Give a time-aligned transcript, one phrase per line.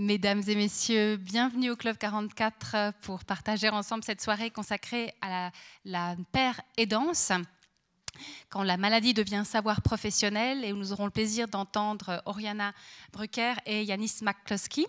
[0.00, 5.50] Mesdames et messieurs, bienvenue au Club 44 pour partager ensemble cette soirée consacrée à
[5.84, 7.32] la, paire aidance.
[8.48, 12.74] Quand la maladie devient savoir professionnel, et nous aurons le plaisir d'entendre Oriana
[13.12, 14.86] Brucker et Yanis McCloskey.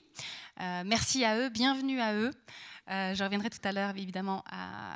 [0.61, 2.31] Euh, merci à eux, bienvenue à eux.
[2.89, 4.43] Euh, je reviendrai tout à l'heure, évidemment,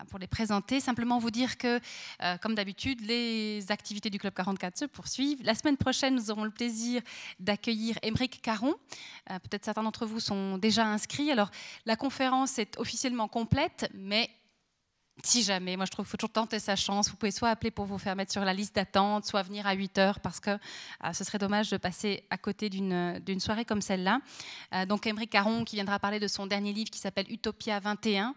[0.10, 0.80] pour les présenter.
[0.80, 1.80] Simplement vous dire que,
[2.22, 5.42] euh, comme d'habitude, les activités du Club 44 se poursuivent.
[5.44, 7.02] La semaine prochaine, nous aurons le plaisir
[7.40, 8.76] d'accueillir Émeric Caron.
[9.30, 11.32] Euh, peut-être certains d'entre vous sont déjà inscrits.
[11.32, 11.52] Alors,
[11.86, 14.30] la conférence est officiellement complète, mais
[15.22, 17.10] si jamais, moi je trouve qu'il faut toujours tenter sa chance.
[17.10, 19.74] Vous pouvez soit appeler pour vous faire mettre sur la liste d'attente, soit venir à
[19.74, 23.82] 8 heures parce que euh, ce serait dommage de passer à côté d'une soirée comme
[23.82, 24.20] celle-là.
[24.74, 28.34] Euh, donc Emery Caron qui viendra parler de son dernier livre qui s'appelle Utopia 21,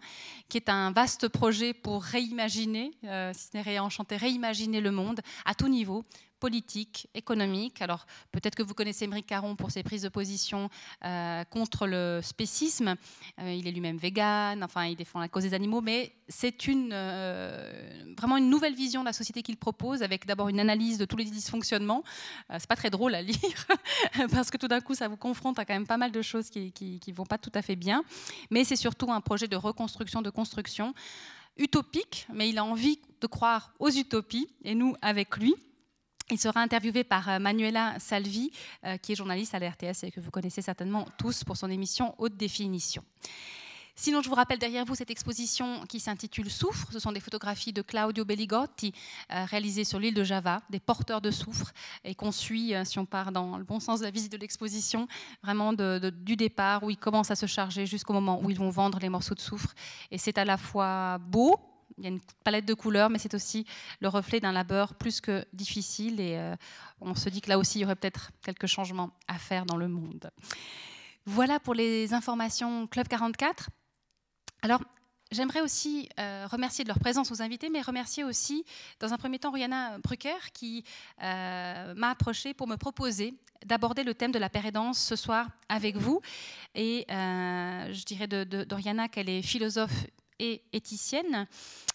[0.49, 5.21] qui est un vaste projet pour réimaginer, euh, si ce n'est réenchanter, réimaginer le monde
[5.45, 6.05] à tout niveau,
[6.39, 7.81] politique, économique.
[7.81, 10.69] Alors peut-être que vous connaissez Émeric Caron pour ses prises de position
[11.03, 12.95] euh, contre le spécisme.
[13.39, 16.91] Euh, il est lui-même vegan, enfin il défend la cause des animaux, mais c'est une,
[16.93, 21.05] euh, vraiment une nouvelle vision de la société qu'il propose, avec d'abord une analyse de
[21.05, 22.03] tous les dysfonctionnements.
[22.51, 23.67] c'est pas très drôle à lire,
[24.31, 26.49] parce que tout d'un coup ça vous confronte à quand même pas mal de choses
[26.49, 26.73] qui
[27.07, 28.03] ne vont pas tout à fait bien.
[28.51, 30.93] Mais c'est surtout un projet de reconstruction, de construction
[31.57, 35.55] utopique, mais il a envie de croire aux utopies, et nous avec lui.
[36.29, 38.51] Il sera interviewé par euh, Manuela Salvi,
[38.83, 41.69] euh, qui est journaliste à la RTS et que vous connaissez certainement tous pour son
[41.71, 43.01] émission Haute Définition.
[43.95, 46.91] Sinon, je vous rappelle derrière vous cette exposition qui s'intitule Soufre.
[46.91, 48.93] Ce sont des photographies de Claudio Belligotti
[49.31, 51.71] euh, réalisées sur l'île de Java, des porteurs de soufre,
[52.03, 55.07] et qu'on suit, si on part dans le bon sens de la visite de l'exposition,
[55.41, 58.99] vraiment du départ où ils commencent à se charger jusqu'au moment où ils vont vendre
[58.99, 59.73] les morceaux de soufre.
[60.11, 61.57] Et c'est à la fois beau,
[61.97, 63.65] il y a une palette de couleurs, mais c'est aussi
[63.99, 66.19] le reflet d'un labeur plus que difficile.
[66.19, 66.55] Et euh,
[67.01, 69.77] on se dit que là aussi, il y aurait peut-être quelques changements à faire dans
[69.77, 70.29] le monde.
[71.25, 73.69] Voilà pour les informations Club 44.
[74.61, 74.81] Alors,
[75.29, 78.63] J'aimerais aussi euh, remercier de leur présence aux invités, mais remercier aussi,
[79.01, 80.85] dans un premier temps, Rihanna Brucker, qui
[81.21, 83.33] euh, m'a approché pour me proposer
[83.65, 86.21] d'aborder le thème de la pérédance ce soir avec vous.
[86.75, 90.05] Et je dirais de, de, de Rihanna qu'elle est philosophe
[90.39, 91.47] et éthicienne.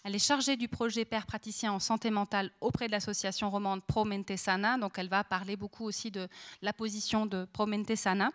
[0.03, 4.03] Elle est chargée du projet Père praticien en santé mentale auprès de l'association romande Pro
[4.03, 4.77] Mente Sana.
[4.77, 6.27] Donc, elle va parler beaucoup aussi de
[6.61, 8.31] la position de Pro Mente Sana.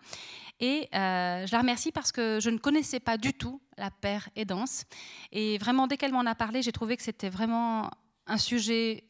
[0.60, 4.28] Et euh, je la remercie parce que je ne connaissais pas du tout la Père
[4.34, 4.84] aidance.
[5.32, 7.90] Et vraiment, dès qu'elle m'en a parlé, j'ai trouvé que c'était vraiment
[8.26, 9.04] un sujet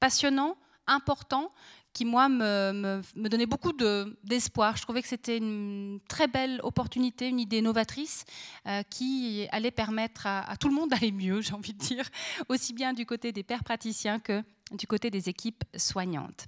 [0.00, 1.52] passionnant, important,
[1.98, 3.72] qui, moi, me, donnait beaucoup
[4.22, 4.76] d'espoir.
[4.76, 8.24] Je trouvais que c'était une très belle opportunité, une idée novatrice
[8.68, 12.08] euh, qui allait permettre à, tout le monde d'aller mieux, j'ai envie de dire,
[12.48, 16.46] aussi bien du côté des pères praticiens que du côté des équipes soignantes.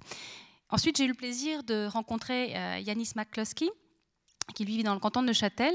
[0.69, 3.69] Ensuite, j'ai eu le plaisir de rencontrer euh, Yanis McCloskey,
[4.53, 5.73] qui vit dans le canton de Neuchâtel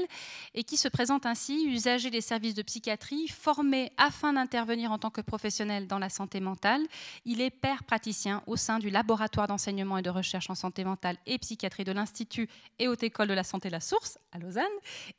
[0.53, 5.09] et qui se présente ainsi usager des services de psychiatrie, formé afin d'intervenir en tant
[5.09, 6.81] que professionnel dans la santé mentale.
[7.25, 11.17] Il est père praticien au sein du laboratoire d'enseignement et de recherche en santé mentale
[11.25, 14.63] et psychiatrie de l'Institut et Haute École de la Santé La Source à Lausanne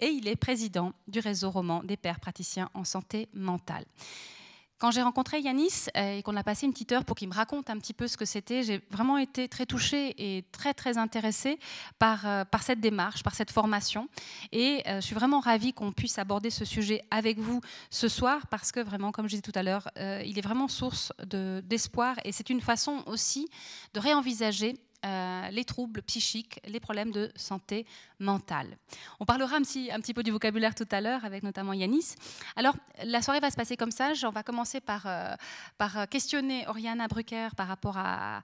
[0.01, 3.85] et il est président du réseau roman des pères praticiens en santé mentale.
[4.79, 7.35] Quand j'ai rencontré Yanis euh, et qu'on a passé une petite heure pour qu'il me
[7.35, 10.99] raconte un petit peu ce que c'était, j'ai vraiment été très touchée et très très
[10.99, 11.59] intéressée
[11.99, 14.09] par, euh, par cette démarche, par cette formation.
[14.53, 18.47] Et euh, je suis vraiment ravie qu'on puisse aborder ce sujet avec vous ce soir
[18.47, 21.13] parce que vraiment, comme je disais tout à l'heure, il est vraiment source
[21.65, 23.49] d'espoir et c'est une façon aussi
[23.95, 24.75] de réenvisager
[25.07, 27.87] euh, les troubles psychiques, les problèmes de santé
[28.19, 28.77] mentale.
[29.21, 32.17] On parlera un petit, un petit peu du vocabulaire tout à l'heure avec notamment Yanis.
[32.57, 34.13] Alors, la soirée va se passer comme ça.
[34.25, 35.37] On va commencer par, euh,
[35.77, 38.43] par questionner Oriana Brucker par rapport à,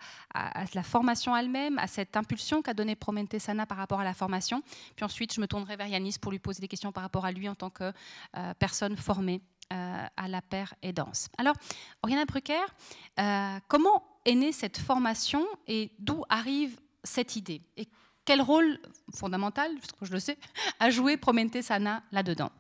[0.75, 2.97] la formation elle-même, à cette impulsion qu'a donnée
[3.41, 4.63] Sana par rapport à la formation.
[4.95, 7.33] Puis ensuite, je me tournerai vers Yanis pour lui poser des questions par rapport à
[7.33, 7.93] lui en tant que
[8.37, 11.29] euh, personne formée à la paire et danse.
[11.37, 11.57] Alors,
[12.03, 12.63] Oriana Brucker,
[13.67, 17.63] comment est née cette formation et d'où arrive cette idée?
[17.77, 17.89] Et
[18.25, 18.79] quel rôle
[19.15, 20.39] fondamental, que je le sais,
[20.81, 22.51] a joué Promente Sana là-dedans?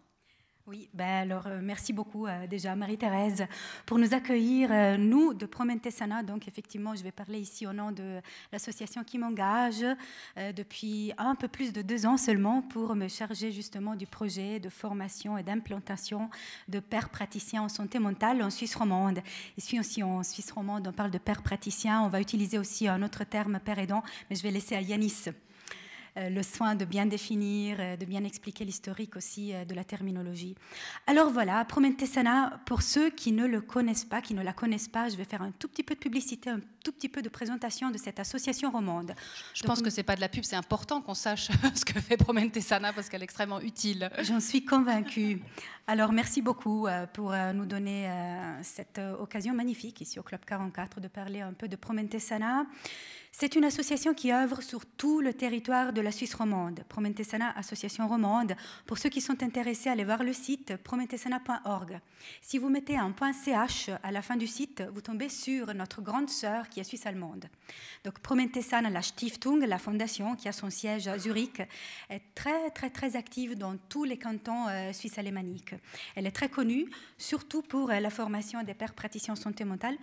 [0.66, 3.44] Oui, ben alors euh, merci beaucoup euh, déjà Marie-Thérèse
[3.84, 6.22] pour nous accueillir, euh, nous de Promente Sana.
[6.22, 9.84] Donc effectivement, je vais parler ici au nom de l'association qui m'engage
[10.56, 14.70] depuis un peu plus de deux ans seulement pour me charger justement du projet de
[14.70, 16.30] formation et d'implantation
[16.68, 19.20] de pères praticiens en santé mentale en Suisse romande.
[19.58, 22.00] Ici aussi en Suisse romande, on parle de pères praticiens.
[22.00, 25.28] On va utiliser aussi un autre terme père aidant, mais je vais laisser à Yanis
[26.16, 30.54] le soin de bien définir, de bien expliquer l'historique aussi de la terminologie.
[31.06, 35.08] Alors voilà, Promentesana, pour ceux qui ne le connaissent pas, qui ne la connaissent pas,
[35.08, 37.90] je vais faire un tout petit peu de publicité, un tout petit peu de présentation
[37.90, 39.14] de cette association romande.
[39.54, 42.16] Je pense que c'est pas de la pub, c'est important qu'on sache ce que fait
[42.16, 44.10] Promentesana parce qu'elle est extrêmement utile.
[44.22, 45.42] J'en suis convaincue.
[45.86, 48.08] Alors merci beaucoup pour nous donner
[48.62, 52.66] cette occasion magnifique ici au Club 44 de parler un peu de Promentesana.
[53.36, 56.84] C'est une association qui œuvre sur tout le territoire de la Suisse romande.
[56.88, 58.54] Promentesana Association romande.
[58.86, 61.98] Pour ceux qui sont intéressés, allez voir le site promentesana.org.
[62.40, 66.30] Si vous mettez un .ch à la fin du site, vous tombez sur notre grande
[66.30, 67.46] sœur qui est suisse allemande.
[68.04, 71.60] Donc Promentesana, la Stiftung, la fondation qui a son siège à Zurich,
[72.10, 75.74] est très très très active dans tous les cantons euh, suisses alémaniques.
[76.14, 76.88] Elle est très connue,
[77.18, 79.96] surtout pour euh, la formation des pères praticiens en santé mentale.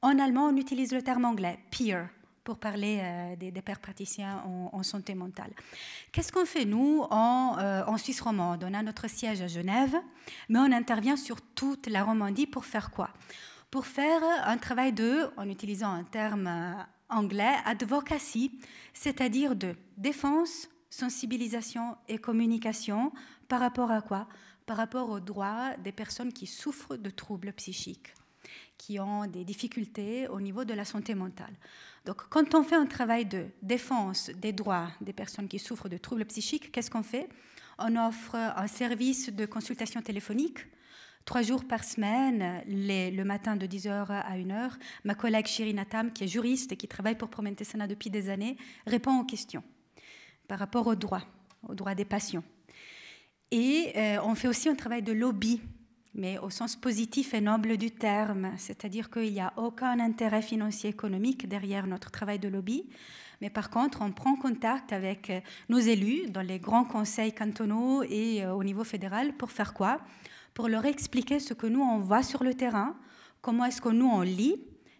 [0.00, 2.08] En allemand, on utilise le terme anglais peer
[2.48, 4.42] pour parler euh, des, pères praticiens
[4.72, 5.50] en, santé mentale.
[6.12, 8.64] Qu'est-ce qu'on fait, nous, en, euh, Suisse romande?
[8.66, 9.94] On a notre siège à Genève,
[10.48, 13.10] mais on intervient sur toute la Romandie pour faire quoi?
[13.70, 16.72] Pour faire un travail de, en utilisant un terme euh,
[17.10, 18.58] anglais, advocacy,
[18.94, 23.12] c'est-à-dire de défense, sensibilisation et communication
[23.48, 24.26] par rapport à quoi?
[24.64, 28.14] Par rapport aux droits des personnes qui souffrent de troubles psychiques
[28.78, 31.52] qui ont des difficultés au niveau de la santé mentale.
[32.08, 35.98] Donc, quand on fait un travail de défense des droits des personnes qui souffrent de
[35.98, 37.28] troubles psychiques, qu'est-ce qu'on fait?
[37.78, 40.60] On offre un service de consultation téléphonique
[41.26, 44.70] trois jours par semaine, le matin de 10h à 1h.
[45.04, 48.56] Ma collègue Shirina Tam, qui est juriste et qui travaille pour Promentesana depuis des années,
[48.86, 49.62] répond aux questions
[50.48, 51.26] par rapport aux droits,
[51.68, 52.44] aux droits des patients.
[53.50, 55.60] Et euh, on fait aussi un travail de lobby
[56.18, 60.90] mais au sens positif et noble du terme, c'est-à-dire qu'il n'y a aucun intérêt financier
[60.90, 62.84] économique derrière notre travail de lobby,
[63.40, 65.32] mais par contre, on prend contact avec
[65.68, 70.00] nos élus dans les grands conseils cantonaux et euh, au niveau fédéral pour faire quoi?
[70.54, 72.96] Pour leur expliquer ce que nous, on voit sur le terrain,
[73.40, 74.56] comment est-ce que nous, on lit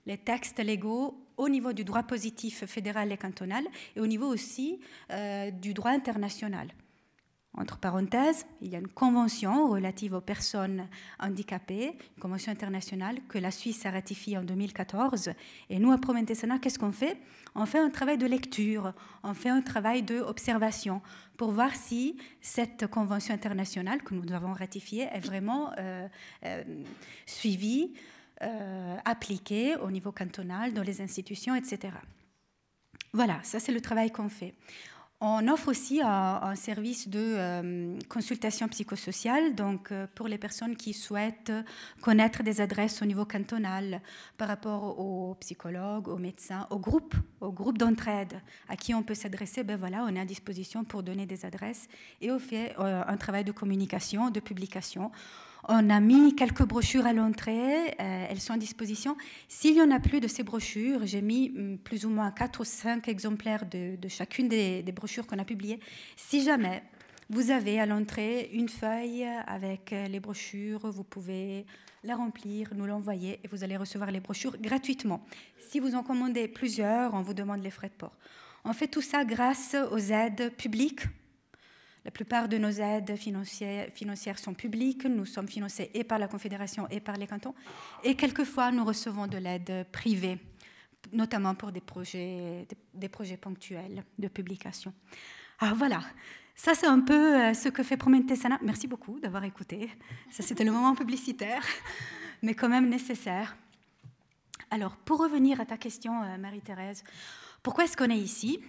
[0.07, 3.65] les textes légaux au niveau du droit positif fédéral et cantonal
[3.97, 4.79] et au niveau aussi
[5.11, 6.69] euh, du droit international.
[7.59, 10.87] Entre parenthèses, il y a une convention relative aux personnes
[11.19, 15.31] handicapées, une convention internationale que la Suisse a ratifiée en 2014.
[15.69, 17.17] Et nous, à Promentesana, qu'est-ce qu'on fait?
[17.57, 18.93] On fait un travail de lecture,
[19.25, 21.03] on fait un travail d'observation
[21.37, 26.07] pour voir si cette convention internationale que nous avons ratifiée est vraiment euh,
[26.45, 26.63] euh,
[27.27, 27.93] suivie,
[28.43, 31.93] euh, appliquée au niveau cantonal, dans les institutions, etc.
[33.13, 34.55] Voilà, ça c'est le travail qu'on fait.
[35.21, 40.93] On offre aussi un, service de euh, consultation psychosociale, donc euh, pour les personnes qui
[40.93, 41.51] souhaitent
[42.01, 44.01] connaître des adresses au niveau cantonal
[44.37, 49.17] par rapport aux psychologues, aux médecins, aux groupes, aux groupes d'entraide à qui on peut
[49.17, 49.65] s'adresser.
[49.65, 51.89] Ben voilà, on est à disposition pour donner des adresses
[52.21, 55.11] et on fait euh, un travail de communication, de publication.
[55.71, 59.19] On a mis quelques brochures à l'entrée, euh, elles sont à disposition.
[59.49, 62.61] S'il y en a plus de ces brochures, j'ai mis hum, plus ou moins 4
[62.61, 65.79] ou 5 exemplaires de, chacune des, brochures qu'on a publiées.
[66.17, 66.83] Si jamais
[67.29, 71.67] vous avez à l'entrée une feuille avec euh, les brochures, vous pouvez
[72.03, 75.23] la remplir, nous l'envoyer et vous allez recevoir les brochures gratuitement.
[75.69, 78.17] Si vous en commandez plusieurs, on vous demande les frais de port.
[78.65, 81.03] On fait tout ça grâce aux aides publiques
[82.09, 85.05] la plupart de nos aides financières, sont publiques.
[85.05, 87.55] Nous sommes financés et par la Confédération et par les cantons.
[88.03, 90.39] Et quelquefois, nous recevons de l'aide privée,
[91.13, 94.95] notamment pour des projets, des projets ponctuels de publication.
[95.59, 96.01] Alors voilà,
[96.55, 98.59] ça c'est un peu euh, ce que fait Promentesana.
[98.63, 99.91] Merci beaucoup d'avoir écouté.
[100.31, 101.63] Ça c'était le moment publicitaire,
[102.41, 103.55] mais quand même nécessaire.
[104.71, 107.05] Alors pour revenir à ta question, euh, Marie-Thérèse,
[107.63, 108.61] pourquoi est-ce qu'on est ici?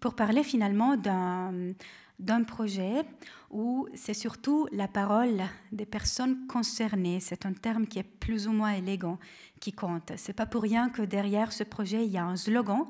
[0.00, 1.72] Pour parler finalement d'un
[2.18, 3.04] d'un projet
[3.50, 5.42] où c'est surtout la parole
[5.72, 7.20] des personnes concernées.
[7.20, 9.18] C'est un terme qui est plus ou moins élégant,
[9.60, 10.12] qui compte.
[10.16, 12.86] C'est pas pour rien que derrière ce projet, il y a un slogan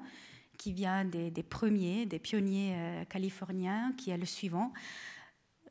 [0.56, 4.72] qui vient des, premiers, des pionniers euh, californiens, qui est le suivant.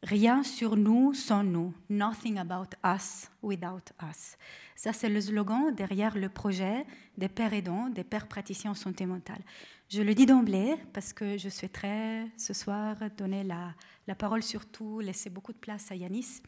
[0.03, 1.73] Rien sur nous sans nous.
[1.89, 4.37] Nothing about us without us.
[4.75, 6.85] Ça, c'est le slogan derrière le projet
[7.17, 9.41] des pères aidants, des pères praticiens en santé mentale.
[9.87, 15.29] Je le dis d'emblée parce que je souhaiterais ce soir donner la, parole surtout, laisser
[15.29, 16.41] beaucoup de place à Yanis.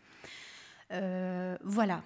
[0.92, 2.02] Euh, voilà,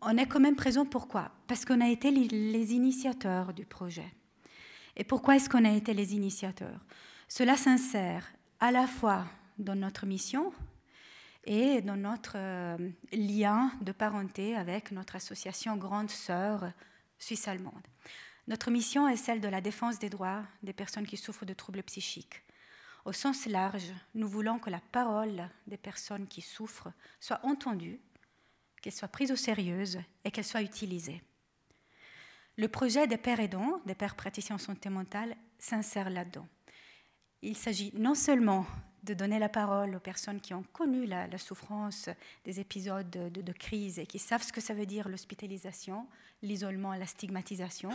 [0.00, 1.32] on est quand même présent pourquoi?
[1.48, 4.14] Parce qu'on a été les, initiateurs du projet.
[4.96, 6.84] Et pourquoi est-ce qu'on a été les initiateurs?
[7.26, 8.26] Cela s'insère
[8.60, 9.24] à la fois
[9.58, 10.52] dans notre mission
[11.44, 12.76] et dans notre euh,
[13.12, 16.72] lien de parenté avec notre association Grande Sœur
[17.18, 17.86] suisse-allemande.
[18.50, 21.84] Notre mission est celle de la défense des droits des personnes qui souffrent de troubles
[21.84, 22.42] psychiques.
[23.04, 28.00] Au sens large, nous voulons que la parole des personnes qui souffrent soit entendue,
[28.82, 29.84] qu'elle soit prise au sérieux
[30.24, 31.22] et qu'elle soit utilisée.
[32.56, 36.48] Le projet des pères aidants, des pères praticiens en santé mentale, s'insère là-dedans.
[37.42, 38.66] Il s'agit non seulement
[39.04, 42.08] de donner la parole aux personnes qui ont connu la, souffrance
[42.44, 46.08] des épisodes de, crise et qui savent ce que ça veut dire l'hospitalisation,
[46.42, 47.92] l'isolement, la stigmatisation.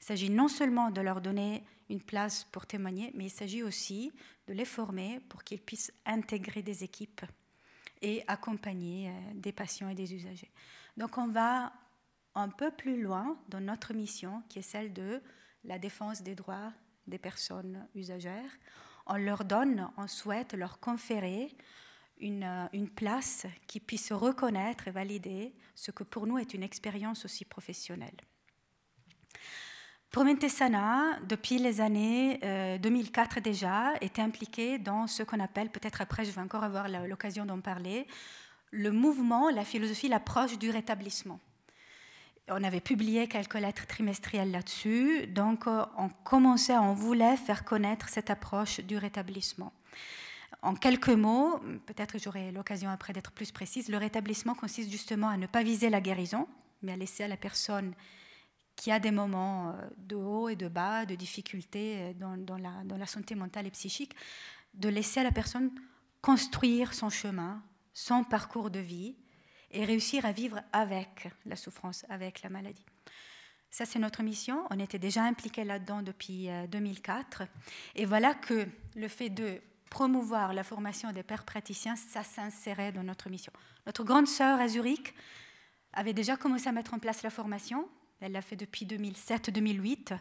[0.00, 4.12] Il s'agit non seulement de leur donner une place pour témoigner, mais il s'agit aussi
[4.46, 7.22] de les former pour qu'ils puissent intégrer des équipes
[8.02, 10.50] et accompagner euh, des patients et des usagers.
[10.96, 11.72] Donc on va
[12.34, 15.20] un peu plus loin dans notre mission, qui est celle de
[15.64, 16.72] la défense des droits
[17.06, 18.50] des personnes usagères.
[19.06, 21.56] On leur donne, on souhaite leur conférer
[22.18, 26.62] une, euh, une, place qui puisse reconnaître et valider ce que pour nous est une
[26.62, 28.16] expérience aussi professionnelle.
[30.10, 32.40] Promentesana, depuis les années
[32.80, 36.88] 2004 euh, déjà, était impliqué dans ce qu'on appelle, peut-être après je vais encore avoir
[36.88, 38.06] l'occasion d'en parler,
[38.70, 41.40] le mouvement, la philosophie, l'approche du rétablissement.
[42.48, 48.08] On avait publié quelques lettres trimestrielles là-dessus, donc euh, on commençait, on voulait faire connaître
[48.08, 49.74] cette approche du rétablissement.
[50.62, 55.36] En quelques mots, peut-être j'aurai l'occasion après d'être plus précise, le rétablissement consiste justement à
[55.36, 56.48] ne pas viser la guérison,
[56.82, 57.92] mais à laisser à la personne
[58.78, 63.06] qui a des moments euh, de haut et de bas, de difficultés euh, dans, la,
[63.06, 64.14] santé mentale et psychique,
[64.72, 65.72] de laisser à la personne
[66.22, 67.60] construire son chemin,
[67.92, 69.16] son parcours de vie
[69.72, 72.86] et réussir à vivre avec la souffrance, avec la maladie.
[73.68, 74.64] Ça, c'est notre mission.
[74.70, 77.42] On était déjà impliqués là-dedans depuis 2004.
[77.42, 77.46] Euh,
[77.96, 83.02] et voilà que le fait de promouvoir la formation des pères praticiens, ça s'insérait dans
[83.02, 83.52] notre mission.
[83.86, 85.14] Notre grande sœur à Zurich
[85.92, 87.88] avait déjà commencé à mettre en place la formation.
[88.20, 90.18] Elle l'a fait depuis 2007-2008.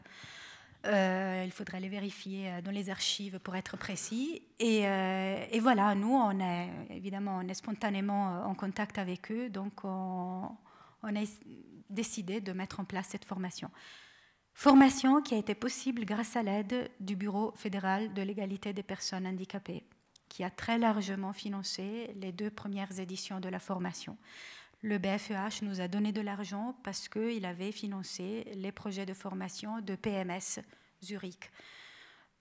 [0.86, 4.42] Euh, il faudrait les vérifier euh, dans les archives pour être précis.
[4.62, 9.84] Euh, et, voilà, nous, on est évidemment, on est spontanément en contact avec eux, donc
[9.84, 10.50] on,
[11.04, 11.26] on, a
[11.90, 13.70] décidé de mettre en place cette formation.
[14.54, 19.28] Formation qui a été possible grâce à l'aide du Bureau fédéral de l'égalité des personnes
[19.28, 19.84] handicapées,
[20.30, 24.18] qui a très largement financé les deux premières éditions de la formation
[24.82, 29.82] le BFEH nous a donné de l'argent parce qu'il avait financé les projets de formation
[29.82, 30.60] de PMS
[31.04, 31.52] Zurich.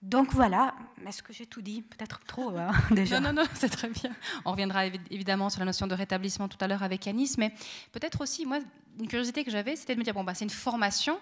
[0.03, 0.75] Donc voilà,
[1.07, 1.81] est-ce que j'ai tout dit?
[1.81, 3.19] Peut-être trop hein, déjà.
[3.19, 4.15] Non, non, non, c'est très bien.
[4.45, 7.51] On reviendra évidemment sur la notion de rétablissement tout à l'heure avec Anis, mais
[7.91, 8.59] peut-être aussi, moi,
[8.99, 11.19] une curiosité que j'avais, c'était de me dire, bon, bah, c'est une formation.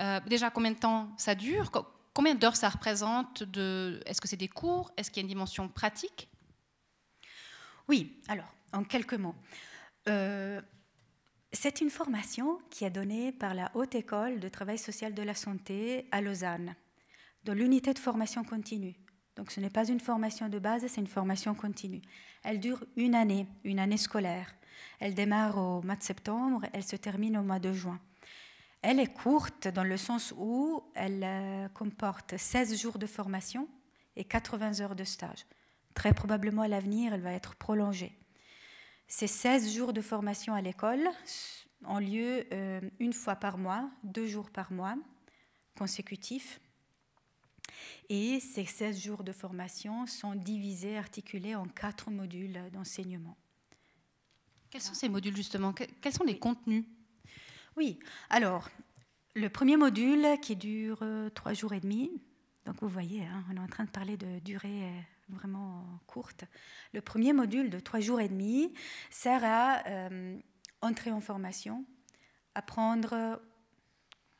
[0.00, 1.70] Euh, déjà, combien de temps ça dure?
[2.12, 4.00] Combien d'heures ça représente de...
[4.04, 4.90] Est-ce que c'est des cours?
[4.96, 6.28] Est-ce qu'il y a une dimension pratique?
[7.86, 9.36] Oui, alors, en quelques mots.
[10.08, 10.60] Euh,
[11.52, 15.34] c'est une formation qui est donnée par la Haute École de Travail Social de la
[15.34, 16.74] Santé à Lausanne,
[17.44, 18.96] dans l'unité de formation continue.
[19.36, 22.02] Donc ce n'est pas une formation de base, c'est une formation continue.
[22.42, 24.54] Elle dure une année, une année scolaire.
[25.00, 28.00] Elle démarre au mois de septembre, elle se termine au mois de juin.
[28.82, 33.68] Elle est courte dans le sens où elle euh, comporte 16 jours de formation
[34.16, 35.46] et 80 heures de stage.
[35.94, 38.16] Très probablement à l'avenir, elle va être prolongée.
[39.08, 41.08] Ces 16 jours de formation à l'école
[41.86, 44.96] ont lieu euh, une fois par mois, deux jours par mois,
[45.76, 46.60] consécutifs.
[48.10, 53.36] Et ces 16 jours de formation sont divisés, articulés en quatre modules d'enseignement.
[54.70, 55.72] Quels sont ces modules justement?
[55.72, 56.84] Quels sont les contenus?
[57.76, 57.98] Oui,
[58.28, 58.68] alors,
[59.34, 62.10] le premier module qui dure euh, trois jours et demi,
[62.66, 66.44] donc vous voyez, hein, on est en train de parler de durée euh, vraiment courte.
[66.92, 68.72] Le premier module de trois jours et demi
[69.10, 70.38] sert à euh,
[70.80, 71.84] entrer en formation,
[72.54, 73.40] apprendre,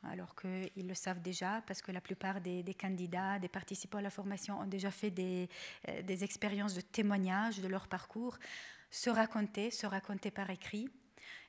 [0.03, 4.09] alors qu'ils le savent déjà, parce que la plupart des, candidats, des participants à la
[4.09, 5.49] formation ont déjà fait des,
[5.87, 8.37] euh, des expériences de témoignage de leur parcours,
[8.91, 10.89] se raconter, se raconter par écrit.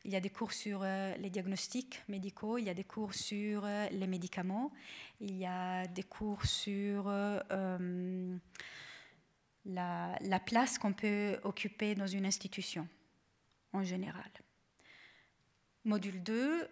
[0.04, 3.14] Il y a des cours sur euh, les diagnostics médicaux, il y a des cours
[3.14, 4.72] sur les médicaments,
[5.20, 7.10] il y a des cours sur
[9.64, 12.88] la, place qu'on peut occuper dans une institution
[13.72, 14.30] en général.
[15.84, 16.68] Module 2,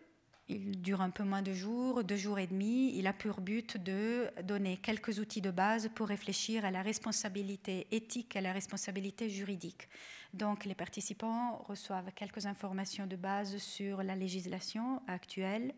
[0.48, 2.96] il dure un peu moins de jours, deux jours et demi.
[2.96, 7.86] Il a pour but de donner quelques outils de base pour réfléchir à la responsabilité
[7.90, 9.88] éthique à la responsabilité juridique.
[10.34, 15.74] Donc les participants reçoivent quelques informations de base sur la législation actuelle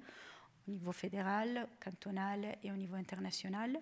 [0.66, 3.78] au niveau fédéral, cantonal et au niveau international.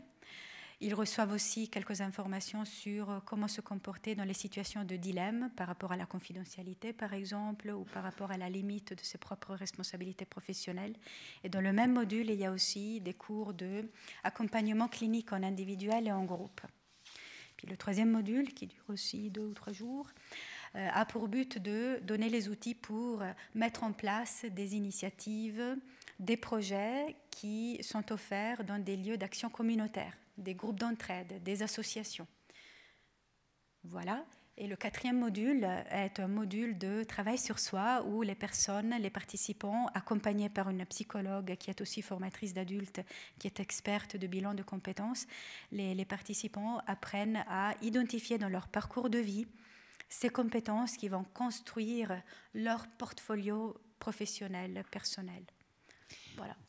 [0.80, 5.50] Ils reçoivent aussi quelques informations sur euh, comment se comporter dans les situations de dilemme
[5.56, 9.18] par rapport à la confidentialité, par exemple, ou par rapport à la limite de ses
[9.18, 10.94] propres responsabilités professionnelles.
[11.42, 16.06] Et dans le même module, il y a aussi des cours d'accompagnement clinique en individuel
[16.06, 16.60] et en groupe.
[17.56, 20.08] Puis le troisième module, qui dure aussi deux ou trois jours,
[20.76, 23.24] euh, a pour but de donner les outils pour
[23.56, 25.76] mettre en place des initiatives,
[26.20, 32.26] des projets qui sont offerts dans des lieux d'action communautaire, des groupes d'entraide, des associations.
[33.84, 34.24] Voilà.
[34.60, 39.08] Et le quatrième module est un module de travail sur soi où les personnes, les
[39.08, 43.00] participants, accompagnés par une psychologue qui est aussi formatrice d'adultes,
[43.38, 45.28] qui est experte de bilan de compétences,
[45.70, 49.46] les, participants apprennent à identifier dans leur parcours de vie
[50.08, 52.20] ces compétences qui vont construire
[52.52, 55.44] leur portfolio professionnel, personnel.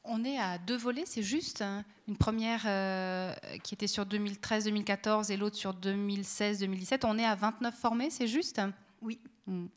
[0.03, 1.61] On est à deux volets, c'est juste.
[1.61, 1.85] Hein.
[2.07, 3.33] Une première euh,
[3.63, 7.01] qui était sur 2013-2014 et l'autre sur 2016-2017.
[7.03, 8.59] On est à 29 formés, c'est juste?
[9.01, 9.19] Oui.
[9.45, 9.67] Hmm.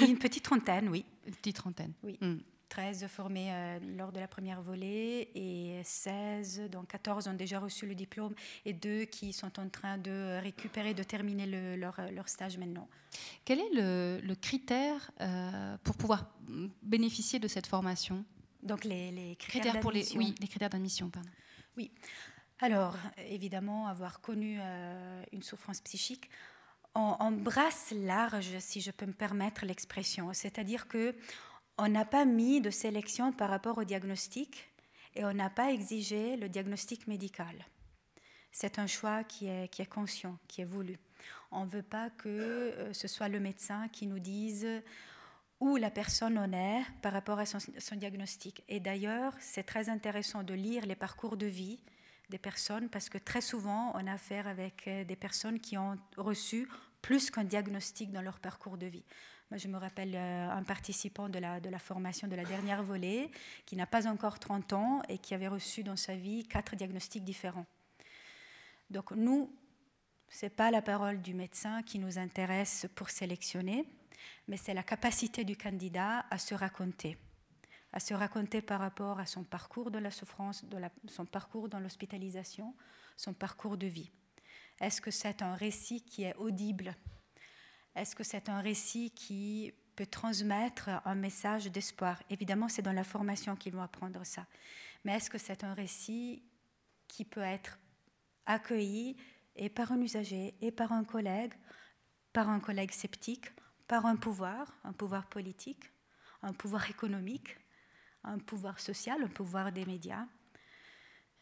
[0.00, 1.04] Une petite trentaine, oui.
[1.26, 1.92] Une petite trentaine.
[2.02, 2.18] Oui.
[2.70, 3.08] 13 hmm.
[3.08, 7.94] formés euh, lors de la première volée et 16, donc 14 ont déjà reçu le
[7.94, 8.32] diplôme
[8.64, 11.46] et deux qui sont en train de récupérer, de terminer
[11.76, 12.88] leur, leur, stage maintenant.
[13.44, 16.26] Quel est le, critère euh, pour pouvoir
[16.82, 18.24] bénéficier de cette formation?
[18.62, 21.10] Donc les, critères, pour les, oui, les critères d'admission,
[21.76, 21.90] Oui.
[22.60, 22.96] Alors,
[23.28, 26.28] évidemment, avoir connu euh, une souffrance psychique,
[26.94, 30.32] on, brasse large, si je peux me permettre l'expression.
[30.32, 31.14] C'est-à-dire que
[31.78, 34.68] on n'a pas mis de sélection par rapport au diagnostic
[35.14, 37.64] et on n'a pas exigé le diagnostic médical.
[38.52, 40.98] C'est un choix qui est, qui est conscient, qui est voulu.
[41.52, 44.66] On ne veut pas que euh, ce soit le médecin qui nous dise
[45.60, 47.58] où la personne en est par rapport à son,
[47.96, 48.64] diagnostic.
[48.68, 51.78] Et d'ailleurs, c'est très intéressant de lire les parcours de vie
[52.30, 55.98] des personnes parce que très souvent, on a affaire avec euh, des personnes qui ont
[56.16, 56.68] reçu
[57.02, 59.04] plus qu'un diagnostic dans leur parcours de vie.
[59.50, 62.82] Moi, je me rappelle euh, un participant de la, de la formation de la dernière
[62.82, 63.30] volée
[63.66, 67.24] qui n'a pas encore 30 ans et qui avait reçu dans sa vie quatre diagnostics
[67.24, 67.66] différents.
[68.90, 69.52] Donc nous,
[70.30, 73.84] ce n'est pas la parole du médecin qui nous intéresse pour sélectionner,
[74.48, 77.16] mais c'est la capacité du candidat à se raconter,
[77.92, 81.80] à se raconter par rapport à son parcours de la souffrance, de son parcours dans
[81.80, 82.74] l'hospitalisation,
[83.16, 84.10] son parcours de vie.
[84.80, 86.94] Est-ce que c'est un récit qui est audible?
[87.94, 92.22] Est-ce que c'est un récit qui peut transmettre un message d'espoir?
[92.30, 94.46] Évidemment, c'est dans la formation qu'ils vont apprendre ça.
[95.04, 96.42] Mais est-ce que c'est un récit
[97.08, 97.78] qui peut être
[98.46, 99.16] accueilli
[99.56, 101.52] et par un usager et par un collègue,
[102.32, 103.50] par un collègue sceptique,
[103.90, 105.90] par un pouvoir, un pouvoir politique,
[106.42, 107.56] un pouvoir économique,
[108.22, 110.28] un pouvoir social, un pouvoir des médias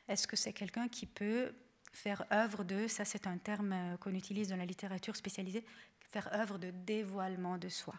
[0.08, 1.52] Est-ce que c'est quelqu'un qui peut
[1.92, 5.62] faire œuvre de, ça c'est un terme qu'on utilise dans la littérature spécialisée,
[6.00, 7.96] faire œuvre de dévoilement de soi?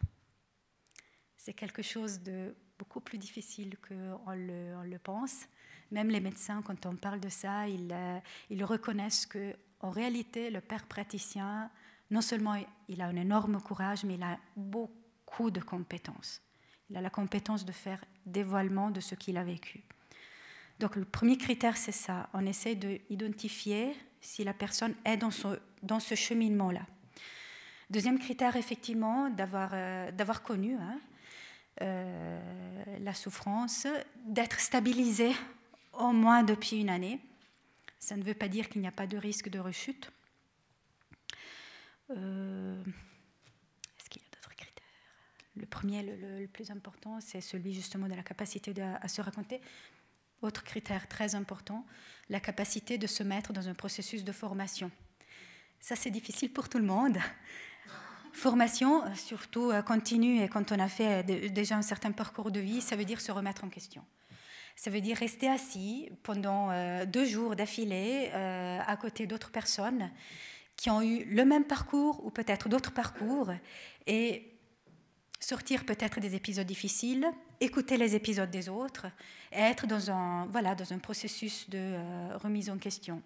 [1.37, 5.45] C'est quelque chose de beaucoup plus difficile qu'on le, on le pense.
[5.91, 10.49] Même les médecins, quand on parle de ça, ils, euh, ils reconnaissent que en réalité,
[10.49, 11.69] le père praticien
[12.11, 12.55] non seulement
[12.87, 16.41] il a un énorme courage, mais il a beaucoup de compétences.
[16.89, 19.83] Il a la compétence de faire dévoilement de ce qu'il a vécu.
[20.79, 22.29] Donc le premier critère, c'est ça.
[22.33, 26.85] On essaie d'identifier si la personne est dans ce, dans ce cheminement-là.
[27.89, 30.11] Deuxième critère, effectivement, d'avoir euh,
[30.43, 30.99] connu hein,
[31.81, 32.39] euh,
[32.99, 33.87] la souffrance,
[34.25, 35.31] d'être stabilisé
[35.93, 37.19] au moins depuis une année.
[37.99, 40.11] Ça ne veut pas dire qu'il n'y a pas de risque de rechute.
[42.11, 42.81] Euh,
[43.99, 44.83] est-ce qu'il y a d'autres critères?
[45.55, 49.61] Le premier, le, plus important, c'est celui justement de la capacité à se raconter.
[50.41, 51.85] Autre critère très important,
[52.29, 54.89] la capacité de se mettre dans un processus de formation.
[55.81, 57.17] Ça, c'est difficile pour tout le monde.
[58.31, 62.79] Formation, surtout euh, continue, et quand on a fait déjà un certain parcours de vie,
[62.81, 64.03] ça veut dire se remettre en question.
[64.75, 70.09] Ça veut dire rester assis pendant euh, deux jours d'affilée à côté d'autres personnes
[70.79, 73.51] qui ont eu le même parcours ou peut-être d'autres parcours
[74.07, 74.57] et
[75.37, 77.27] sortir peut-être des épisodes difficiles,
[77.59, 79.07] écouter les épisodes des autres
[79.51, 83.21] et être dans un, voilà, dans un processus de euh, remise en question.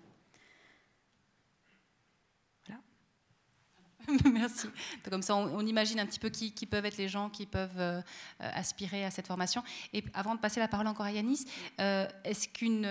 [4.33, 4.67] Merci.
[5.09, 8.01] Comme ça, on, imagine un petit peu qui, peuvent être les gens qui peuvent euh,
[8.39, 9.63] aspirer à cette formation.
[9.93, 11.45] Et avant de passer la parole encore à Yanis,
[11.79, 12.85] euh, est-ce qu'une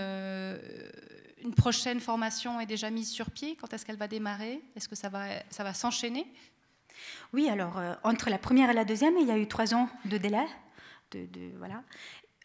[1.43, 4.63] une prochaine formation est déjà mise sur pied Quand est-ce qu'elle va démarrer?
[4.77, 6.27] Est-ce que ça va, ça va s'enchaîner?
[7.33, 9.89] Oui, alors euh, entre la première et la deuxième, il y a eu trois ans
[10.05, 10.47] de délai.
[11.11, 11.29] De,
[11.59, 11.83] voilà.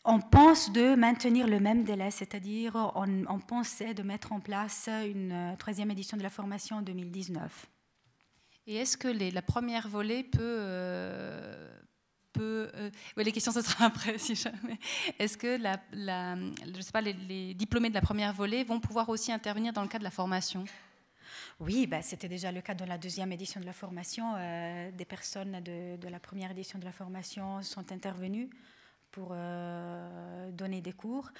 [0.04, 5.32] On pense de maintenir le même délai, c'est-à-dire on, pensait de mettre en place une
[5.32, 7.68] euh, troisième édition de la formation en 2019.
[8.68, 11.70] Et est-ce que les, la première volée peut, euh,
[12.42, 14.80] euh, les questions, ce sera après, si jamais.
[15.20, 19.32] Est-ce que la, je sais pas, les, diplômés de la première volée vont pouvoir aussi
[19.32, 20.66] intervenir dans le cadre de la formation?
[21.60, 24.34] Oui, bah, c'était déjà le cas dans la deuxième édition de la formation.
[24.38, 28.50] Euh, des personnes de, la première édition de la formation sont intervenues
[29.12, 31.32] pour euh, donner des cours.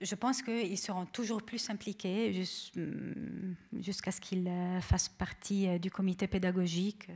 [0.00, 2.44] Je pense qu'ils seront toujours plus impliqués
[2.76, 4.50] mm, jusqu'à ce qu'ils
[4.82, 7.08] fassent partie du comité pédagogique.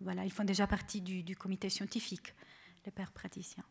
[0.00, 2.34] voilà, ils font déjà partie du comité scientifique,
[2.84, 3.64] les pères praticiens.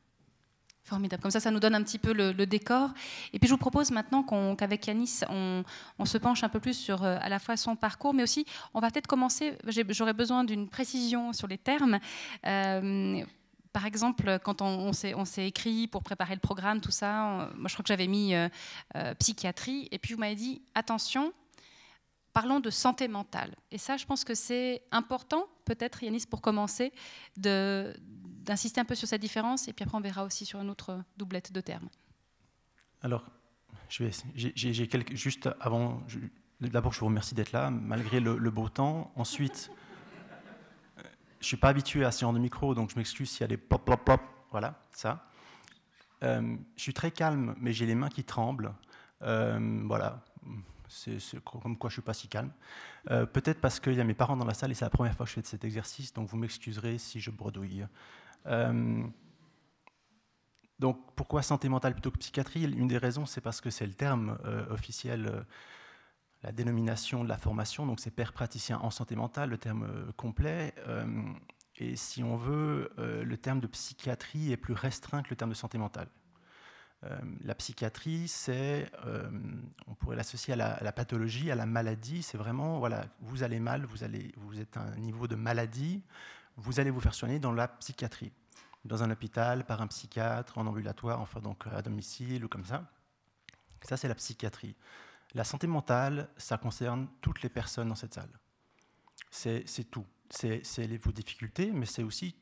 [0.88, 1.22] Formidable.
[1.22, 2.92] Comme ça, ça nous donne un petit peu le, décor.
[3.34, 4.24] Et puis, je vous propose maintenant
[4.56, 5.66] qu'avec Yanis, on,
[6.06, 8.80] se penche un peu plus sur euh, à la fois son parcours, mais aussi, on
[8.80, 9.58] va peut-être commencer.
[9.90, 12.00] J'aurais besoin d'une précision sur les termes.
[12.46, 13.22] Euh,
[13.74, 17.74] par exemple, quand on, on s'est écrit pour préparer le programme, tout ça, moi je
[17.74, 18.48] crois que j'avais mis euh,
[19.20, 21.34] psychiatrie, et puis vous m'avez dit attention,
[22.34, 23.56] parlons de santé mentale.
[23.72, 26.94] Et ça, je pense que c'est important, peut-être, Yanis, pour commencer,
[27.36, 27.94] de,
[28.48, 31.04] d'insister un peu sur cette différence, et puis après on verra aussi sur une autre
[31.18, 31.90] doublette de termes.
[33.04, 33.24] Alors,
[33.90, 36.02] j'ai quelques, juste avant,
[36.62, 39.12] d'abord je vous remercie d'être là, malgré le, beau temps.
[39.16, 39.70] Ensuite,
[40.98, 43.42] euh, je ne suis pas habitué à ce genre de micro, donc je m'excuse s'il
[43.42, 45.30] y a des pop, pop, pop, voilà, ça.
[46.24, 48.74] Euh, je suis très calme, mais j'ai les mains qui tremblent.
[49.24, 50.24] Euh, voilà,
[50.88, 52.52] c'est comme quoi je ne suis pas si calme.
[53.06, 55.26] Peut-être parce qu'il y a mes parents dans la salle et c'est la première fois
[55.26, 57.86] que je fais cet exercice, donc vous m'excuserez si je bredouille.
[58.46, 59.04] Euh,
[60.80, 62.64] donc pourquoi santé mentale plutôt que psychiatrie?
[62.64, 65.42] Une des raisons, c'est parce que c'est le terme euh, officiel, euh,
[66.44, 70.76] la dénomination de la formation, donc c'est père praticien en santé mentale, le terme complet.
[71.78, 75.56] et si on veut, le terme de psychiatrie est plus restreint que le terme de
[75.56, 76.08] santé mentale.
[77.44, 78.92] la psychiatrie, c'est,
[79.88, 82.22] on pourrait l'associer à, la, pathologie, à la maladie.
[82.22, 84.06] C'est vraiment, voilà, vous allez mal, vous,
[84.38, 86.04] vous êtes à un niveau de maladie,
[86.58, 88.32] vous allez vous faire soigner dans la psychiatrie,
[88.84, 92.92] dans un hôpital, par un psychiatre, en ambulatoire, enfin donc à domicile ou comme ça.
[93.84, 94.76] Ça, c'est la psychiatrie.
[95.34, 98.40] La santé mentale, ça concerne toutes les personnes dans cette salle.
[99.30, 100.06] C'est tout.
[100.30, 100.64] C'est
[100.98, 102.36] vos difficultés, mais c'est aussi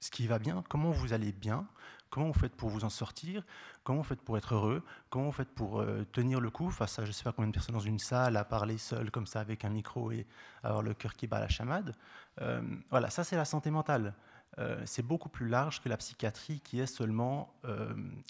[0.00, 1.66] ce qui va bien, comment vous allez bien,
[2.10, 3.44] comment vous faites pour vous en sortir,
[3.84, 6.98] comment vous faites pour être heureux, comment vous faites pour euh, tenir le coup face
[6.98, 9.26] à je ne sais pas combien de personnes dans une salle à parler seul comme
[9.26, 10.26] ça avec un micro et
[10.62, 11.94] avoir le cœur qui bat la chamade?
[12.40, 14.14] Euh, voilà, ça c'est la santé mentale.
[14.58, 17.54] Euh, c'est beaucoup plus large que la psychiatrie qui est seulement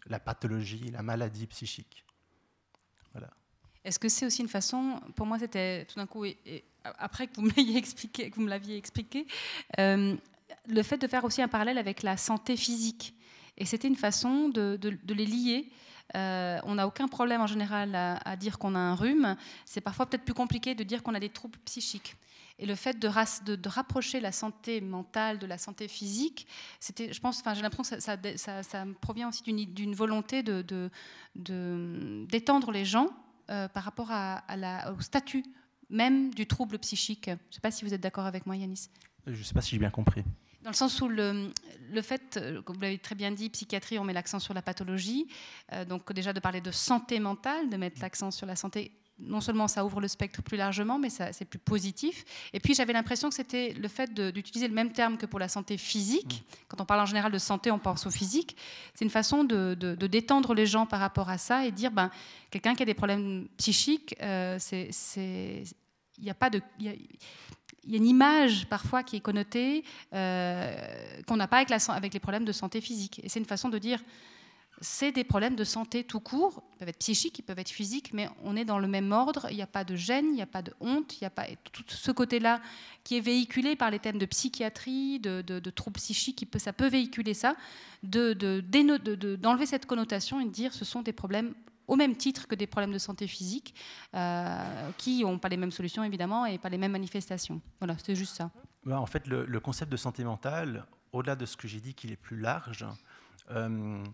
[0.06, 2.04] la pathologie, la maladie psychique.
[3.12, 3.28] Voilà.
[3.84, 6.24] Est-ce que c'est aussi une façon, pour moi c'était tout d'un coup,
[6.84, 9.26] après que vous me expliqué, que vous me l'aviez expliqué,
[9.78, 13.14] le fait de faire aussi un parallèle avec la santé physique?
[13.58, 15.70] Et c'était une façon de, les lier.
[16.16, 19.36] Euh, on n'a aucun problème en général à, dire qu'on a un rhume.
[19.66, 22.16] C'est parfois peut-être plus compliqué de dire qu'on a des troubles psychiques.
[22.60, 26.46] Et le fait de, rapprocher la santé mentale de la santé physique,
[26.80, 28.16] c'était, je pense, enfin, j'ai l'impression que ça,
[28.62, 30.90] ça, provient aussi d'une volonté de,
[31.34, 33.10] d'étendre les gens
[33.50, 34.10] euh, par rapport
[34.96, 35.44] au statut
[35.90, 37.26] même du trouble psychique.
[37.26, 38.88] Je ne sais pas si vous êtes d'accord avec moi, Yanis.
[39.26, 40.24] Je ne sais pas si j'ai bien compris.
[40.68, 41.50] Dans le sens où le,
[41.90, 44.60] le fait, euh, comme vous l'avez très bien dit, psychiatrie, on met l'accent sur la
[44.60, 45.26] pathologie.
[45.72, 49.40] Euh, donc déjà de parler de santé mentale, de mettre l'accent sur la santé non
[49.40, 52.22] seulement ça ouvre le spectre plus largement, mais c'est plus positif.
[52.52, 55.48] Et puis j'avais l'impression que c'était le fait d'utiliser le même terme que pour la
[55.48, 56.44] santé physique.
[56.44, 56.54] Mmh.
[56.68, 58.54] Quand on parle en général de santé, on pense au physique.
[58.94, 62.10] C'est une façon de, de, détendre les gens par rapport à ça et dire, ben,
[62.50, 65.64] quelqu'un qui a des problèmes psychiques, euh, c'est
[66.18, 66.60] il n'y a pas de
[67.88, 70.76] il y a une image parfois qui est connotée euh,
[71.26, 73.20] qu'on n'a pas avec, les problèmes de santé physique.
[73.24, 73.98] Et c'est une façon de dire,
[74.82, 78.12] c'est des problèmes de santé tout court, ils peuvent être psychiques, ils peuvent être physiques,
[78.12, 80.42] mais on est dans le même ordre, il n'y a pas de gêne, il n'y
[80.42, 82.60] a pas de honte, il n'y a pas tout ce côté-là
[83.04, 87.56] qui est véhiculé par les thèmes de psychiatrie, de, troubles psychiques, ça peut véhiculer ça,
[88.02, 91.54] d'enlever de, cette connotation et de dire ce sont des problèmes
[91.88, 93.74] au même titre que des problèmes de santé physique,
[94.14, 97.60] euh, qui n'ont pas les mêmes solutions évidemment et pas les mêmes manifestations.
[97.80, 98.50] Voilà, c'est juste ça.
[98.86, 102.16] en fait, le, concept de santé mentale, au-delà de ce que j'ai dit qu'il est
[102.16, 102.86] plus large,
[103.50, 104.04] euh,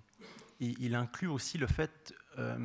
[0.60, 2.56] il, inclut aussi le fait euh,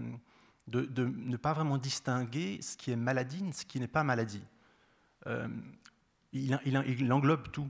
[0.67, 4.43] de, ne pas vraiment distinguer ce qui est maladie et ce qui n'est pas maladie.
[6.31, 7.69] il, englobe tout.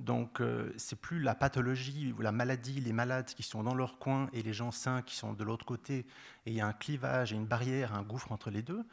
[0.00, 3.98] Donc, euh, c'est plus la pathologie ou la maladie, les malades qui sont dans leur
[3.98, 5.98] coin et les gens sains qui sont de l'autre côté,
[6.46, 8.84] et il y a un clivage et une barrière, un gouffre entre les deux.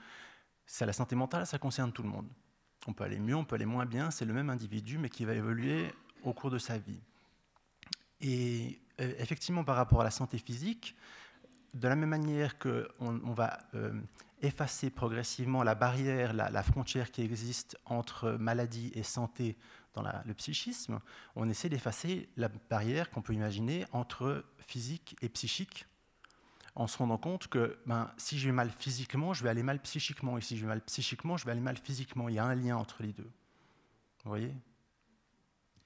[0.65, 2.27] C'est la santé mentale, ça concerne tout le monde.
[2.87, 5.25] On peut aller mieux, on peut aller moins bien, c'est le même individu, mais qui
[5.25, 5.91] va évoluer
[6.23, 7.01] au cours de sa vie.
[8.21, 10.95] Et euh, effectivement, par rapport à la santé physique,
[11.73, 13.93] de la même manière qu'on on va euh,
[14.41, 19.57] effacer progressivement la barrière, la, frontière qui existe entre maladie et santé
[19.93, 20.99] dans le psychisme,
[21.36, 25.86] on essaie d'effacer la barrière qu'on peut imaginer entre physique et psychique.
[26.75, 29.82] en se rendant compte que ben, si je vais mal physiquement, je vais aller mal
[29.82, 32.30] psychiquement, et si je vais mal psychiquement, je vais aller mal physiquement.
[32.30, 33.30] Il y a un lien entre les deux.
[34.23, 34.56] Vous voyez?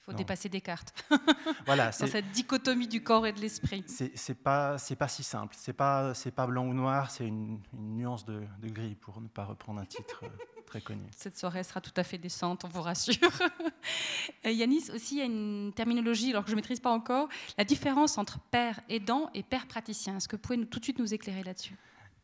[0.08, 0.94] Il faut dépasser Descartes.
[1.66, 3.84] voilà, dans cette dichotomie du corps et de l'esprit.
[3.88, 5.56] C'est pas c'est pas si simple.
[5.58, 7.10] C'est pas c'est pas blanc ou noir.
[7.10, 11.04] C'est une, nuance de, gris pour ne pas reprendre un titre euh, très connu.
[11.16, 13.16] Cette soirée sera tout à fait décente, on vous rassure.
[14.46, 17.30] Euh, Yanis, aussi, il y a une terminologie, alors que je ne maîtrise pas encore,
[17.58, 20.18] la différence entre père aidant et père praticien.
[20.18, 21.76] Est-ce que vous pouvez nous, tout de suite nous éclairer là-dessus?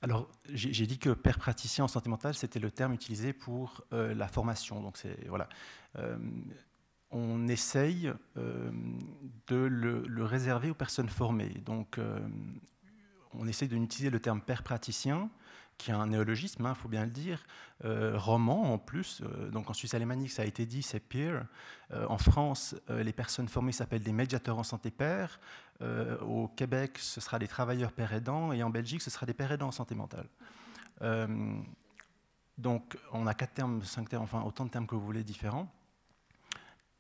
[0.01, 4.15] Alors, j'ai dit que père praticien en santé mentale, c'était le terme utilisé pour euh,
[4.15, 4.81] la formation.
[4.81, 5.47] Donc, c'est voilà
[7.11, 8.71] on essaye euh,
[9.47, 11.53] de le, réserver aux personnes formées.
[11.65, 12.19] Donc, euh,
[13.33, 15.29] on essaye d'utiliser le terme père praticien,
[15.81, 17.43] qui est un néologisme, il hein, faut bien le dire,
[17.85, 19.21] euh, roman en plus.
[19.51, 21.45] donc en Suisse alémanique, ça a été dit, c'est peer.
[22.07, 25.39] en France, les personnes formées s'appellent des médiateurs en santé père.
[26.21, 28.53] au Québec, ce sera des travailleurs père aidants.
[28.53, 30.27] Et en Belgique, ce sera des pères aidants en santé mentale.
[32.57, 35.67] donc on a quatre termes, cinq termes, enfin autant de termes que vous voulez différents.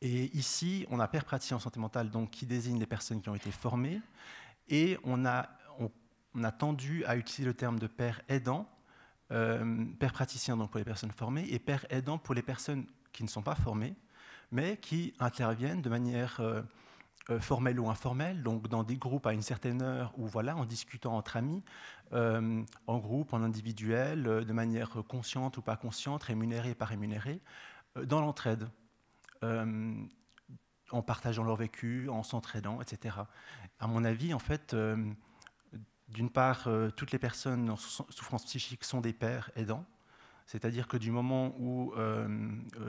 [0.01, 3.29] Et ici, on a père praticien en santé mentale, donc qui désigne les personnes qui
[3.29, 4.01] ont été formées,
[4.67, 5.49] et on a,
[6.35, 8.67] on, a tendu à utiliser le terme de père aidant,
[9.31, 13.23] euh, père praticien donc pour les personnes formées, et père aidant pour les personnes qui
[13.23, 13.95] ne sont pas formées,
[14.51, 16.61] mais qui interviennent de manière euh,
[17.29, 20.65] euh, formelle ou informelle, donc dans des groupes à une certaine heure, ou voilà, en
[20.65, 21.63] discutant entre amis,
[22.13, 27.39] en groupe, en individuel, de manière consciente ou pas consciente, rémunérée pas rémunérée,
[28.03, 28.67] dans l'entraide.
[30.91, 33.15] En partageant leur vécu, en s'entraînant, etc.
[33.79, 34.75] À mon avis, en fait,
[36.13, 39.85] d'une part, euh, toutes les personnes en souffrance psychique sont des pères aidants.
[40.45, 41.93] C'est-à-dire que du moment où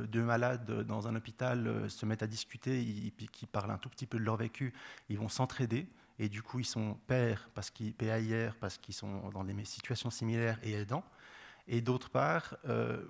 [0.09, 4.19] deux malades dans un hôpital se mettent à discuter, qui parlent un tout petit peu
[4.19, 4.73] de leur vécu,
[5.09, 5.87] ils vont s'entraider.
[6.19, 10.11] Et du coup, ils sont pères parce qu'ils PAIR, parce qu'ils sont dans des situations
[10.11, 11.05] similaires et aidants.
[11.69, 12.57] Et d'autre part,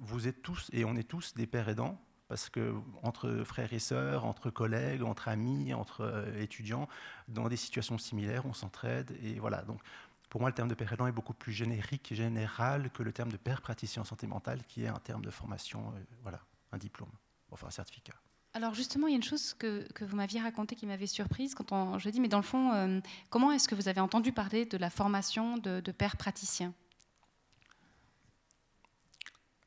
[0.01, 1.99] vous êtes tous, et on est tous des pères aidants,
[2.33, 6.89] parce que entre frères et sœurs, entre collègues, entre amis, entre euh, étudiants,
[7.29, 9.15] dans des situations similaires, on s'entraide.
[9.23, 9.61] Et voilà.
[9.65, 9.83] Donc,
[10.31, 13.13] pour moi, le terme de père aidant est beaucoup plus générique et général que le
[13.13, 16.41] terme de père praticien en santé mentale, qui est un terme de formation, euh, voilà,
[16.73, 17.13] un diplôme,
[17.51, 18.15] enfin un certificat.
[18.55, 21.55] Alors justement, il y a une chose que, que vous m'aviez racontée qui m'avait surprise
[21.55, 24.33] quand on, je dis, mais dans le fond, euh, comment est-ce que vous avez entendu
[24.33, 26.73] parler de la formation de, de père praticien?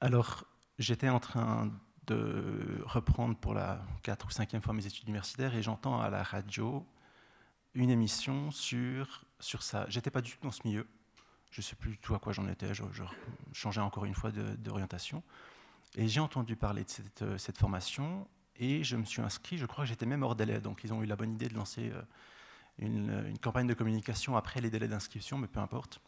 [0.02, 0.46] Alors,
[0.80, 1.72] j'étais en train
[2.08, 6.24] de reprendre pour la quatre ou cinquième fois mes études universitaires et j'entends à la
[6.24, 6.86] radio
[7.74, 9.86] une émission sur, sur ça.
[9.90, 10.88] J'étais pas du tout dans ce milieu.
[11.52, 12.74] Je ne sais plus du tout à quoi j'en étais.
[12.74, 12.84] Je,
[13.54, 15.24] changeais encore une fois d'orientation.
[15.96, 19.58] Et j'ai entendu parler de cette, cette, formation et je me suis inscrit.
[19.58, 20.60] Je crois que j'étais même hors délai.
[20.60, 22.02] Donc ils ont eu la bonne idée de lancer euh,
[22.80, 26.02] une, une campagne de communication après les délais d'inscription, mais peu importe.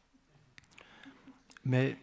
[1.64, 1.98] Mais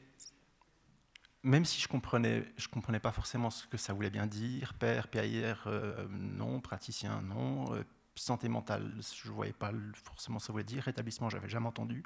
[1.45, 5.09] même si je comprenais, je comprenais pas forcément ce que ça voulait bien dire, père,
[5.09, 9.71] PAIR, euh, non, praticien, non, euh, santé mentale, je voyais pas
[10.03, 12.03] forcément ce que ça voulait dire, rétablissement, j'avais jamais entendu.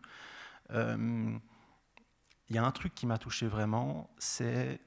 [0.72, 1.38] Euh,
[2.48, 4.80] il y a un truc qui m'a touché vraiment, c'est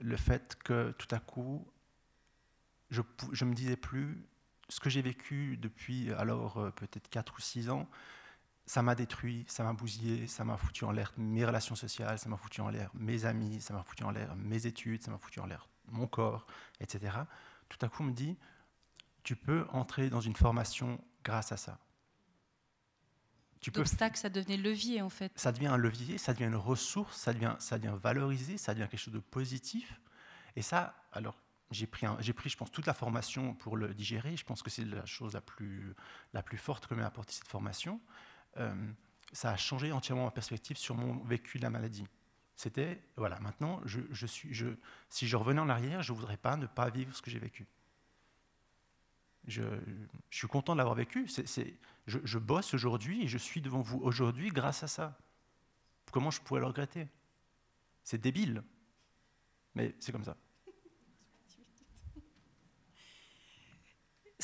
[0.00, 1.66] le fait que tout à coup,
[2.90, 3.00] je,
[3.32, 4.26] je me disais plus
[4.68, 7.88] ce que j'ai vécu depuis alors peut-être 4 ou 6 ans,
[8.66, 12.28] ça m'a détruit, ça m'a bousillé, ça m'a foutu en l'air mes relations sociales, ça
[12.28, 15.18] m'a foutu en l'air mes amis, ça m'a foutu en l'air mes études, ça m'a
[15.18, 16.46] foutu en l'air mon corps,
[16.80, 17.16] etc.
[17.68, 18.38] Tout à coup, on me dit,
[19.22, 21.78] tu peux entrer dans une formation grâce à ça.
[23.74, 25.32] L'obstacle, ça devenait levier en fait.
[25.36, 28.88] Ça devient un levier, ça devient une ressource, ça devient, ça devient valorisé, ça devient
[28.90, 30.00] quelque chose de positif.
[30.56, 34.36] Et ça, alors, j'ai pris, j'ai pris, je pense, toute la formation pour le digérer.
[34.36, 35.94] Je pense que c'est la chose la plus,
[36.34, 38.00] la plus forte que m'a apporté cette formation.
[38.58, 38.92] Euh,
[39.32, 42.06] ça a changé entièrement ma perspective sur mon vécu de la maladie.
[42.56, 44.68] C'était, voilà, maintenant, je, suis, je,
[45.08, 47.40] si je revenais en arrière, je ne voudrais pas ne pas vivre ce que j'ai
[47.40, 47.66] vécu.
[49.46, 49.62] Je,
[50.30, 51.28] suis content de l'avoir vécu.
[52.06, 55.18] Je, je, bosse aujourd'hui et je suis devant vous aujourd'hui grâce à ça.
[56.12, 57.08] Comment je pourrais le regretter?
[58.04, 58.62] C'est débile,
[59.74, 60.36] mais c'est comme ça.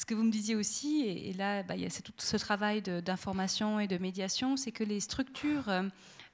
[0.00, 2.80] Ce que vous me disiez aussi, et, là, bah, il y a tout ce travail
[2.80, 5.82] d'information et de médiation, c'est que les structures euh,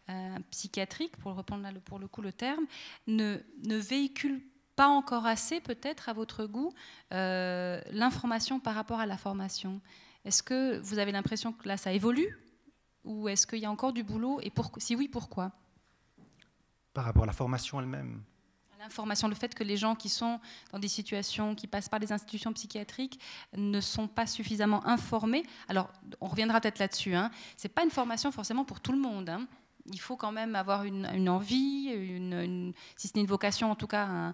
[0.08, 2.64] euh, psychiatriques, pour reprendre là, pour le coup le terme,
[3.08, 4.40] ne, véhiculent
[4.76, 6.72] pas encore assez, peut-être, à votre goût,
[7.12, 9.80] euh, l'information par rapport à la formation.
[10.24, 12.38] Est-ce que vous avez l'impression que là, ça évolue
[13.02, 15.50] Ou est-ce qu'il y a encore du boulot Et si oui, pourquoi?
[16.94, 18.22] Par rapport à la formation elle-même
[18.86, 20.40] l'information, le fait que les gens qui sont
[20.72, 23.20] dans des situations, qui passent par les institutions psychiatriques,
[23.56, 25.44] ne sont pas suffisamment informés.
[25.68, 27.14] Alors, on reviendra peut-être là-dessus.
[27.14, 27.30] Hein.
[27.56, 29.28] Ce n'est pas une formation forcément pour tout le monde.
[29.28, 29.46] Hein.
[29.92, 33.86] Il faut quand même avoir une, envie, une, si ce n'est une vocation, en tout
[33.86, 34.32] cas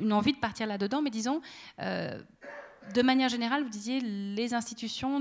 [0.00, 1.02] une envie de partir là-dedans.
[1.02, 1.42] Mais disons,
[1.80, 2.22] euh,
[2.94, 5.20] de manière générale, vous disiez, les institutions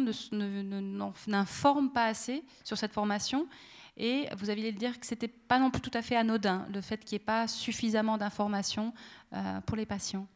[1.28, 3.48] n'informent pas assez sur cette formation.
[3.98, 6.82] Et vous aviez dire que ce n'était pas non plus tout à fait anodin, le
[6.82, 8.94] fait qu'il n'y ait pas suffisamment d'informations
[9.34, 10.28] euh, pour les patients.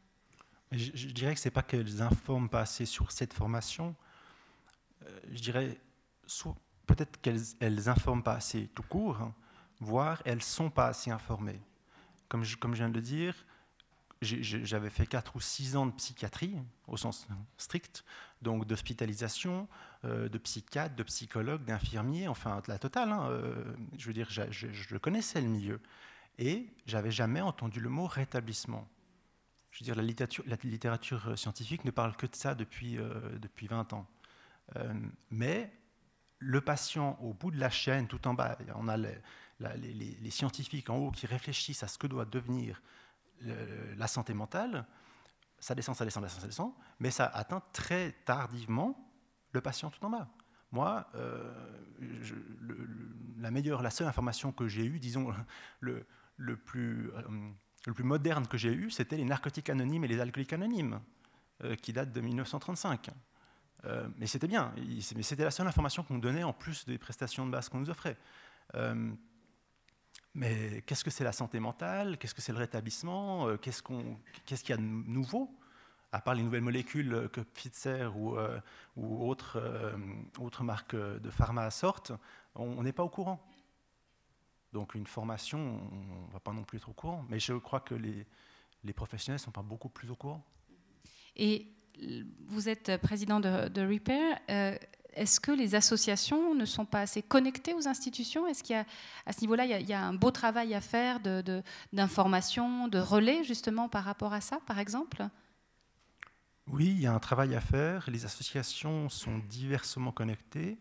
[0.71, 3.95] Je, dirais que ce n'est pas qu'elles n'informent pas assez sur cette formation.
[5.03, 5.77] Euh, je dirais
[6.85, 9.33] peut-être qu'elles n'informent pas assez tout court, hein,
[9.79, 11.59] voire elles ne sont pas assez informées.
[12.27, 13.33] Comme je, comme je viens de le dire,
[14.21, 16.55] j'avais fait 4 ou 6 ans de psychiatrie,
[16.87, 18.03] au sens strict,
[18.41, 19.67] donc d'hospitalisation,
[20.05, 23.11] euh, de psychiatre, de psychologue, d'infirmier, enfin la totale.
[23.11, 25.81] Hein, euh, je veux dire, je, connaissais le milieu.
[26.37, 28.87] Et j'avais jamais entendu le mot rétablissement.
[29.71, 33.67] Je veux dire, la littérature, littérature scientifique ne parle que de ça depuis, euh, depuis
[33.67, 34.07] 20 ans.
[35.31, 35.71] mais
[36.37, 40.95] le patient au bout de la chaîne, tout en bas, on a les scientifiques en
[40.95, 42.81] haut qui réfléchissent à ce que doit devenir
[43.41, 44.85] la santé mentale,
[45.59, 48.97] ça descend, ça descend, ça descend, ça descend, mais ça atteint très tardivement
[49.51, 50.27] le patient tout en bas.
[50.71, 51.51] Moi, euh,
[53.39, 55.33] la meilleure, la seule information que j'ai eue, disons,
[55.79, 56.05] le,
[56.37, 57.21] le, plus, euh,
[57.85, 60.99] le plus moderne que j'ai eu, c'était les narcotiques anonymes et les alcooliques anonymes,
[61.63, 63.09] euh, qui datent de 1935.
[64.17, 64.73] mais c'était bien,
[65.15, 67.89] mais c'était la seule information qu'on donnait en plus des prestations de base qu'on nous
[67.89, 68.17] offrait.
[70.39, 72.17] Mais qu'est-ce que c'est la santé mentale?
[72.17, 73.49] Qu'est-ce que c'est le rétablissement?
[73.49, 75.53] Euh, Qu'est-ce qu'il y a de nouveau?
[76.13, 78.57] À part les nouvelles molécules que Pfizer ou, euh,
[78.95, 79.97] ou autres, euh,
[80.39, 82.13] autres, marques de pharma sortent,
[82.55, 83.45] on n'est pas au courant.
[84.71, 87.25] Donc une formation, on ne va pas non plus être au courant.
[87.27, 88.25] Mais je crois que les,
[88.85, 90.41] les professionnels ne sont pas beaucoup plus au courant.
[91.35, 91.67] Et
[92.47, 94.39] vous êtes président de, de Repair
[95.19, 98.47] est-ce que les associations ne sont pas assez connectées aux institutions?
[98.47, 98.85] Est-ce qu'à
[99.25, 101.19] à ce niveau-là, il, y, a un beau travail à faire
[101.91, 105.27] d'information, de, de, relais justement par rapport à ça, par exemple?
[106.67, 108.09] Oui, il y a un travail à faire.
[108.09, 110.77] Les associations sont diversement connectées.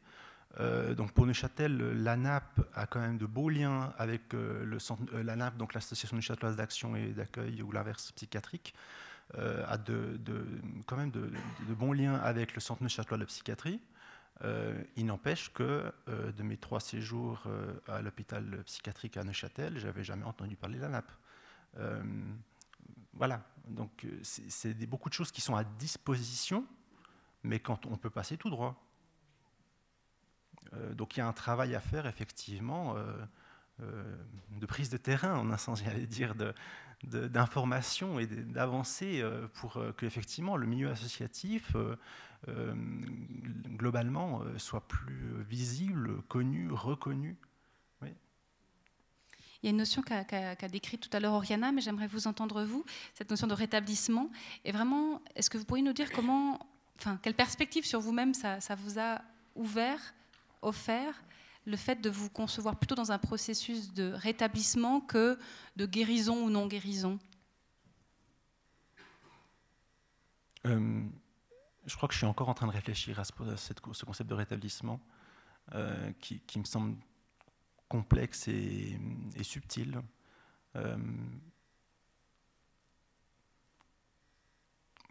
[0.61, 4.79] Euh, donc pour Neuchâtel, l'ANAP a quand même de beaux liens avec euh,
[5.13, 8.75] euh, l'ANAP, donc l'association neuchâteloise d'action et d'accueil ou l'inverse psychiatrique,
[9.35, 10.19] a de,
[10.87, 11.31] quand même de,
[11.75, 13.79] bons liens avec le centre neuchâtelois de psychiatrie.
[14.45, 19.79] Euh, il n'empêche que euh, de mes trois séjours euh, à l'hôpital psychiatrique à Neuchâtel,
[19.79, 21.13] j'avais jamais entendu parler de la nappe.
[23.13, 26.65] voilà, donc c'est beaucoup de choses qui sont à disposition,
[27.43, 28.77] mais quand on peut passer tout droit.
[30.93, 32.95] donc il y a un travail à faire effectivement
[33.81, 36.35] de prise de terrain, en un sens, j'allais dire,
[37.05, 39.25] d'information et d'avancée
[39.55, 41.77] pour que effectivement le milieu associatif
[42.47, 42.73] euh,
[43.77, 47.37] globalement, euh, soit plus visible, connu, reconnu.
[49.63, 52.63] Il y a une notion qu'a décrite tout à l'heure Oriana, mais j'aimerais vous entendre
[52.63, 54.31] vous, cette notion de rétablissement.
[54.65, 56.61] Et vraiment, est-ce que vous pourriez nous dire comment,
[56.97, 59.21] enfin, quelle perspective sur vous-même ça, ça, vous a
[59.57, 60.15] ouvert,
[60.63, 61.25] offert,
[61.67, 65.37] le fait de vous concevoir plutôt dans un processus de rétablissement que
[65.77, 67.19] de guérison ou non guérison
[70.67, 71.03] euh,
[71.89, 75.01] je crois que je suis encore en train de réfléchir à ce, concept de rétablissement
[75.75, 76.97] euh, qui, me semble
[77.89, 78.99] complexe et,
[79.43, 80.01] subtil.
[80.77, 80.99] Euh,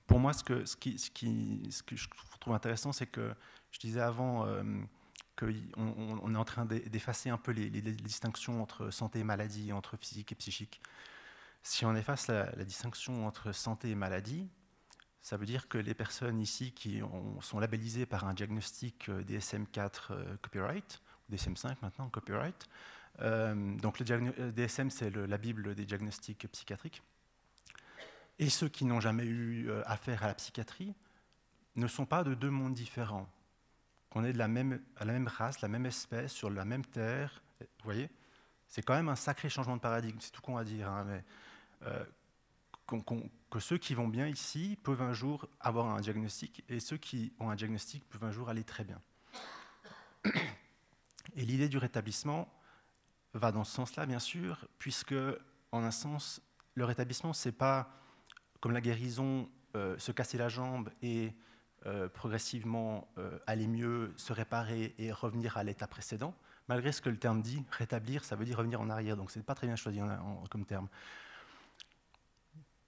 [0.05, 2.07] pour moi, ce que, je
[2.39, 3.33] trouve intéressant, c'est que
[3.71, 4.63] je disais avant euh,
[5.35, 5.55] qu'on
[5.87, 10.31] on est en train d'effacer un peu les, distinctions entre santé et maladie, entre physique
[10.31, 10.79] et psychique.
[11.63, 14.47] Si on efface la distinction entre santé et maladie,
[15.27, 17.01] ça veut dire que les personnes ici qui
[17.41, 22.69] sont labellisées par un diagnostic euh, DSM-4 euh, copyright, ou DSM-5 maintenant copyright,
[23.19, 27.03] euh, donc le DSM c'est la bible des diagnostics psychiatriques,
[28.39, 30.95] et ceux qui n'ont jamais eu affaire à la psychiatrie
[31.75, 33.27] ne sont pas de deux mondes différents.
[34.09, 36.85] Qu'on est de la même, à la même race, la même espèce, sur la même
[36.85, 38.09] terre, vous voyez?
[38.69, 40.89] C'est quand même un sacré changement de paradigme, c'est tout qu'on va dire.
[40.89, 41.23] Hein, mais,
[43.49, 47.33] que ceux qui vont bien ici peuvent un jour avoir un diagnostic et ceux qui
[47.39, 49.01] ont un diagnostic peuvent un jour aller très bien.
[51.35, 52.51] Et l'idée du rétablissement
[53.33, 55.15] va dans ce sens-là, bien sûr, puisque,
[55.71, 56.41] en un sens,
[56.73, 57.91] le rétablissement, c'est pas
[58.59, 61.33] comme la guérison, euh, se casser la jambe et
[61.85, 66.33] euh, progressivement euh, aller mieux, se réparer et revenir à l'état précédent.
[66.67, 69.43] Malgré ce que le terme dit, rétablir, ça veut dire revenir en arrière, donc c'est
[69.43, 69.99] pas très bien choisi
[70.49, 70.87] comme terme.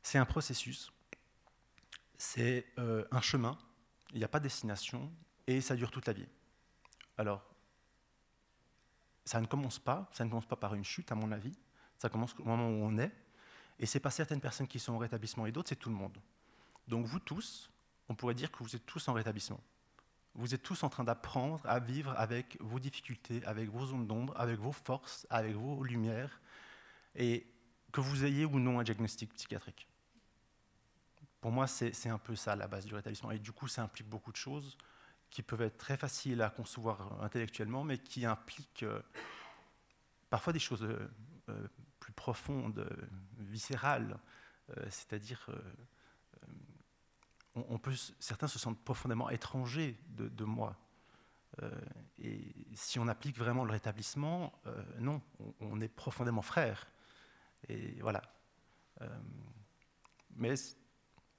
[0.09, 0.91] C'est un processus,
[2.17, 3.59] c'est un chemin,
[4.11, 5.11] il n'y a pas de destination,
[5.45, 6.25] et ça dure toute la vie.
[7.15, 7.45] Alors,
[9.23, 11.55] ça ne commence pas, ça ne commence pas par une chute, à mon avis,
[11.99, 13.11] ça commence au moment où on est,
[13.77, 16.17] et c'est pas certaines personnes qui sont en rétablissement et d'autres, c'est tout le monde.
[16.87, 17.69] Donc vous tous,
[18.07, 19.61] on pourrait dire que vous êtes tous en rétablissement.
[20.33, 24.33] Vous êtes tous en train d'apprendre à vivre avec vos difficultés, avec vos zones d'ombre,
[24.37, 26.41] avec vos forces, avec vos lumières,
[27.13, 27.45] et
[27.91, 29.85] que vous ayez ou non un diagnostic psychiatrique.
[31.41, 33.31] Pour moi, c'est un peu ça la base du rétablissement.
[33.31, 34.77] Et du coup, ça implique beaucoup de choses
[35.29, 39.01] qui peuvent être très faciles à concevoir intellectuellement, mais qui impliquent euh,
[40.29, 41.09] parfois des choses euh,
[41.49, 41.67] euh,
[41.99, 42.89] plus profondes,
[43.37, 44.17] viscérales.
[44.89, 45.49] C'est-à-dire,
[48.19, 50.77] certains se sentent profondément étrangers de, moi.
[52.19, 54.53] et si on applique vraiment le rétablissement,
[54.99, 55.23] non,
[55.59, 56.85] on, est profondément frères.
[57.67, 58.21] Et voilà.
[60.35, 60.53] mais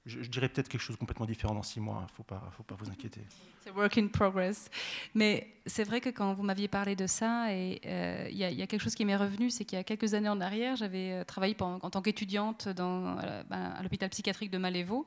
[0.05, 2.07] je, dirais peut-être quelque chose de complètement différent dans six mois, il hein.
[2.09, 3.21] ne faut pas, faut pas vous inquiéter.
[3.59, 4.69] C'est work in progress.
[5.13, 8.81] Mais c'est vrai que quand vous m'aviez parlé de ça, euh, il y, a quelque
[8.81, 11.55] chose qui m'est revenu, c'est qu'il y a quelques années en arrière, j'avais euh, travaillé
[11.59, 15.05] en tant qu'étudiante ben, à l'hôpital psychiatrique de Malévo,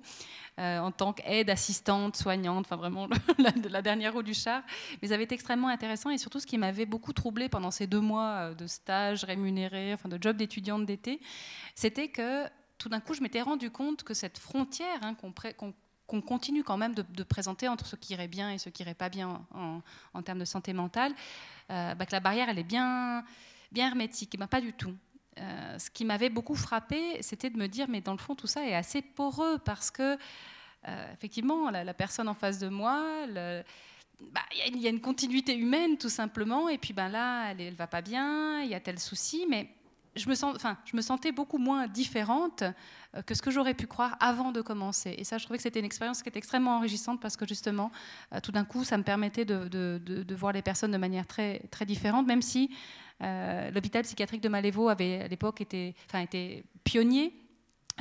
[0.61, 3.09] euh, en tant qu'aide, assistante, soignante, enfin vraiment
[3.69, 4.63] la, dernière roue du char.
[5.03, 7.89] Mais ça avait été extrêmement intéressant et surtout ce qui m'avait beaucoup troublé pendant ces
[7.89, 11.21] deux mois de stage rémunéré, enfin de job d'étudiante d'été,
[11.75, 12.45] c'était que
[12.79, 16.95] tout d'un coup, je m'étais rendu compte que cette frontière hein, qu'on continue quand même
[16.95, 20.39] de, présenter entre ce qui irait bien et ce qui irait pas bien en, termes
[20.39, 21.13] de santé mentale,
[21.71, 23.25] euh, bah, que la barrière, elle est bien,
[23.75, 24.39] hermétique.
[24.39, 24.95] Bah, pas du tout.
[25.39, 28.47] Euh, ce qui m'avait beaucoup frappé, c'était de me dire, mais dans le fond, tout
[28.47, 30.17] ça est assez poreux parce que,
[30.87, 35.99] euh, effectivement, la, personne en face de moi, bah, il y, a une continuité humaine
[35.99, 39.01] tout simplement, et puis ben là, elle, elle va pas bien, il y a tel
[39.01, 39.69] souci, mais
[40.17, 40.29] je
[40.97, 42.63] me, sentais beaucoup moins différente
[43.15, 45.15] euh, que ce que j'aurais pu croire avant de commencer.
[45.19, 47.91] Et ça, je trouvais que c'était une expérience qui était extrêmement enrichissante parce que justement,
[48.33, 52.27] euh, tout d'un coup, ça me permettait de, voir les personnes de manière très, différente,
[52.27, 52.71] même si
[53.23, 55.95] euh, l'hôpital psychiatrique de Malévo avait à l'époque été
[56.85, 57.44] pionnier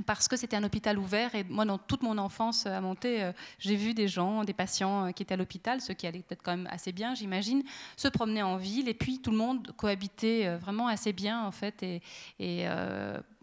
[0.01, 3.31] parce que c'était un hôpital ouvert et moi dans toute mon enfance à monter euh,
[3.59, 6.41] j'ai vu des gens des patients euh, qui étaient à l'hôpital ceux qui allaient peut-être
[6.41, 7.63] quand même assez bien j'imagine
[7.95, 11.51] se promener en ville et puis tout le monde cohabitait euh, vraiment assez bien en
[11.51, 12.01] fait et,
[12.39, 12.65] et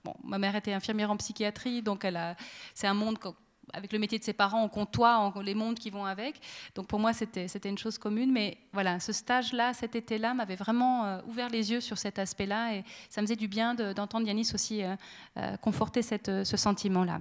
[0.04, 2.36] bon, ma mère était infirmière en psychiatrie donc elle a
[2.74, 3.18] c'est un monde
[3.72, 6.40] avec le métier de ses parents, on comptoie les mondes qui vont avec.
[6.74, 8.32] Donc pour moi, c'était une chose commune.
[8.32, 12.74] Mais voilà, ce stage-là, cet été-là, m'avait vraiment euh, ouvert les yeux sur cet aspect-là.
[12.74, 14.94] Et ça me faisait du bien d'entendre Yanis aussi euh,
[15.36, 17.20] euh, conforter ce sentiment-là.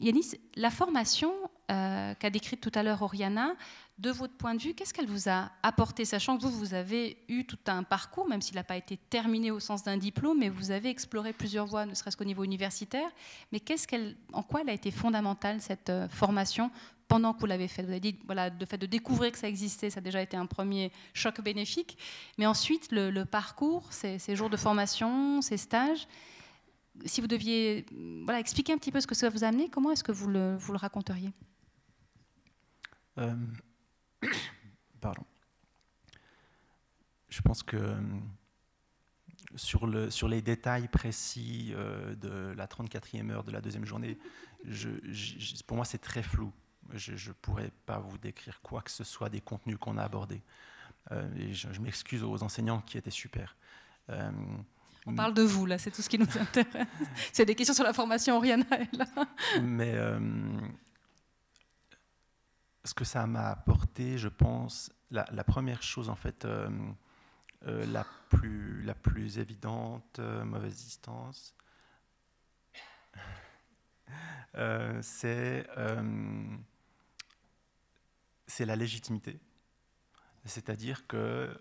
[0.00, 1.32] Yanis, la formation
[1.68, 3.56] qu'a décrite tout à l'heure Oriana,
[3.98, 7.16] de votre point de vue, qu'est-ce qu'elle vous a apporté, sachant que vous, vous avez
[7.28, 10.50] eu tout un parcours, même s'il n'a pas été terminé au sens d'un diplôme, mais
[10.50, 13.08] vous avez exploré plusieurs voies, ne serait-ce qu'au niveau universitaire.
[13.52, 13.86] Mais qu'est-ce
[14.34, 16.70] en quoi elle a été fondamentale, cette euh, formation,
[17.08, 19.48] pendant que vous l'avez fait Vous avez dit, voilà, le fait de découvrir que ça
[19.48, 21.96] existait, ça a déjà été un premier choc bénéfique.
[22.36, 26.06] Mais ensuite, le, parcours, ces, jours de formation, ces stages,
[27.06, 27.86] si vous deviez
[28.24, 30.28] voilà, expliquer un petit peu ce que ça vous a amené, comment est-ce que vous
[30.28, 31.32] le, vous le raconteriez?
[33.18, 33.34] Euh,
[35.00, 35.24] Pardon.
[37.28, 38.00] Je pense que euh,
[39.56, 44.18] sur, le, sur les détails précis euh, de la 34e heure de la deuxième journée,
[44.64, 44.88] je,
[45.66, 46.52] pour moi c'est très flou.
[46.94, 50.42] Je ne pourrais pas vous décrire quoi que ce soit des contenus qu'on a abordés.
[51.12, 53.56] Euh, et je, m'excuse aux enseignants qui étaient super.
[55.08, 56.86] On parle de vous, là, c'est tout ce qui nous intéresse.
[57.32, 58.56] C'est des questions sur la formation, là.
[59.60, 59.94] Mais
[62.86, 66.70] ce que ça m'a apporté, je pense, la, première chose en fait, euh,
[67.66, 71.54] euh, la, plus, la plus évidente, euh, mauvaise distance,
[75.02, 75.66] c'est
[78.48, 79.40] c'est la légitimité.
[80.44, 81.60] C'est-à-dire que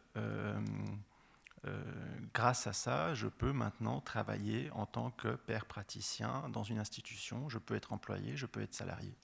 [2.33, 7.49] grâce à ça, je peux maintenant travailler en tant que père praticien dans une institution,
[7.49, 9.17] je peux être employé, je peux être salarié.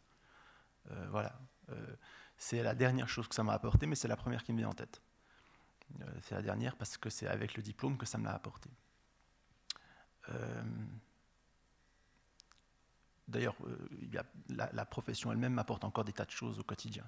[1.10, 1.40] voilà.
[1.72, 1.96] Euh,
[2.38, 4.70] c'est la dernière chose que ça m'a apporté, mais c'est la première qui me vient
[4.70, 5.02] en tête.
[6.02, 8.70] Euh, c'est la dernière parce que c'est avec le diplôme que ça me l'a apporté.
[10.30, 10.64] Euh,
[13.28, 13.56] d'ailleurs,
[14.50, 17.06] la, profession elle-même m'apporte encore des tas de choses au quotidien.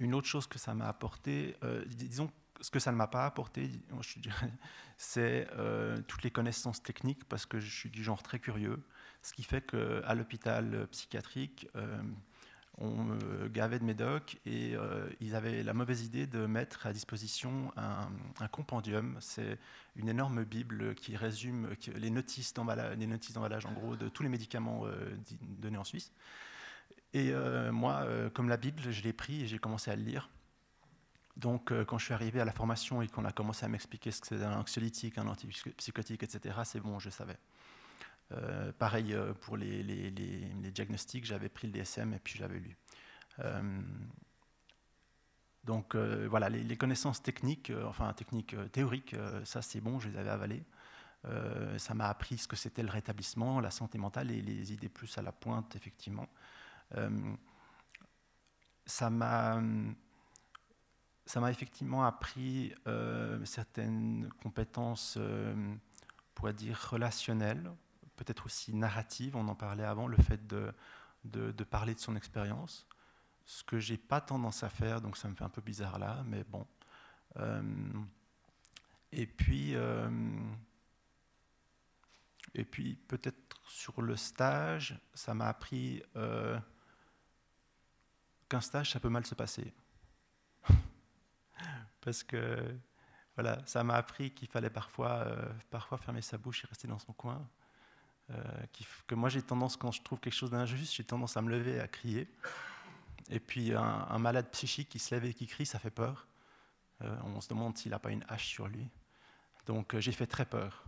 [0.00, 1.56] une autre chose que ça m'a apporté,
[1.86, 3.70] disons ce que ça ne m'a pas apporté,
[4.96, 5.48] c'est
[6.06, 8.82] toutes les connaissances techniques parce que je suis du genre très curieux,
[9.22, 11.68] ce qui fait qu'à l'hôpital psychiatrique,
[12.78, 16.92] on me gavait de médocs et euh, ils avaient la mauvaise idée de mettre à
[16.92, 19.16] disposition un, compendium.
[19.20, 19.58] C'est
[19.96, 25.16] une énorme Bible qui résume les notices d'emballage, en gros, de tous les médicaments euh,
[25.40, 26.12] donnés en Suisse.
[27.14, 30.28] Et euh, moi, comme la Bible, je l'ai pris et j'ai commencé à le lire.
[31.38, 34.20] Donc, quand je suis arrivé à la formation et qu'on a commencé à m'expliquer ce
[34.20, 37.36] que c'était un anxiolytique, un antipsychotique, etc., c'est bon, je savais.
[38.32, 40.10] Euh, pareil euh, pour les,
[40.72, 42.76] diagnostics, j'avais pris le DSM et puis j'avais lu.
[43.40, 43.82] Euh,
[45.64, 50.64] donc voilà, les, connaissances techniques, enfin techniques théoriques, ça c'est bon, je les avais avalées.
[51.76, 55.18] ça m'a appris ce que c'était le rétablissement, la santé mentale et les idées plus
[55.18, 56.28] à la pointe, effectivement.
[58.86, 59.60] ça m'a
[61.24, 62.72] ça m'a effectivement appris
[63.44, 65.18] certaines compétences,
[66.36, 67.72] pourrait dire, relationnelles,
[68.16, 70.72] peut-être aussi narrative, on en parlait avant, le fait de,
[71.70, 72.86] parler de son expérience,
[73.44, 76.22] ce que j'ai pas tendance à faire, donc ça me fait un peu bizarre là,
[76.26, 76.66] mais bon.
[77.36, 77.62] Euh,
[79.12, 80.10] et puis, euh,
[82.54, 86.58] et puis peut-être sur le stage, ça m'a appris euh,
[88.48, 89.72] qu'un stage, ça peut mal se passer.
[92.00, 92.76] Parce que
[93.34, 95.26] voilà, ça m'a appris qu'il fallait parfois,
[95.70, 97.46] parfois fermer sa bouche et rester dans son coin.
[98.30, 98.66] Euh,
[99.06, 101.74] que moi j'ai tendance, quand je trouve quelque chose d'injuste, j'ai tendance à me lever
[101.76, 102.28] et à crier.
[103.30, 106.26] Et puis un, malade psychique qui se lève et qui crie, ça fait peur.
[107.02, 108.88] Euh, on se demande s'il n'a pas une hache sur lui.
[109.66, 110.84] Donc euh, j'ai fait très peur.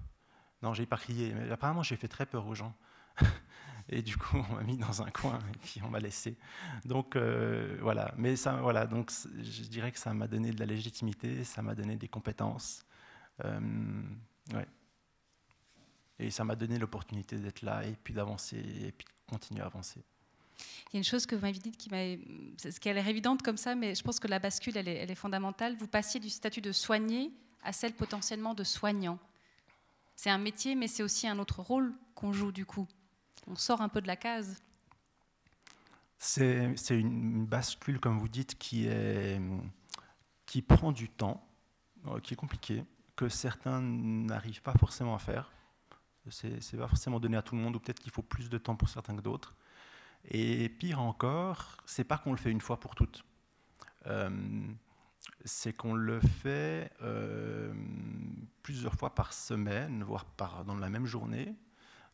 [0.63, 2.75] Non, j'ai pas crié, mais apparemment j'ai fait très peur aux gens.
[3.89, 6.37] et du coup, on m'a mis dans un coin et puis on m'a laissé.
[6.85, 11.45] Donc voilà, mais ça, voilà, donc je dirais que ça m'a donné de la légitimité,
[11.45, 12.85] ça m'a donné des compétences.
[13.45, 14.67] ouais.
[16.19, 19.67] Et ça m'a donné l'opportunité d'être là et puis d'avancer et puis de continuer à
[19.67, 20.03] avancer.
[20.91, 22.17] Il y a une chose que vous m'avez dit qui m'a,
[22.59, 24.97] ce qui a l'air évidente comme ça, mais je pense que la bascule, elle est,
[24.97, 25.77] elle est fondamentale.
[25.77, 27.31] Vous passiez du statut de soigné
[27.63, 29.19] à celle potentiellement de soignant.
[30.17, 32.89] C'est un métier, mais c'est aussi un autre rôle qu'on joue du coup.
[33.47, 34.61] On sort un peu de la case.
[36.19, 39.41] C'est, une bascule, comme vous dites, qui, est,
[40.47, 41.47] qui prend du temps,
[42.09, 45.53] euh, qui est compliqué, que certains n'arrivent pas forcément à faire.
[46.31, 48.77] C'est pas forcément donné à tout le monde, ou peut-être qu'il faut plus de temps
[48.77, 49.55] pour certains que d'autres.
[50.31, 53.25] Et pire encore, c'est pas qu'on le fait une fois pour toutes.
[54.07, 54.31] Euh,
[55.45, 57.73] c'est qu'on le fait euh,
[58.63, 61.55] plusieurs fois par semaine, voire par, dans la même journée,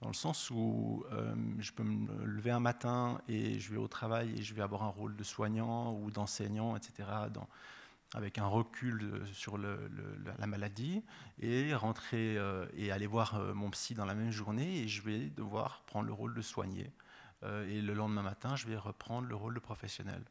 [0.01, 3.89] dans le sens où euh, je peux me lever un matin et je vais au
[3.89, 7.09] travail et je vais avoir un rôle de soignant ou d'enseignant, etc.
[8.15, 11.03] avec un recul sur la maladie
[11.41, 15.03] et rentrer euh, et aller voir euh, mon psy dans la même journée et je
[15.03, 16.93] vais devoir prendre le rôle de soigner.
[17.43, 20.23] Euh, et le lendemain matin, je vais reprendre le rôle de professionnel.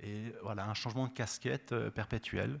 [0.00, 2.60] Et voilà, un changement de casquette perpétuel.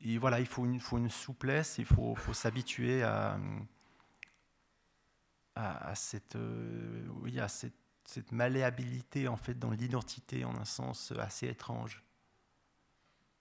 [0.00, 3.38] et voilà, il faut une, faut une souplesse, il faut, faut s'habituer à,
[5.54, 6.36] à, cette,
[7.20, 12.02] oui, à cette, cette malléabilité en fait dans l'identité en un sens assez étrange.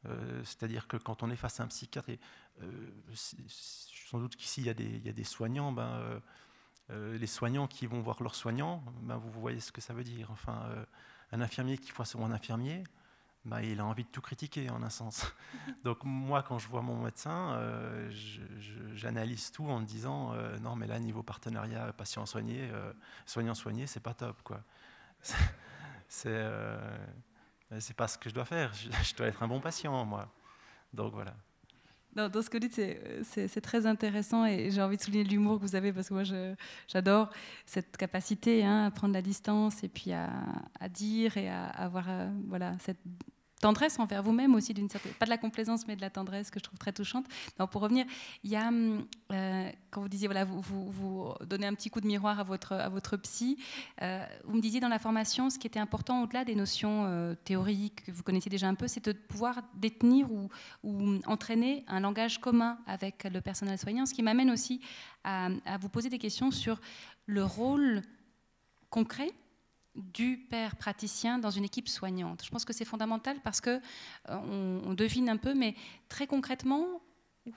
[0.07, 2.19] Euh, c'est-à-dire que quand on est face à un psychiatre, et,
[2.61, 2.67] euh,
[3.15, 6.21] sans doute qu'ici il, y, a des soignants, ben,
[6.89, 10.03] euh, les soignants qui vont voir leurs soignants, ben, vous voyez ce que ça veut
[10.03, 10.29] dire.
[10.31, 10.69] Enfin,
[11.31, 12.83] un infirmier qui voit son infirmier,
[13.45, 15.25] ben, il a envie de tout critiquer en un sens.
[15.83, 17.59] Donc moi, quand je vois mon médecin,
[18.93, 22.69] j'analyse tout en me disant non, mais là, niveau partenariat patient soigné,
[23.25, 24.61] soignant soigné, c'est pas top, quoi.
[26.11, 26.77] C'est euh,
[27.79, 28.73] c'est pas ce que je dois faire.
[29.03, 30.27] Je, dois être un bon patient, moi.
[30.93, 31.33] Donc voilà.
[32.15, 32.81] dans ce que vous dites,
[33.23, 36.23] c'est très intéressant et j'ai envie de souligner l'humour que vous avez parce que moi,
[36.87, 37.29] j'adore
[37.65, 40.29] cette capacité hein, à prendre la distance et puis à,
[40.79, 42.99] à dire et à, avoir euh, voilà, cette
[43.61, 46.79] tendresse envers vous-même aussi, pas de la complaisance, mais de la tendresse que je trouve
[46.79, 47.25] très touchante.
[47.57, 48.05] Donc pour revenir,
[48.43, 52.01] il y a, hum, euh, quand vous disiez, voilà, vous, vous, donnez un petit coup
[52.01, 53.57] de miroir à votre, à votre psy,
[54.01, 57.35] euh, vous me disiez dans la formation, ce qui était important au-delà des notions euh,
[57.45, 60.49] théoriques que vous connaissiez déjà un peu, c'est de pouvoir détenir ou,
[60.83, 64.81] ou, entraîner un langage commun avec le personnel soignant, ce qui m'amène aussi
[65.23, 66.81] à vous poser des questions sur
[67.27, 68.01] le rôle
[68.89, 69.31] concret
[69.95, 72.43] du père praticien dans une équipe soignante.
[72.45, 73.81] Je pense que c'est fondamental parce que
[74.29, 75.75] euh, on, devine un peu, mais
[76.07, 77.01] très concrètement,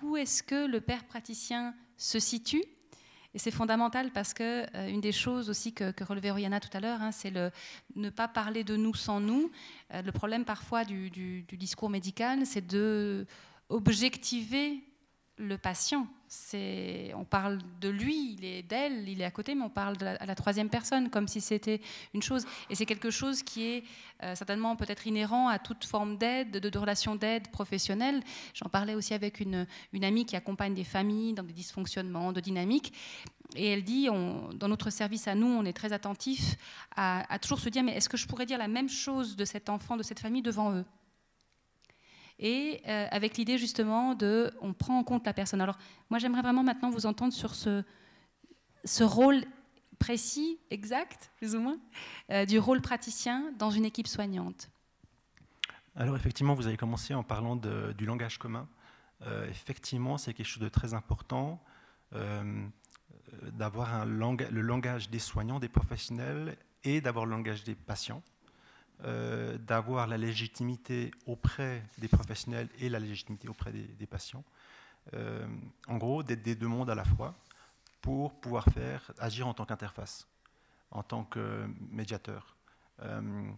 [0.02, 2.64] où est-ce que le père praticien se situe?
[3.34, 6.80] Et c'est fondamental parce que euh, une des choses aussi que, relevait Rihanna tout à
[6.80, 7.50] l'heure, hein, c'est le
[7.94, 9.50] ne pas parler de nous sans nous.
[9.92, 13.26] Euh, le problème parfois du, du discours médical, c'est de
[13.68, 14.82] objectiver
[15.36, 16.06] le patient
[17.14, 20.26] On parle de lui, il est d'elle, il est à côté, mais on parle à
[20.26, 21.80] la troisième personne, comme si c'était
[22.12, 22.46] une chose.
[22.70, 23.84] Et c'est quelque chose qui est
[24.22, 28.22] euh, certainement peut-être inhérent à toute forme d'aide, de, de relation d'aide professionnelle.
[28.54, 29.66] J'en parlais aussi avec une,
[30.02, 32.92] amie qui accompagne des familles dans des dysfonctionnements, de dynamiques.
[33.56, 36.56] Et elle dit, dans notre service à nous, on est très attentif
[36.96, 39.68] à toujours se dire, mais est-ce que je pourrais dire la même chose de cet
[39.68, 40.84] enfant, de cette famille devant eux?
[42.38, 45.60] Et euh, avec l'idée justement de on prend en compte la personne.
[45.60, 45.78] Alors
[46.10, 47.82] moi j'aimerais vraiment maintenant vous entendre sur ce,
[48.84, 49.44] ce rôle
[49.98, 51.78] précis, exact, plus ou moins,
[52.30, 54.68] euh, du rôle praticien dans une équipe soignante.
[55.96, 58.68] Alors effectivement, vous avez commencé en parlant du langage commun.
[59.22, 61.62] Euh, effectivement, c'est quelque chose de très important
[63.52, 68.22] d'avoir le langage des soignants, des professionnels et d'avoir le langage des patients.
[69.02, 74.44] Euh, d'avoir la légitimité auprès des professionnels et la légitimité auprès des, patients.
[75.14, 75.46] Euh,
[75.88, 77.34] en gros, d'être des deux mondes à la fois
[78.00, 80.28] pour pouvoir faire agir en tant qu'interface,
[80.92, 82.56] en tant que médiateur.
[83.02, 83.50] Euh,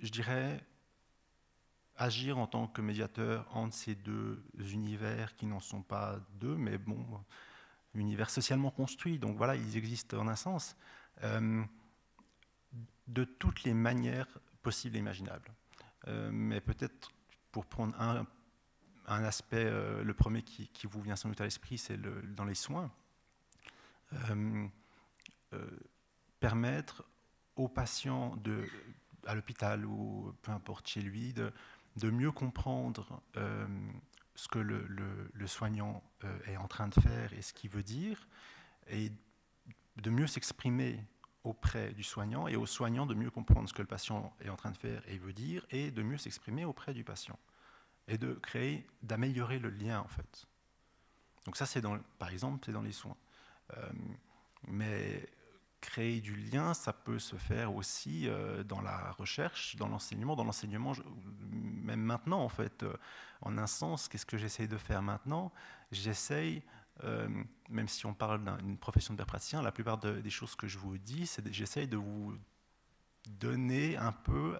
[0.00, 0.64] je dirais
[1.96, 6.78] agir en tant que médiateur entre ces deux univers qui n'en sont pas deux, mais
[6.78, 7.06] bon,
[7.94, 9.18] univers socialement construit.
[9.18, 10.76] Donc voilà, ils existent en un sens
[13.06, 14.28] de toutes les manières
[14.62, 15.52] possibles et imaginables.
[16.08, 17.10] Euh, mais peut-être
[17.52, 22.00] pour prendre un, aspect, euh, le premier qui, vous vient sans doute à l'esprit, c'est
[22.34, 22.90] dans les soins.
[24.30, 24.68] Euh,
[26.40, 27.04] permettre
[27.56, 28.66] aux patients de,
[29.26, 31.52] à l'hôpital ou peu importe chez lui de,
[32.10, 33.22] mieux comprendre
[34.34, 36.02] ce que le soignant
[36.46, 38.28] est en train de faire et ce qu'il veut dire,
[38.88, 39.10] et
[39.96, 41.02] de mieux s'exprimer
[41.46, 44.56] auprès du soignant et au soignant de mieux comprendre ce que le patient est en
[44.56, 47.38] train de faire et veut dire et de mieux s'exprimer auprès du patient
[48.08, 50.46] et de créer, d'améliorer le lien en fait.
[51.44, 53.16] Donc ça c'est dans, par exemple, c'est dans les soins.
[53.76, 53.90] Euh,
[54.68, 55.28] mais
[55.80, 60.34] créer du lien, ça peut se faire aussi euh, dans la recherche, dans l'enseignement.
[60.34, 60.92] Dans l'enseignement,
[61.52, 62.96] même maintenant en fait, euh,
[63.42, 65.52] en un sens, qu'est-ce que j'essaye de faire maintenant?
[65.92, 66.62] J'essaye
[67.04, 67.28] euh,
[67.68, 70.98] même si on parle d'une profession de praticien, la plupart des choses que je vous
[70.98, 72.34] dis, c'est j'essaye de vous
[73.28, 74.58] donner un peu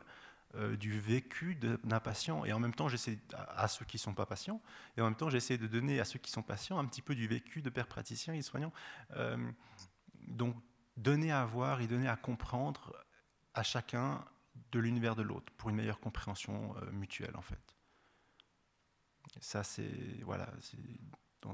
[0.54, 2.44] euh, du vécu d'un patient.
[2.44, 4.60] Et en même temps, j'essaie à, ceux qui ne sont pas patients,
[4.96, 7.14] et en même temps, j'essaie de donner à ceux qui sont patients un petit peu
[7.14, 8.72] du vécu de père praticien et soignant.
[9.12, 9.50] Euh,
[10.28, 10.56] donc,
[10.96, 12.96] donner à voir et donner à comprendre
[13.54, 14.24] à chacun
[14.72, 17.76] de l'univers de l'autre pour une meilleure compréhension mutuelle, en fait.
[19.40, 20.48] ça, c'est voilà,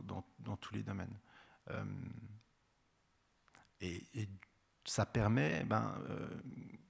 [0.01, 1.19] dans, tous les domaines.
[1.71, 1.85] Euh,
[3.81, 4.29] et,
[4.85, 6.29] ça permet, ben, euh,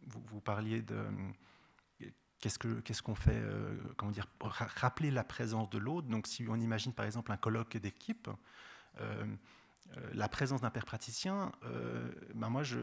[0.06, 1.04] vous, parliez de
[2.40, 6.08] qu'est-ce qu'on fait, euh, comment dire, rappeler la présence de l'autre.
[6.08, 8.30] Donc si on imagine par exemple un colloque d'équipe,
[10.12, 11.52] la présence d'un père praticien,
[12.34, 12.78] ben moi je,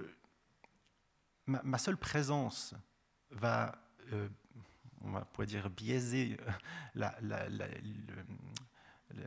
[1.48, 2.76] ma, seule présence
[3.32, 3.76] va,
[5.02, 6.38] on pourrait dire, biaiser
[6.94, 7.48] la, la,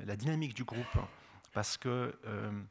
[0.07, 0.99] la dynamique du groupe,
[1.53, 2.63] parce que euh,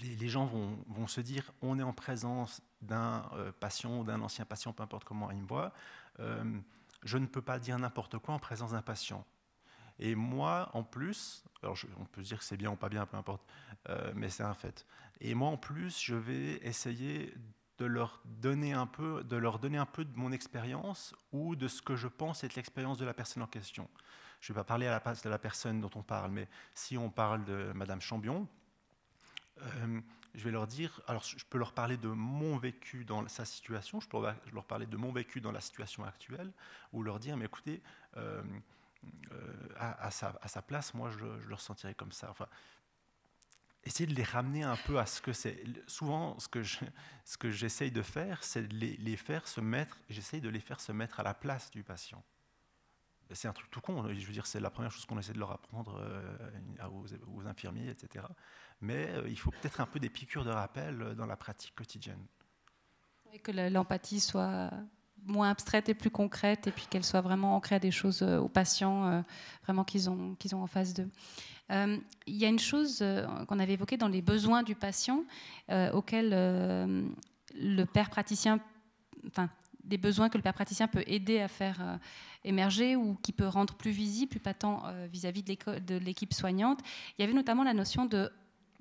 [0.00, 4.44] les, gens vont, se dire on est en présence d'un euh, patient ou d'un ancien
[4.44, 5.72] patient, peu importe comment il me voit,
[6.20, 6.60] euh,
[7.04, 9.24] je ne peux pas dire n'importe quoi en présence d'un patient.
[10.00, 13.04] Et moi, en plus, alors on peut se dire que c'est bien ou pas bien,
[13.04, 13.42] peu importe,
[14.14, 14.86] mais c'est un fait.
[15.20, 17.34] Et moi, en plus, je vais essayer
[17.78, 21.66] de leur donner un peu, de leur donner un peu de mon expérience ou de
[21.66, 23.88] ce que je pense être l'expérience de la personne en question.
[24.40, 26.48] Je ne vais pas parler à la place de la personne dont on parle, mais
[26.74, 28.48] si on parle de Madame Chambion,
[29.62, 30.00] euh,
[30.34, 34.00] je vais leur dire, alors je peux leur parler de mon vécu dans sa situation,
[34.00, 34.18] je peux
[34.52, 36.52] leur parler de mon vécu dans la situation actuelle,
[36.92, 37.82] ou leur dire, mais écoutez,
[38.16, 38.42] euh,
[39.32, 42.30] euh, à, sa, place, moi je, le ressentirais comme ça.
[42.30, 42.46] Enfin,
[43.84, 45.60] essayer de les ramener un peu à ce que c'est.
[45.88, 50.60] Souvent, ce que, j'essaye de faire, c'est de les faire se mettre, j'essaye de les
[50.60, 52.22] faire se mettre à la place du patient
[53.32, 54.02] c'est un truc tout con.
[54.08, 56.88] Je veux dire, c'est la première chose qu'on essaie de leur apprendre euh,
[57.34, 58.24] aux, infirmiers, etc.
[58.80, 61.74] Mais euh, il faut peut-être un peu des piqûres de rappel euh, dans la pratique
[61.74, 62.24] quotidienne.
[63.32, 64.70] Et que l'empathie soit
[65.26, 68.48] moins abstraite et plus concrète, et puis qu'elle soit vraiment ancrée à des choses aux
[68.48, 69.22] patients,
[69.64, 71.10] vraiment qu'ils ont, en face d'eux.
[71.68, 73.04] il y a une chose
[73.46, 75.24] qu'on avait évoquée dans les besoins du patient,
[75.92, 78.60] auquel le père praticien,
[79.88, 81.96] des besoins que le père praticien peut aider à faire euh,
[82.44, 86.80] émerger ou qui peut rendre plus visible, plus patent euh, vis-à-vis de l'équipe soignante.
[87.18, 88.30] Il y avait notamment la notion de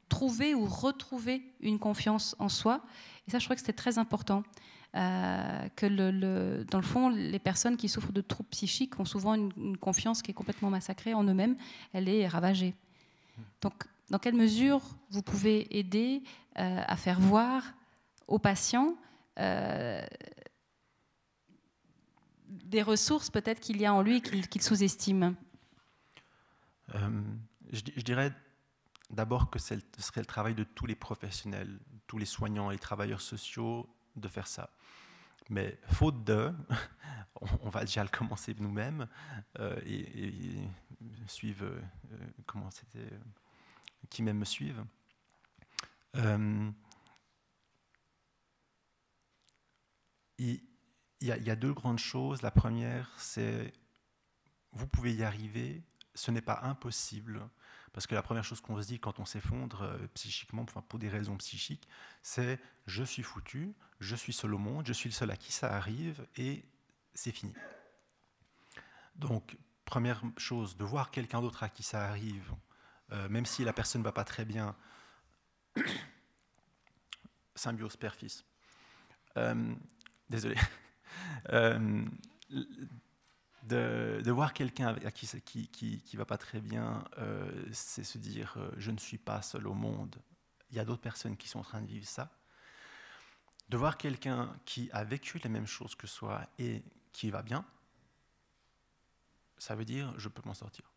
[0.09, 2.81] trouver ou retrouver une confiance en soi.
[3.27, 4.43] Et ça, je crois que c'était très important.
[4.95, 5.85] Euh, que
[6.63, 10.31] dans le fond, les personnes qui souffrent de troubles psychiques ont souvent une, confiance qui
[10.31, 11.57] est complètement massacrée en eux-mêmes.
[11.93, 12.73] Elle est ravagée.
[13.61, 13.73] Donc,
[14.09, 14.81] dans quelle mesure
[15.11, 16.23] vous pouvez aider
[16.55, 17.63] à faire voir
[18.27, 18.95] aux patients
[22.47, 25.35] des ressources peut-être qu'il y a en lui qu'il sous-estime
[26.95, 27.21] euh,
[27.71, 28.33] je, dirais
[29.09, 33.21] d'abord que ce serait le travail de tous les professionnels, tous les soignants les travailleurs
[33.21, 34.69] sociaux de faire ça.
[35.49, 36.53] Mais faute de,
[37.61, 39.07] on va déjà le commencer nous-mêmes
[39.59, 40.55] euh, et,
[41.27, 41.79] suivre, euh,
[42.45, 43.09] comment c'était,
[44.09, 44.83] qui même me suivent.
[51.21, 52.41] Y a, deux grandes choses.
[52.41, 53.73] La première, c'est
[54.71, 55.83] vous pouvez y arriver
[56.17, 57.47] ce n'est pas impossible,
[57.93, 60.97] parce que la première chose qu'on se dit quand on s'effondre euh, psychiquement, enfin, pour
[60.97, 61.87] des raisons psychiques,
[62.23, 65.51] c'est je suis foutu, je suis seul au monde, je suis le seul à qui
[65.51, 66.65] ça arrive, et
[67.13, 67.53] c'est fini.
[69.15, 72.51] Donc, première chose, de voir quelqu'un d'autre à qui ça arrive,
[73.11, 74.75] euh, même si la personne ne va pas très bien,
[77.55, 78.43] symbiose père-fils.
[79.37, 79.75] Euh,
[80.29, 80.55] désolé.
[83.67, 88.55] De, voir quelqu'un qui, qui, qui, qui, va pas très bien, euh, c'est se dire
[88.57, 90.15] euh, je ne suis pas seul au monde.
[90.69, 92.31] Il y a d'autres personnes qui sont en train de vivre ça.
[93.69, 97.65] De voir quelqu'un qui a vécu les mêmes choses que soi et qui va bien,
[99.57, 100.89] ça veut dire je peux m'en sortir.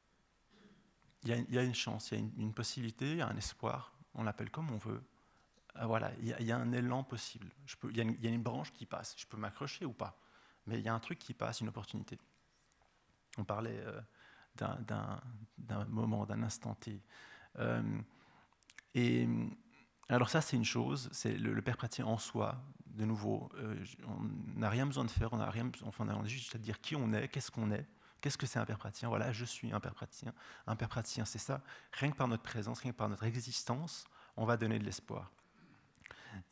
[1.23, 3.21] Il y, a, il y, a, une chance, il y a une, possibilité, il y
[3.21, 5.03] a un espoir, on l'appelle comme on veut.
[5.77, 7.51] Euh, voilà, il y, a, un élan possible.
[7.85, 10.19] Il, y y a une branche qui passe, je peux m'accrocher ou pas,
[10.67, 12.19] mais il y a un truc qui passe, une opportunité.
[13.39, 14.01] On parlait euh,
[14.57, 17.01] d'un moment, d'un instant T.
[17.59, 17.83] Euh,
[18.95, 19.29] et
[20.09, 23.49] alors ça, c'est une chose, c'est le, père praticien en soi, de nouveau,
[24.09, 26.81] on n'a rien besoin de faire, on a rien, enfin, on a juste à dire
[26.81, 27.87] qui on est, qu'est-ce qu'on est,
[28.21, 29.09] qu'est-ce que c'est un père praticien.
[29.09, 30.33] Voilà, je suis un père praticien.
[30.67, 31.63] Un père praticien, c'est ça.
[31.93, 34.05] Rien que par notre présence, rien que par notre existence,
[34.37, 35.31] on va donner de l'espoir.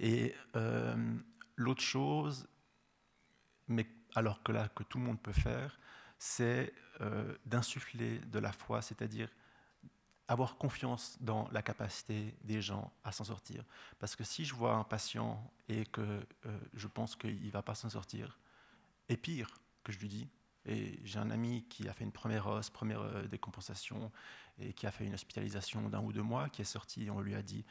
[0.00, 0.34] Et
[1.56, 2.48] l'autre chose,
[3.66, 5.78] mais alors que là, que tout le monde peut faire,
[6.18, 9.28] c'est euh, d'insuffler de la foi, c'est-à-dire
[10.26, 13.64] avoir confiance dans la capacité des gens à s'en sortir.
[13.98, 17.62] Parce que si je vois un patient et que euh, je pense qu'il ne va
[17.62, 18.38] pas s'en sortir,
[19.08, 20.28] et pire, que je lui dis,
[20.66, 24.12] et j'ai un ami qui a fait une première os, première euh, décompensation,
[24.58, 27.20] et qui a fait une hospitalisation d'un ou deux mois, qui est sorti, et on
[27.20, 27.64] lui a dit,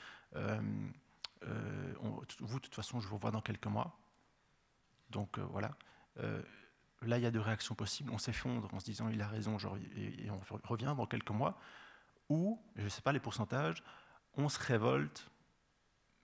[1.42, 4.00] vous, de toute façon, je vous revois dans quelques mois.
[5.10, 5.78] Donc voilà
[7.02, 8.12] là, il y a deux réactions possibles.
[8.12, 9.58] On s'effondre en se disant il a raison,
[9.96, 11.60] et, on revient dans quelques mois.
[12.30, 13.84] Ou, je ne sais pas les pourcentages,
[14.34, 15.30] on se révolte,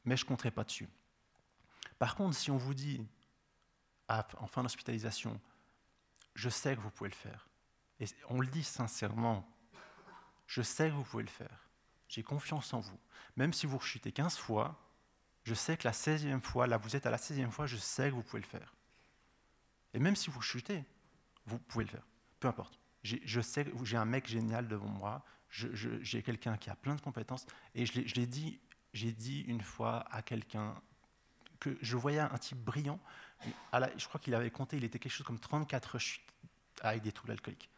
[0.05, 0.89] mais je ne compterai pas dessus.
[1.99, 3.05] Par contre, si on vous dit,
[4.09, 5.39] en fin d'hospitalisation,
[6.35, 7.47] je sais que vous pouvez le faire,
[7.99, 9.47] et on le dit sincèrement,
[10.47, 11.69] je sais que vous pouvez le faire,
[12.09, 12.99] j'ai confiance en vous.
[13.37, 14.77] Même si vous rechutez 15 fois,
[15.43, 18.09] je sais que la 16e fois, là vous êtes à la 16e fois, je sais
[18.09, 18.73] que vous pouvez le faire.
[19.93, 20.83] Et même si vous chutez,
[21.45, 22.07] vous pouvez le faire.
[22.39, 22.79] Peu importe.
[23.03, 27.01] Je sais que j'ai un mec génial devant moi, j'ai quelqu'un qui a plein de
[27.01, 28.59] compétences, et je l'ai dit,
[28.93, 30.73] dit une fois à quelqu'un
[31.59, 32.99] que je voyais un type brillant,
[33.73, 36.23] je crois qu'il avait compté, il était quelque chose comme 34 chutes
[36.81, 37.69] avec des troubles alcooliques.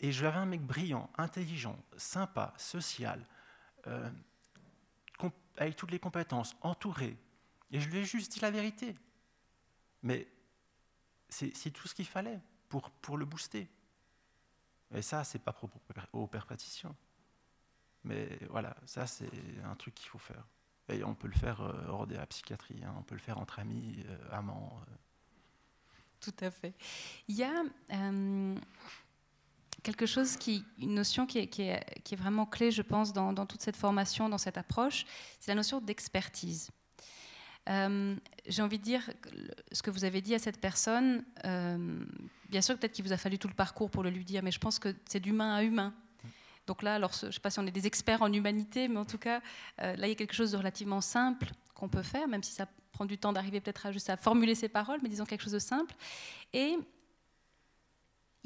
[0.00, 3.26] Et je l'avais un mec brillant, intelligent, sympa, social,
[3.86, 4.10] euh,
[5.56, 7.16] avec toutes les compétences, entouré.
[7.70, 8.94] Et je lui ai juste dit la vérité.
[10.02, 10.28] Mais
[11.28, 13.68] c'est tout ce qu'il fallait pour, pour le booster.
[14.94, 15.78] Et ça, c'est pas propre
[16.12, 16.46] au père
[18.04, 19.30] Mais voilà, ça, c'est
[19.64, 20.46] un truc qu'il faut faire.
[20.88, 22.94] Et on peut le faire euh, hors de la psychiatrie, hein.
[22.96, 24.80] on peut le faire entre amis, euh, amants.
[24.88, 24.94] Euh.
[26.20, 26.74] Tout à fait.
[27.26, 27.64] Il y a
[29.82, 33.76] quelque chose qui, une notion qui est, vraiment clé, je pense, dans, dans toute cette
[33.76, 35.06] formation, dans cette approche,
[35.40, 36.70] c'est la notion d'expertise.
[37.68, 38.14] Euh,
[38.46, 39.10] j'ai envie de dire
[39.72, 41.24] ce que vous avez dit à cette personne.
[41.44, 42.04] Euh,
[42.48, 44.52] bien sûr, peut-être qu'il vous a fallu tout le parcours pour le lui dire, mais
[44.52, 45.92] je pense que c'est d'humain à humain.
[46.66, 48.98] Donc là, alors, je ne sais pas si on est des experts en humanité, mais
[48.98, 49.40] en tout cas,
[49.82, 52.52] euh, là, il y a quelque chose de relativement simple qu'on peut faire, même si
[52.52, 55.42] ça prend du temps d'arriver peut-être à juste à formuler ses paroles, mais disons quelque
[55.42, 55.94] chose de simple.
[56.52, 56.76] Et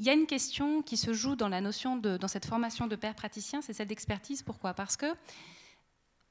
[0.01, 2.95] il y a une question qui se joue dans la notion dans cette formation de
[2.95, 4.41] père praticien, c'est celle d'expertise.
[4.41, 4.73] Pourquoi?
[4.73, 5.05] Parce que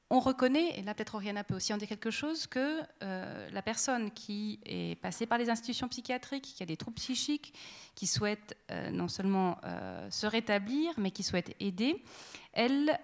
[0.09, 3.61] on reconnaît, et là peut-être Oriana peut aussi en dire quelque chose, que euh, la
[3.61, 7.53] personne qui est passée par les institutions psychiatriques, qui a des troubles psychiques,
[7.95, 12.03] qui souhaite euh, non seulement euh, se rétablir, mais qui souhaite aider,
[12.51, 12.99] elle,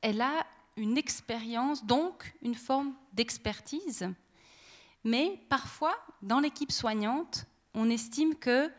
[0.00, 0.46] elle a
[0.78, 4.08] une expérience, donc une forme d'expertise.
[5.04, 7.44] Mais parfois, dans l'équipe soignante,
[7.74, 8.72] on estime que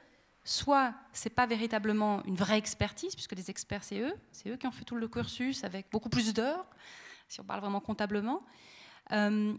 [0.44, 4.68] soit c'est pas véritablement une vraie expertise, puisque les experts c'est eux, c'est eux qui
[4.68, 6.66] ont fait tout le cursus avec beaucoup plus d'heures,
[7.28, 8.44] si on parle vraiment comptablement,
[9.12, 9.54] euh,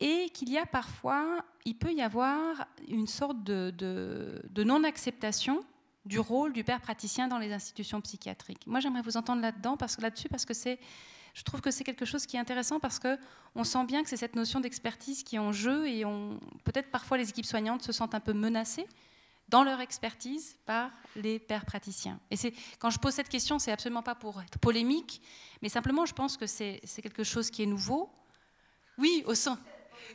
[0.00, 5.64] et qu'il y a parfois, il peut y avoir une sorte de, de non-acceptation
[6.04, 8.66] du rôle du père praticien dans les institutions psychiatriques.
[8.66, 10.80] Moi, j'aimerais vous entendre là-dedans, parce que là-dessus, parce que c'est,
[11.34, 13.18] je trouve que c'est quelque chose qui est intéressant parce que
[13.54, 16.04] on sent bien que c'est cette notion d'expertise qui est en jeu et
[16.64, 18.86] peut-être parfois les équipes soignantes se sentent un peu menacées
[19.52, 22.18] dans leur expertise par les pères praticiens.
[22.30, 22.36] Et
[22.78, 25.20] quand je pose cette question, c'est absolument pas pour être polémique,
[25.60, 28.10] mais simplement je pense que c'est quelque chose qui est nouveau.
[28.98, 29.58] Oui, au sein.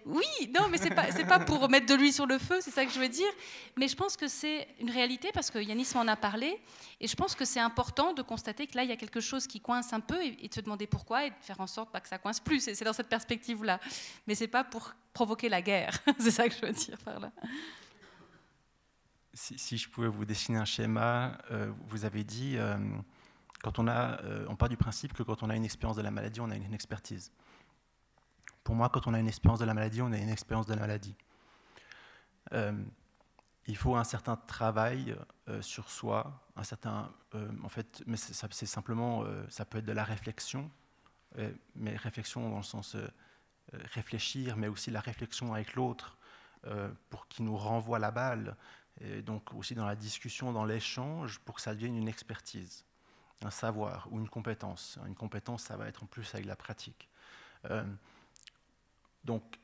[0.05, 2.83] Oui, non, mais c'est pas pas pour mettre de l'huile sur le feu, c'est ça
[2.83, 3.29] que je veux dire.
[3.77, 6.59] Mais je pense que c'est une réalité parce que Yanis m'en a parlé,
[6.99, 9.45] et je pense que c'est important de constater que là il y a quelque chose
[9.45, 12.01] qui coince un peu et, de se demander pourquoi et de faire en sorte pas
[12.01, 12.59] que ça coince plus.
[12.59, 13.79] C'est dans cette perspective-là,
[14.25, 15.95] mais c'est pas pour provoquer la guerre.
[16.19, 17.31] c'est ça que je veux dire par là
[19.38, 22.77] si, je pouvais vous dessiner un schéma, euh, vous avez dit, euh,
[23.61, 26.01] quand on, a, euh, on part du principe que quand on a une expérience de
[26.01, 27.31] la maladie, on a une, expertise.
[28.63, 30.73] Pour moi, quand on a une expérience de la maladie, on a une expérience de
[30.73, 31.15] la maladie.
[33.67, 35.15] il faut un certain travail
[35.61, 37.11] sur soi, un certain,
[37.63, 40.69] en fait, mais c'est simplement, ça peut être de la réflexion,
[41.75, 42.97] mais réflexion dans le sens
[43.93, 46.17] réfléchir, mais aussi la réflexion avec l'autre
[47.09, 48.57] pour qu'il nous renvoie la balle
[49.02, 52.86] et donc aussi dans la discussion, dans l'échange, pour que ça devienne une expertise,
[53.43, 54.98] un savoir ou une compétence.
[55.06, 57.10] Une compétence, ça va être en plus avec la pratique.
[57.66, 57.84] Euh,
[59.24, 59.60] donc,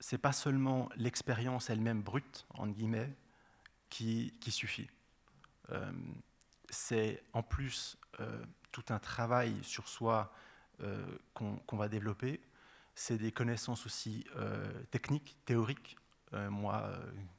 [0.00, 3.14] c'est pas seulement l'expérience elle-même brute, en guillemets,
[3.88, 4.90] qui, suffit.
[5.70, 5.92] Euh,
[6.68, 10.32] c'est en plus euh, tout un travail sur soi
[10.82, 11.04] euh,
[11.34, 12.40] qu'on va développer.
[12.94, 14.24] C'est des connaissances aussi
[14.90, 15.98] techniques, théoriques,
[16.32, 16.90] moi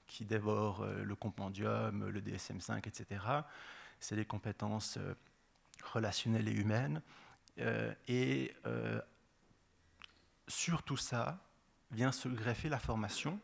[0.07, 3.23] qui dévore euh, le compendium, le DSM5, etc.
[3.99, 4.97] C'est des compétences
[5.83, 7.01] relationnelles et humaines.
[8.07, 8.53] et
[10.47, 11.39] sur tout ça
[11.91, 13.39] vient se greffer la formation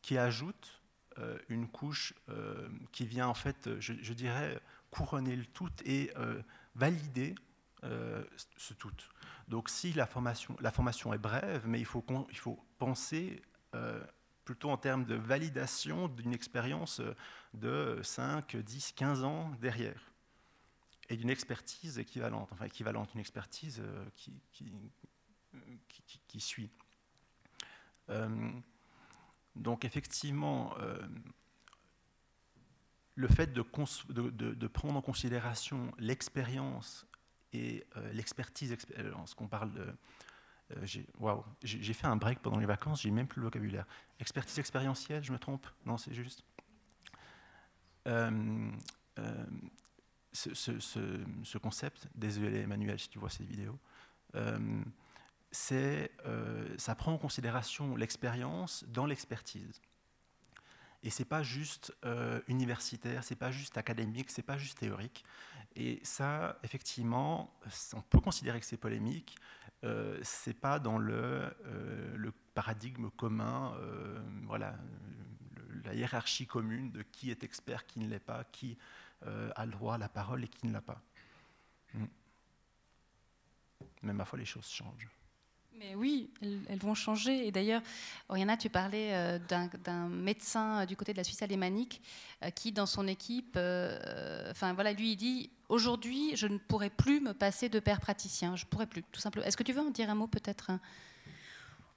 [0.00, 0.80] qui ajoute
[1.48, 2.14] une couche
[2.92, 4.60] qui vient en fait, je, dirais,
[4.92, 6.12] couronner le tout et
[6.76, 7.34] valider
[7.82, 8.92] ce tout.
[9.48, 13.42] Donc si la formation, la formation est brève, mais il faut, il faut penser
[14.50, 17.00] plutôt en termes de validation d'une expérience
[17.54, 20.10] de 5, 10, 15 ans derrière,
[21.08, 24.32] et d'une expertise équivalente, enfin équivalente, une expertise euh, qui,
[26.26, 26.68] qui, suit.
[28.08, 28.50] Euh,
[29.54, 30.98] donc effectivement, euh,
[33.14, 33.62] le fait de,
[34.66, 37.06] prendre en considération l'expérience
[37.52, 38.76] et l'expertise,
[39.26, 39.94] ce qu'on parle
[40.76, 40.86] euh,
[41.62, 43.86] j'ai fait un break pendant les vacances, j'ai même plus le vocabulaire.
[44.18, 45.66] Expertise expérientielle, je me trompe?
[45.86, 46.44] Non, c'est juste.
[48.06, 48.70] Euh,
[49.18, 49.46] euh,
[50.32, 53.78] ce, concept, désolé Emmanuel si tu vois ces vidéos,
[55.50, 56.12] c'est
[56.78, 59.80] ça prend en considération l'expérience dans l'expertise.
[61.02, 61.92] Et c'est pas juste
[62.46, 65.24] universitaire, c'est pas juste académique, c'est pas juste théorique.
[65.76, 67.52] Et ça, effectivement,
[67.94, 69.36] on peut considérer que c'est polémique,
[69.82, 74.76] euh, c'est pas dans le, euh, paradigme commun, euh, voilà,
[75.84, 78.76] la hiérarchie commune de qui est expert, qui ne l'est pas, qui
[79.22, 81.02] a le droit à la parole et qui ne l'a pas.
[81.92, 82.06] Hmm.
[84.02, 85.08] Mais ma foi, les choses changent.
[85.80, 87.46] Mais oui, elles, vont changer.
[87.46, 87.82] Et d'ailleurs,
[88.28, 92.02] Oriana, tu parlais d'un médecin du côté de la Suisse alémanique
[92.54, 93.56] qui, dans son équipe,
[94.50, 98.56] enfin voilà, lui, il dit Aujourd'hui, je ne pourrais plus me passer de père praticien.
[98.56, 99.46] Je pourrais plus, tout simplement.
[99.46, 100.80] Est-ce que tu veux en dire un mot peut-être hein?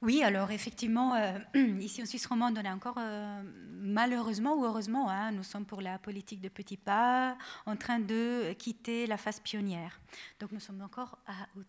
[0.04, 1.40] Oui, alors effectivement, euh,
[1.80, 5.82] ici en Suisse romande, on est encore, euh, malheureusement ou heureusement, hein, nous sommes pour
[5.82, 10.00] la politique de petits pas, en train de quitter la phase pionnière.
[10.40, 11.18] Donc nous sommes encore
[11.56, 11.62] au,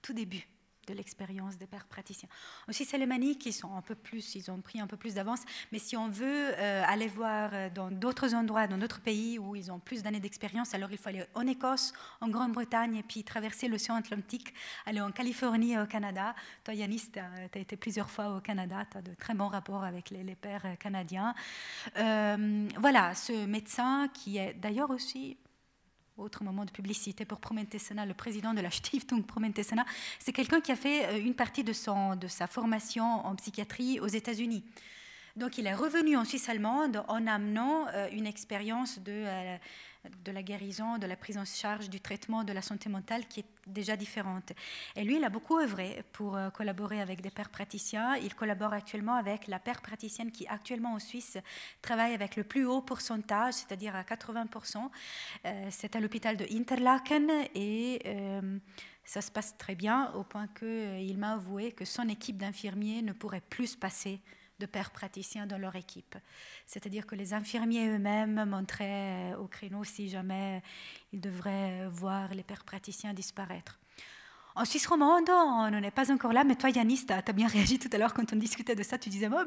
[0.00, 0.48] tout début
[0.86, 2.28] de l'expérience des pères praticiens.
[2.68, 5.14] Aussi, c'est les manies qui sont un peu plus, ils ont pris un peu plus
[5.14, 9.38] d'avance, mais si on veut euh, aller voir euh, dans d'autres endroits, dans d'autres pays
[9.38, 13.02] où ils ont plus d'années d'expérience, alors il faut aller en Écosse, en Grande-Bretagne, et
[13.02, 14.54] puis traverser l'océan Atlantique,
[14.86, 16.34] aller en Californie et au Canada.
[16.64, 19.84] Toi, Yanis, tu as, été plusieurs fois au Canada, tu as de très bons rapports
[19.84, 21.34] avec les, pères canadiens.
[21.98, 25.36] Euh, voilà, ce médecin qui est d'ailleurs aussi
[26.22, 29.84] autre moment de publicité pour Promentesana, le président de la Stiftung Promentesana,
[30.18, 34.00] c'est quelqu'un qui a fait euh, une partie de, son, de sa formation en psychiatrie
[34.00, 34.64] aux États-Unis.
[35.36, 39.56] Donc il est revenu en Suisse allemande en amenant euh, une expérience de, euh,
[40.24, 43.40] de la guérison, de la prise en charge, du traitement de la santé mentale qui
[43.40, 44.52] est déjà différente.
[44.96, 48.16] Et lui, il a beaucoup œuvré pour euh, collaborer avec des pères praticiens.
[48.16, 51.38] Il collabore actuellement avec la père praticienne qui actuellement en Suisse
[51.82, 54.90] travaille avec le plus haut pourcentage, c'est-à-dire à 80%.
[55.44, 58.58] Euh, c'est à l'hôpital de Interlaken et euh,
[59.04, 63.12] ça se passe très bien au point qu'il m'a avoué que son équipe d'infirmiers ne
[63.12, 64.20] pourrait plus se passer
[64.62, 66.16] de pères praticiens dans leur équipe.
[66.66, 70.62] C'est-à-dire que les infirmiers eux-mêmes montraient au créneau si jamais
[71.12, 73.80] ils devraient voir les pères praticiens disparaître.
[74.54, 77.48] En Suisse romande, on n'en est pas encore là, mais toi, Yanis, tu as, bien
[77.48, 78.98] réagi tout à l'heure quand on discutait de ça.
[78.98, 79.44] Tu disais, bon,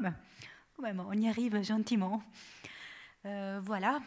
[0.80, 2.22] on y arrive gentiment.
[3.26, 4.02] Euh, voilà.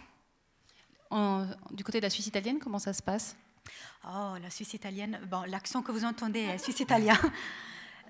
[1.71, 3.35] du côté de la Suisse italienne, comment ça se passe?
[4.05, 7.17] Oh, la Suisse italienne, bon, l'accent que vous entendez est suisse italien.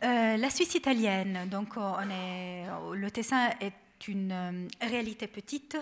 [0.04, 5.76] Euh, la Suisse italienne, donc le Tessin est une euh, réalité petite.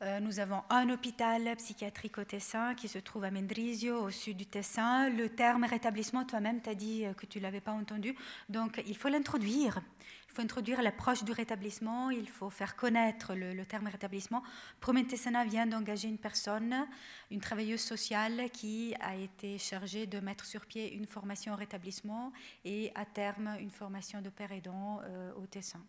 [0.00, 4.38] Euh, nous avons un hôpital psychiatrique au Tessin qui se trouve à Mendrisio, au sud
[4.38, 5.10] du Tessin.
[5.10, 8.14] Le terme rétablissement, toi-même, tu as dit que tu ne l'avais pas entendu.
[8.48, 9.80] Donc, il faut l'introduire.
[10.28, 14.42] Il faut introduire l'approche du rétablissement, il faut faire connaître le, terme rétablissement.
[14.80, 16.86] Prometesana vient d'engager une personne,
[17.30, 22.32] une travailleuse sociale qui a été chargée de mettre sur pied une formation au rétablissement
[22.64, 25.80] et à terme une formation de père aidant euh, au Tessin.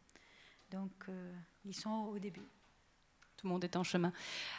[0.71, 1.33] Donc euh,
[1.65, 2.47] ils sont au début.
[3.37, 4.13] Tout le monde est en chemin.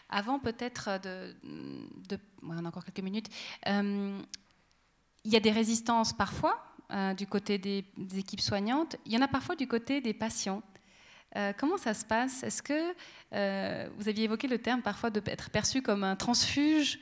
[0.09, 1.35] Avant peut-être de...
[2.43, 3.29] on a encore quelques minutes.
[3.67, 4.21] Euh,
[5.25, 7.85] il y a des résistances parfois euh, du côté des,
[8.17, 8.97] équipes soignantes.
[9.07, 10.63] Il y en a parfois du côté des patients.
[11.37, 12.43] Euh, comment ça se passe?
[12.43, 12.95] Est-ce que
[13.33, 16.99] euh, vous aviez évoqué le terme parfois d'être perçu comme un transfuge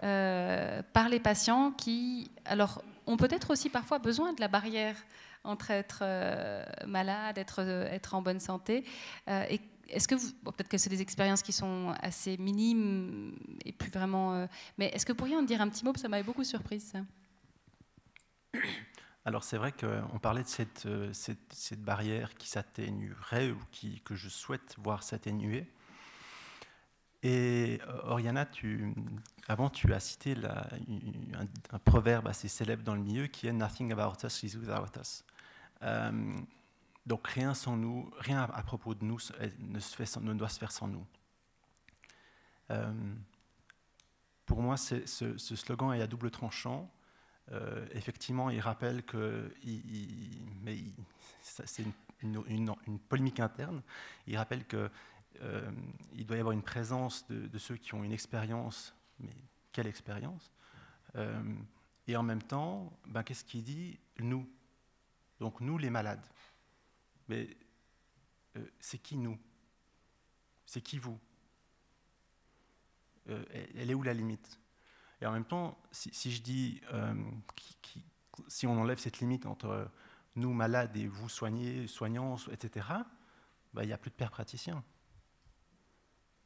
[0.00, 4.96] par les patients qui, alors, ont peut-être aussi parfois besoin de la barrière
[5.44, 6.04] entre être
[6.86, 8.84] malade, être, être en bonne santé
[9.28, 9.60] et
[9.90, 13.36] est-ce que peut-être que c'est des expériences qui sont assez minimes
[13.66, 15.92] et plus vraiment, mais est-ce que vous pourriez en dire un petit mot?
[15.96, 16.94] Ça m'avait beaucoup surprise.
[19.26, 21.12] Alors c'est vrai qu'on parlait de cette, euh,
[21.76, 23.58] barrière qui s'atténuerait ou
[24.04, 25.70] que je souhaite voir s'atténuer.
[27.22, 28.48] Et euh, Oriana,
[29.46, 30.34] avant tu as cité
[31.70, 35.22] un, proverbe assez célèbre dans le milieu qui est Nothing about us is without us.
[35.82, 36.38] Euh,
[37.04, 39.18] donc rien sans nous, rien à, propos de nous
[39.58, 41.06] ne, se fait ne doit se faire sans nous.
[44.46, 46.90] pour moi, ce, slogan est à double tranchant.
[47.52, 49.52] Euh, effectivement, il rappelle que,
[50.62, 50.78] mais
[51.42, 51.84] c'est
[52.22, 52.70] une,
[53.08, 53.82] polémique interne,
[54.26, 54.90] il rappelle qu'il
[55.42, 55.70] euh,
[56.12, 59.34] doit y avoir une présence de, ceux qui ont une expérience, mais
[59.72, 60.52] quelle expérience
[61.16, 61.42] euh,
[62.06, 63.98] Et en même temps, ben, qu'est-ce qu'il dit?
[64.18, 64.48] Nous.
[65.40, 66.24] Donc nous, les malades.
[67.28, 67.56] Mais
[68.78, 69.38] c'est qui nous?
[70.66, 71.18] C'est qui vous?
[73.26, 74.59] Elle est où la limite?
[75.20, 77.14] Et en même temps, si, je dis, euh,
[78.48, 79.90] si on enlève cette limite entre
[80.36, 82.86] nous malades et vous soignés, soignants, etc.,
[83.74, 84.82] bah, il n'y a plus de père praticien.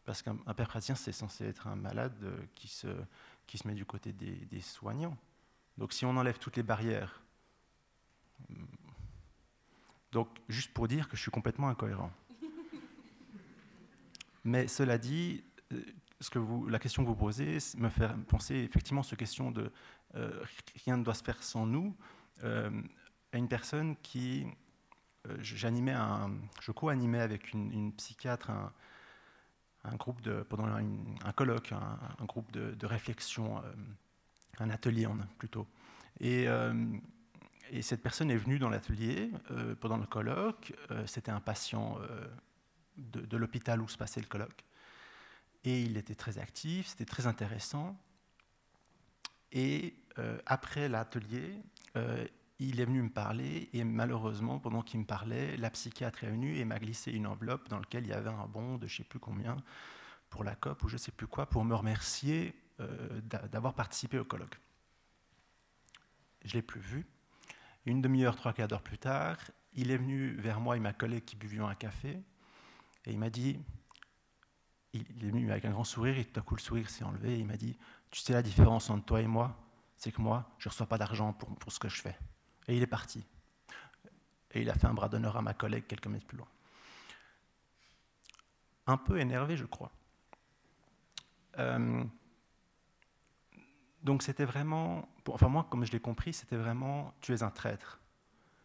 [0.05, 2.89] Parce qu'un père praticien, c'est censé être un malade euh, qui se,
[3.47, 5.17] qui se met du côté des, soignants.
[5.79, 7.23] Donc si on enlève toutes les barrières,
[8.49, 8.65] hmm,
[10.13, 12.13] donc juste pour dire que je suis complètement incohérent.
[14.45, 15.43] Mais cela dit,
[16.27, 19.71] euh, que vous, la question que vous posez me fait penser effectivement cette question de
[20.17, 20.45] euh,
[20.85, 21.97] rien ne doit se faire sans nous,
[22.45, 22.71] euh,
[23.33, 24.47] à une personne qui,
[25.27, 32.25] euh, j'animais un, je co-animais avec une, psychiatre un, groupe de, pendant un, colloque, un,
[32.25, 33.61] groupe de, réflexion,
[34.59, 35.07] un atelier
[35.37, 35.67] plutôt.
[36.21, 36.47] Et,
[37.71, 39.31] et, cette personne est venue dans l'atelier
[39.81, 40.73] pendant le colloque.
[41.05, 41.99] C'était un patient
[42.97, 44.65] de l'hôpital où se passait le colloque.
[45.65, 47.97] Et il était très actif, c'était très intéressant.
[49.53, 51.63] Et euh, après l'atelier,
[51.97, 52.27] euh,
[52.59, 56.57] il est venu me parler et malheureusement, pendant qu'il me parlait, la psychiatre est venue
[56.59, 58.97] et m'a glissé une enveloppe dans laquelle il y avait un bon de je ne
[58.99, 59.57] sais plus combien
[60.29, 64.19] pour la COP ou je ne sais plus quoi, pour me remercier euh, d'avoir participé
[64.19, 64.59] au colloque.
[66.45, 67.07] Je ne l'ai plus vu.
[67.87, 69.39] Une demi-heure, trois quarts d'heure plus tard,
[69.75, 72.21] il est venu vers moi et ma collègue qui buvions un café
[73.05, 73.61] et il m'a dit
[74.95, 77.39] il est venu avec un grand sourire et tout à coup le sourire s'est enlevé
[77.39, 77.77] il m'a dit
[78.11, 79.57] Tu sais la différence entre toi et moi
[79.97, 82.17] C'est que moi, je ne reçois pas d'argent pour, pour ce que je fais.
[82.69, 83.25] Et il est parti.
[84.53, 86.49] Et il a fait un bras d'honneur à ma collègue quelques mètres plus loin.
[88.87, 89.91] Un peu énervé, je crois.
[91.59, 92.05] Euh,
[94.03, 98.01] donc c'était vraiment, enfin moi, comme je l'ai compris, c'était vraiment tu es un traître.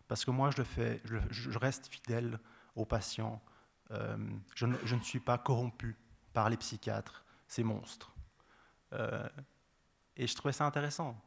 [0.07, 2.39] Parce que moi, je, le fais, je, reste fidèle
[2.75, 3.41] aux patients.
[3.91, 4.17] Euh,
[4.55, 5.95] je, ne suis pas corrompu
[6.33, 8.13] par les psychiatres, ces monstres.
[10.15, 11.19] et je trouvais ça intéressant.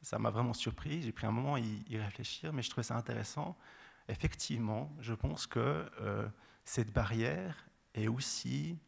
[0.00, 1.02] ça m'a vraiment surpris.
[1.02, 3.56] J'ai pris un moment à y, réfléchir, mais je trouvais ça intéressant.
[4.08, 5.88] Effectivement, je pense que
[6.64, 8.78] cette barrière est aussi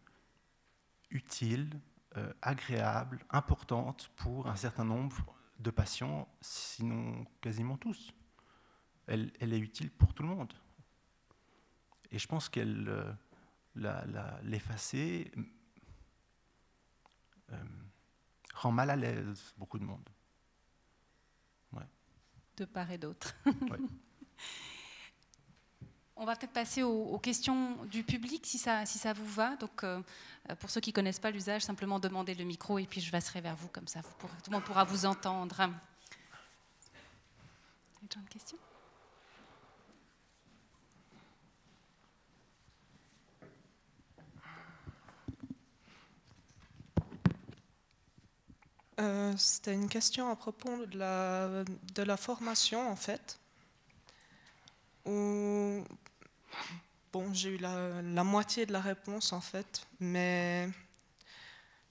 [1.10, 1.80] utile,
[2.42, 8.12] agréable, importante pour un certain nombre de patients, sinon quasiment tous.
[9.06, 10.52] Elle, est utile pour tout le monde.
[12.10, 13.12] Et je pense qu'elle euh,
[13.74, 15.30] l'effacer
[17.52, 17.56] euh,
[18.54, 20.08] rend mal à l'aise beaucoup de monde.
[22.56, 23.34] De part et d'autre.
[26.16, 29.56] On va peut-être passer aux, questions du public, si ça, si ça vous va.
[29.56, 30.00] Donc, euh,
[30.60, 33.40] pour ceux qui ne connaissent pas l'usage, simplement demandez le micro et puis je passerai
[33.40, 35.60] vers vous, comme ça vous pourrez, tout le monde pourra vous entendre.
[38.02, 38.56] Une question?
[49.00, 51.64] Euh, c'était une question à propos de la,
[51.94, 53.38] de la formation, en fait.
[55.04, 55.84] bon,
[57.32, 60.68] j'ai eu la, la, moitié de la réponse, en fait, mais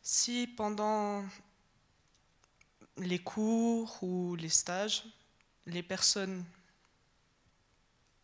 [0.02, 1.24] si pendant
[2.98, 5.04] les cours ou les stages,
[5.66, 6.46] les personnes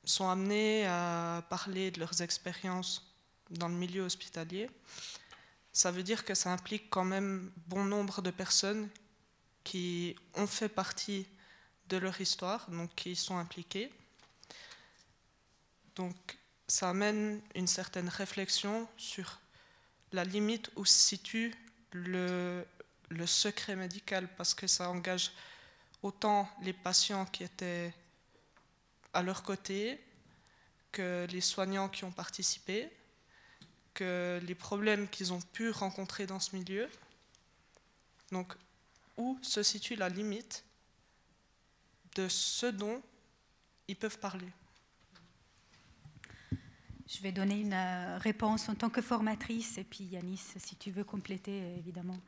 [0.04, 3.14] sont amenées à parler de leurs expériences
[3.50, 4.70] dans le milieu hospitalier,
[5.72, 8.90] ça veut dire que ça implique quand même bon nombre de personnes
[9.64, 11.28] qui ont fait partie
[11.90, 13.92] de leur histoire, donc qui y sont impliquées.
[15.96, 16.16] Donc
[16.68, 19.40] ça amène une certaine réflexion sur
[20.12, 21.54] la limite où se situe
[21.92, 22.66] le,
[23.26, 25.32] secret médical, parce que ça engage
[26.04, 27.94] autant les patients qui étaient
[29.14, 30.00] à leur côté
[30.92, 32.90] que les soignants qui ont participé
[34.02, 36.90] les problèmes qu'ils ont pu rencontrer dans ce milieu.
[38.32, 38.54] Donc,
[39.18, 40.64] où se situe la limite
[42.16, 43.02] de ce dont
[43.88, 44.48] ils peuvent parler
[47.08, 50.92] Je vais donner une euh, réponse en tant que formatrice, et puis Yanis, si tu
[50.92, 52.20] veux compléter, évidemment.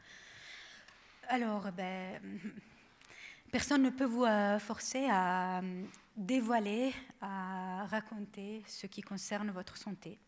[1.30, 2.20] Alors, ben,
[3.52, 5.84] personne ne peut vous euh, forcer à euh,
[6.18, 10.20] dévoiler, à raconter ce qui concerne votre santé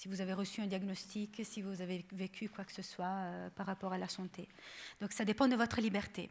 [0.00, 3.50] si vous avez reçu un diagnostic, si vous avez vécu quoi que ce soit euh,
[3.50, 4.48] par rapport à la santé.
[4.98, 6.30] Donc ça dépend de votre liberté.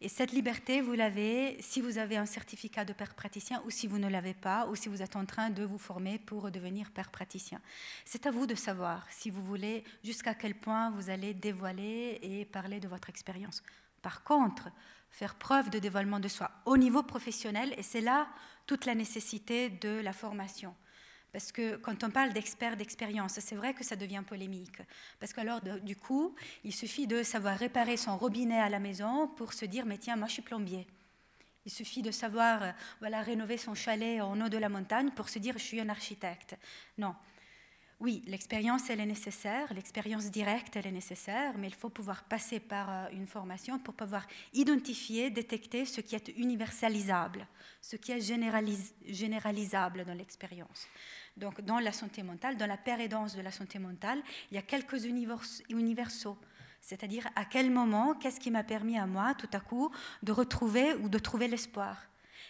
[0.00, 3.86] Et cette liberté, vous l'avez si vous avez un certificat de père praticien ou si
[3.86, 6.90] vous ne l'avez pas ou si vous êtes en train de vous former pour devenir
[6.90, 7.60] père praticien.
[8.06, 12.46] C'est à vous de savoir si vous voulez jusqu'à quel point vous allez dévoiler et
[12.46, 13.62] parler de votre expérience.
[14.00, 14.70] Par contre,
[15.10, 18.26] faire preuve de dévoilement de soi au niveau professionnel, et c'est là
[18.66, 20.74] toute la nécessité de la formation.
[21.32, 24.82] Parce que quand on parle d'experts d'expérience, c'est vrai que ça devient polémique.
[25.18, 29.54] Parce qu'alors, du coup, il suffit de savoir réparer son robinet à la maison pour
[29.54, 30.86] se dire, mais tiens, moi je suis plombier.
[31.64, 32.70] Il suffit de savoir euh,
[33.00, 35.88] voilà, rénover son chalet en haut de la montagne pour se dire, je suis un
[35.88, 36.56] architecte.
[36.98, 37.14] Non.
[38.00, 42.58] Oui, l'expérience, elle est nécessaire, l'expérience directe, elle est nécessaire, mais il faut pouvoir passer
[42.58, 47.46] par euh, une formation pour pouvoir identifier, détecter ce qui est universalisable,
[47.80, 48.20] ce qui est
[49.06, 50.88] généralisable dans l'expérience.
[51.36, 54.62] Donc, dans la santé mentale, dans la pérédance de la santé mentale, il y a
[54.62, 56.38] quelques universaux.
[56.80, 59.90] C'est-à-dire, à quel moment, qu'est-ce qui m'a permis à moi, tout à coup,
[60.22, 61.96] de retrouver ou de trouver l'espoir?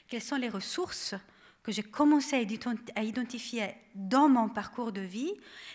[0.09, 1.15] Quelles sont les ressources
[1.63, 2.35] que j'ai commencé
[2.97, 5.33] à identifier dans mon parcours de vie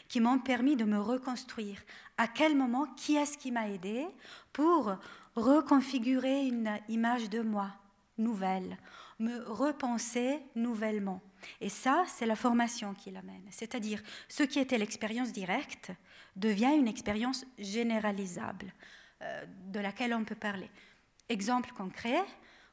[0.10, 1.82] qui m'ont permis de me reconstruire?
[2.18, 4.05] À quel moment, qui est-ce qui m'a aidé
[4.51, 4.97] pour
[5.36, 7.72] reconfigurer une image de moi
[8.18, 8.78] nouvelle,
[9.20, 11.22] me repenser nouvellement?
[11.62, 13.45] Et ça, c'est la formation qui l'amène.
[13.52, 15.91] C'est-à-dire, ce qui était l'expérience directe
[16.36, 18.74] devient une expérience généralisable
[19.22, 20.70] euh, de laquelle on peut parler.
[21.30, 22.24] Exemple concret,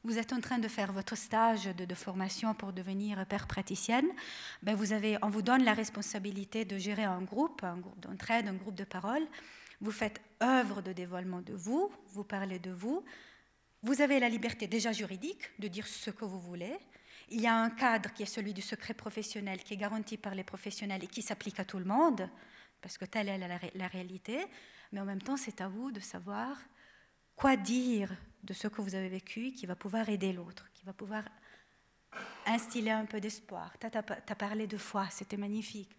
[0.05, 4.07] vous êtes en train de faire votre stage de, formation pour devenir père praticienne,
[4.63, 8.47] ben vous avez, on vous donne la responsabilité de gérer un groupe, un groupe d'entraide,
[8.47, 9.27] un groupe de parole.
[9.81, 13.03] Vous faites œuvre de dévoilement de vous, vous parlez de vous.
[13.83, 16.77] Vous avez la liberté déjà juridique de dire ce que vous voulez,
[17.31, 20.35] il y a un cadre qui est celui du secret professionnel, qui est garanti par
[20.35, 22.29] les professionnels et qui s'applique à tout le monde,
[22.81, 23.39] parce que telle est
[23.75, 24.45] la, réalité,
[24.93, 26.59] mais en même temps, c'est à vous de savoir
[27.35, 30.93] quoi dire de ce que vous avez vécu qui va pouvoir aider l'autre, qui va
[30.93, 31.25] pouvoir
[32.47, 33.75] instiller un peu d'espoir.
[33.81, 35.97] Tu as, parlé de foi, c'était magnifique.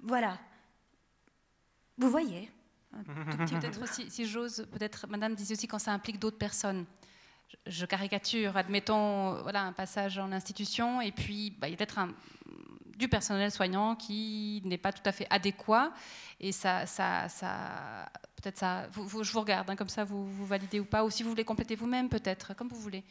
[0.00, 0.38] Voilà.
[1.96, 2.50] Vous voyez
[2.92, 6.86] Peut-être aussi, si j'ose, peut-être, Madame disait aussi quand ça implique d'autres personnes
[7.66, 11.98] je caricature, admettons voilà, un passage en institution, et puis bah, il y a peut-être
[12.96, 15.92] du personnel soignant qui n'est pas tout à fait adéquat,
[16.40, 18.88] et ça, ça, ça peut-être ça.
[18.92, 21.44] je vous regarde, hein, comme ça vous, vous validez ou pas, ou si vous voulez
[21.44, 23.04] compléter vous-même, peut-être, comme vous voulez.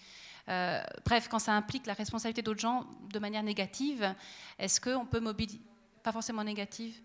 [0.47, 4.13] Euh, bref, quand ça implique la responsabilité d'autres gens de manière négative,
[4.59, 5.61] est-ce qu'on peut mobiliser
[6.03, 6.95] Pas forcément négative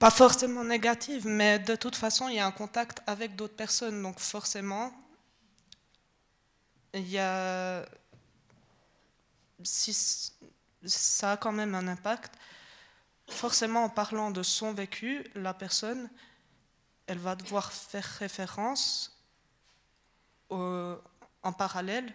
[0.00, 4.02] Pas forcément négative, mais de toute façon, il y a un contact avec d'autres personnes.
[4.02, 4.92] Donc forcément,
[6.94, 7.84] il y a...
[9.62, 10.32] Si
[10.86, 12.32] ça a quand même un impact,
[13.28, 16.08] forcément en parlant de son vécu, la personne,
[17.06, 19.20] elle va devoir faire référence
[20.48, 22.10] en parallèle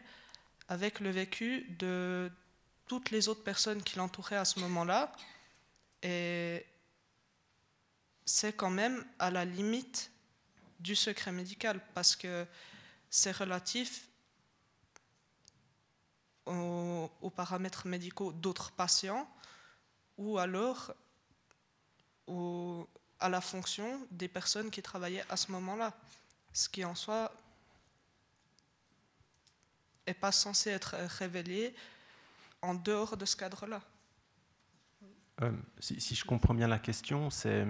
[0.69, 2.31] avec le vécu de
[2.87, 5.11] toutes les autres personnes qui l'entouraient à ce moment-là.
[6.01, 6.65] Et
[8.25, 10.11] c'est quand même à la limite
[10.79, 12.45] du secret médical parce que
[13.09, 14.07] c'est relatif
[16.45, 19.27] aux, paramètres médicaux d'autres patients
[20.17, 20.93] ou alors
[22.27, 25.93] à la fonction des personnes qui travaillaient à ce moment-là,
[26.53, 27.31] ce qui en soi
[30.07, 31.73] n'est pas censé être révélé
[32.61, 33.81] en dehors de ce cadre-là.
[35.41, 37.65] Euh, si, je comprends bien la question, c'est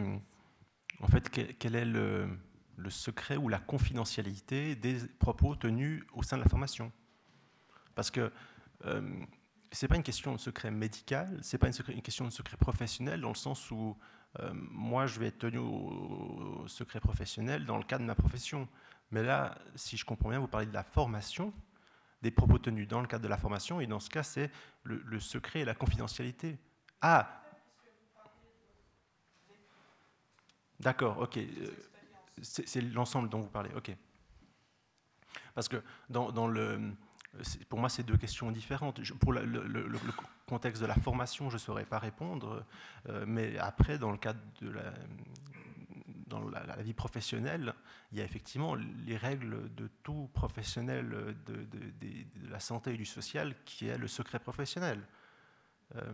[1.02, 2.28] en fait quel, est le,
[2.90, 6.92] secret ou la confidentialité des propos tenus au sein de la formation?
[7.96, 8.32] Parce que
[8.86, 9.02] euh,
[9.72, 12.58] ce n'est pas une question de secret médical, ce n'est pas une, question de secret
[12.58, 13.98] professionnel, dans le sens où
[14.40, 18.68] euh, moi, je vais être tenu au, secret professionnel dans le cadre de ma profession.
[19.12, 21.54] Mais là, si je comprends bien, vous parlez de la formation,
[22.22, 24.52] des propos tenus dans le cadre de la formation, et dans ce cas, c'est
[24.84, 26.58] le, secret et la confidentialité.
[27.02, 27.42] Ah
[30.80, 31.38] D'accord, ok.
[31.38, 31.72] Euh,
[32.42, 33.96] c'est l'ensemble dont vous parlez, ok.
[35.54, 36.96] Parce que dans le
[37.70, 39.02] pour moi, c'est deux questions différentes.
[39.20, 40.00] pour le,
[40.46, 42.64] contexte de la formation, je ne saurais pas répondre,
[43.10, 44.94] euh, mais après, dans le cadre de la,
[46.28, 47.74] dans la, vie professionnelle,
[48.12, 51.68] il y a effectivement les règles de tout professionnel de,
[52.50, 55.02] la santé et du social qui est le secret professionnel.
[55.96, 56.14] Euh,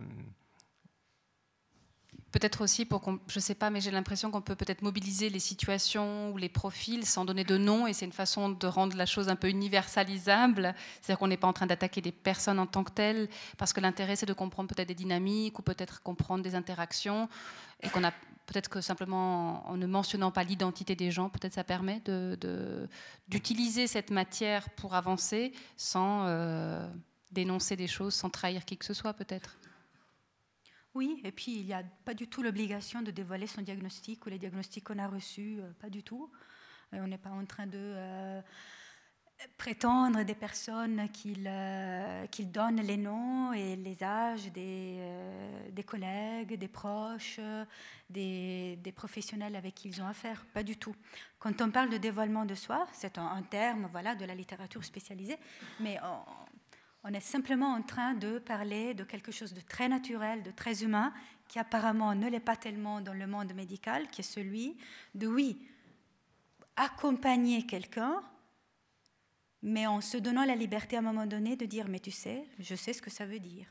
[2.32, 5.38] Peut-être aussi pour qu'on, je sais pas, mais j'ai l'impression qu'on peut peut-être mobiliser les
[5.38, 9.04] situations ou les profils sans donner de nom, et c'est une façon de rendre la
[9.04, 10.74] chose un peu universalisable.
[11.02, 13.28] C'est-à-dire qu'on n'est pas en train d'attaquer des personnes en tant que telles,
[13.58, 17.28] parce que l'intérêt c'est de comprendre peut-être des dynamiques ou peut-être comprendre des interactions,
[17.82, 18.12] et qu'on a
[18.46, 22.00] peut-être que simplement en ne mentionnant pas l'identité des gens, peut-être ça permet
[23.28, 26.88] d'utiliser cette matière pour avancer sans euh,
[27.30, 29.58] dénoncer des choses, sans trahir qui que ce soit peut-être.
[30.94, 34.28] Oui, et puis il n'y a pas du tout l'obligation de dévoiler son diagnostic ou
[34.28, 36.30] les diagnostics qu'on a reçus, euh, pas du tout.
[36.92, 38.42] Euh, on n'est pas en train de euh,
[39.56, 45.00] prétendre des personnes qu'ils donnent les noms et les âges des,
[45.86, 47.40] collègues, des proches,
[48.10, 50.94] des, professionnels avec qui ils ont affaire, pas du tout.
[51.38, 54.84] Quand on parle de dévoilement de soi, c'est un, un, terme voilà, de la littérature
[54.84, 55.38] spécialisée,
[55.80, 56.51] mais on
[57.08, 61.12] est simplement en train de parler de quelque chose de très naturel, de très humain,
[61.48, 64.76] qui apparemment ne l'est pas tellement dans le monde médical, qui est celui
[65.14, 65.66] de, oui,
[66.76, 68.22] accompagner quelqu'un,
[69.62, 72.48] mais en se donnant la liberté à un moment donné de dire, mais tu sais,
[72.58, 73.66] je sais ce que ça veut dire.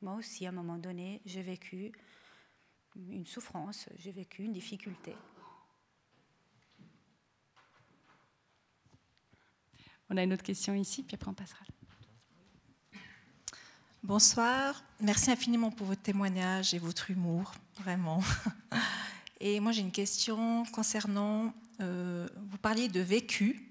[0.00, 1.92] Moi aussi, à un moment donné, j'ai vécu
[2.96, 5.14] une souffrance, j'ai vécu une difficulté.
[10.08, 11.64] On a une autre question ici, puis après on passera.
[14.02, 18.22] Bonsoir, merci infiniment pour votre témoignage et votre humour, vraiment.
[19.40, 21.52] Et moi j'ai une question concernant,
[21.82, 23.62] euh, vous parliez de vécu,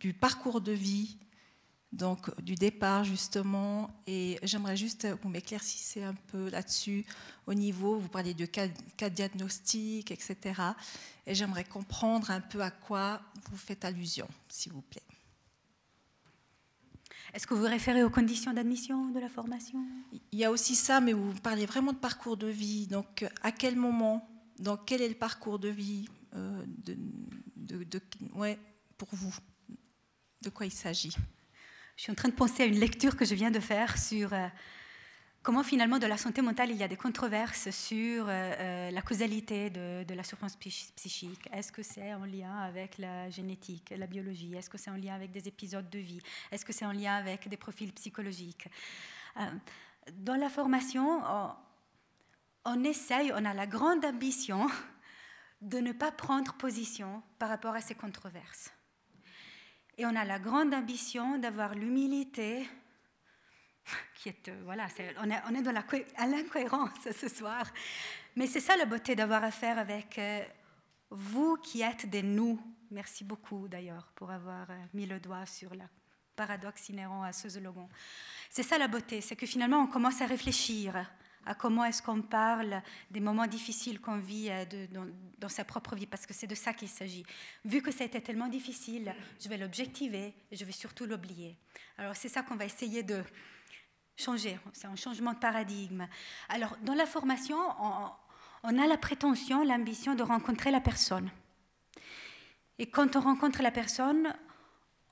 [0.00, 1.18] du parcours de vie,
[1.92, 7.04] donc du départ justement, et j'aimerais juste que vous m'éclaircissiez un peu là-dessus,
[7.46, 10.62] au niveau, vous parliez de cas, cas diagnostic, etc.
[11.26, 13.20] Et j'aimerais comprendre un peu à quoi
[13.50, 15.02] vous faites allusion, s'il vous plaît.
[17.36, 19.84] Est-ce que vous référez aux conditions d'admission de la formation?
[20.32, 22.86] Il y a aussi ça, mais vous parlez vraiment de parcours de vie.
[22.86, 24.26] Donc, à quel moment,
[24.58, 28.00] donc quel est le parcours de vie euh, de,
[28.34, 28.58] ouais,
[28.96, 29.34] pour vous?
[30.40, 31.14] De quoi il s'agit?
[31.96, 34.32] Je suis en train de penser à une lecture que je viens de faire sur
[34.32, 34.48] euh,
[35.46, 39.00] comment finalement de la santé mentale il y a des controverses sur euh, euh, la
[39.00, 41.48] causalité de, la souffrance psychique?
[41.52, 44.56] Est-ce que c'est en lien avec la génétique, la biologie?
[44.56, 46.18] Est-ce que c'est en lien avec des épisodes de vie?
[46.50, 48.66] Est-ce que c'est en lien avec des profils psychologiques?
[49.36, 49.42] Euh,
[50.14, 51.50] Dans la formation, on,
[52.64, 54.66] on essaye, on a la grande ambition
[55.60, 58.72] de ne pas prendre position par rapport à ces controverses.
[59.96, 62.66] Et on a la grande ambition d'avoir l'humilité
[64.14, 64.86] qui est, euh, voilà,
[65.20, 67.64] on, est, on est dans l'incohérence ce soir.
[68.34, 70.42] Mais c'est ça la beauté d'avoir affaire avec euh,
[71.10, 72.60] vous qui êtes des nous.
[72.90, 75.84] Merci beaucoup d'ailleurs pour avoir euh, mis le doigt sur le
[76.34, 77.88] paradoxe inhérent à ce slogan.
[78.50, 81.06] C'est ça la beauté, c'est que finalement on commence à réfléchir
[81.46, 84.50] à comment est-ce qu'on parle des moments difficiles qu'on vit
[84.90, 85.06] dans,
[85.38, 87.24] dans, sa propre vie, parce que c'est de ça qu'il s'agit.
[87.64, 91.56] Vu que ça a été tellement difficile, je vais l'objectiver et je vais surtout l'oublier.
[91.98, 93.22] Alors c'est ça qu'on va essayer de,
[94.16, 96.06] changer, c'est un changement de paradigme.
[96.48, 97.58] Alors, dans la formation,
[98.62, 101.30] on, a la prétention, l'ambition de rencontrer la personne.
[102.78, 104.34] Et quand on rencontre la personne,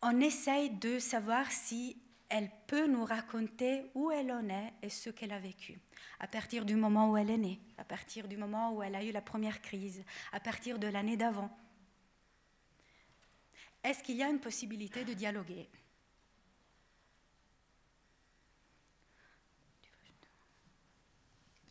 [0.03, 1.97] on essaye de savoir si
[2.29, 5.79] elle peut nous raconter où elle en est et ce qu'elle a vécu.
[6.19, 9.05] À partir du moment où elle est née, à partir du moment où elle a
[9.05, 10.03] eu la première crise,
[10.33, 11.57] à partir de l'année d'avant.
[13.83, 15.69] Est-ce qu'il y a une possibilité de dialoguer?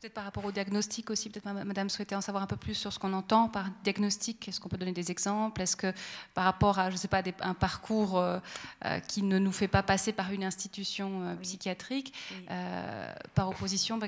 [0.04, 2.92] Peut-être par rapport au diagnostic aussi, peut-être Madame souhaitait en savoir un peu plus sur
[2.92, 4.50] ce qu'on entend par diagnostic.
[4.50, 5.62] Est-ce qu'on peut donner des exemples?
[5.62, 5.94] Est-ce que
[6.34, 8.40] par rapport à, je sais pas, un parcours euh,
[8.84, 12.14] euh, qui ne nous fait pas passer par une institution euh, psychiatrique,
[13.34, 14.08] par opposition, bah,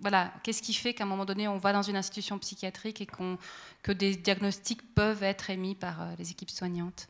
[0.00, 3.06] voilà, qu'est-ce qui fait qu'à un moment donné, on va dans une institution psychiatrique et
[3.06, 3.36] qu'on,
[3.82, 7.08] que des diagnostics peuvent être émis par les équipes soignantes?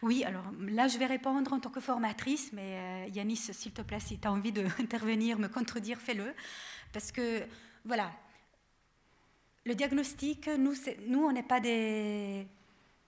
[0.00, 4.00] Oui, alors là, je vais répondre en tant que formatrice, mais Yanis, s'il te plaît,
[4.00, 6.34] si tu as envie d'intervenir, me contredire, fais-le.
[6.92, 7.42] Parce que,
[7.84, 8.10] voilà,
[9.64, 10.74] le diagnostic, nous,
[11.06, 12.46] nous on n'est pas des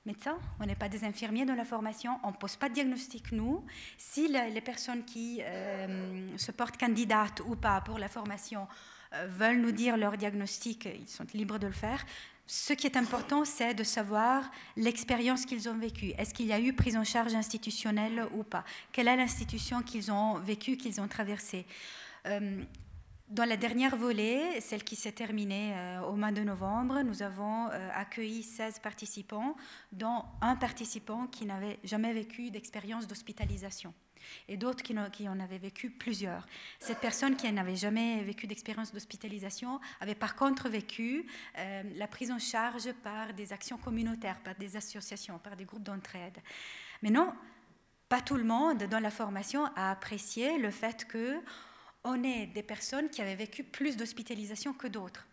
[0.05, 3.33] médecins, on n'est pas des infirmiers dans la formation, on ne pose pas de diagnostic,
[3.33, 3.65] nous.
[3.97, 8.67] Si les personnes qui euh, se portent candidates ou pas pour la formation
[9.15, 12.05] euh, veulent nous dire leur diagnostic, ils sont libres de le faire.
[12.47, 16.13] Ce qui est important, c'est de savoir l'expérience qu'ils ont vécue.
[16.19, 18.65] Est-ce qu'il y a eu prise en charge institutionnelle ou pas?
[18.91, 21.65] Quelle est l'institution qu'ils ont vécue, qu'ils ont traversée?
[22.27, 22.63] Euh,
[23.31, 27.69] dans la dernière volée, celle qui s'est terminée euh, au mois de novembre, nous avons
[27.69, 29.57] euh, accueilli 16 participants,
[29.93, 33.95] dont un participant qui n'avait jamais vécu d'expérience d'hospitalisation
[34.49, 36.47] et d'autres qui, en avaient vécu plusieurs.
[36.79, 41.27] Cette personne qui n'avait jamais vécu d'expérience d'hospitalisation avait par contre vécu
[41.57, 45.85] euh, la prise en charge par des actions communautaires, par des associations, par des groupes
[45.85, 46.37] d'entraide.
[47.03, 47.33] Mais non,
[48.09, 51.41] pas tout le monde dans la formation a apprécié le fait que
[52.05, 55.27] on est des personnes qui avaient vécu plus d'hospitalisation que d'autres.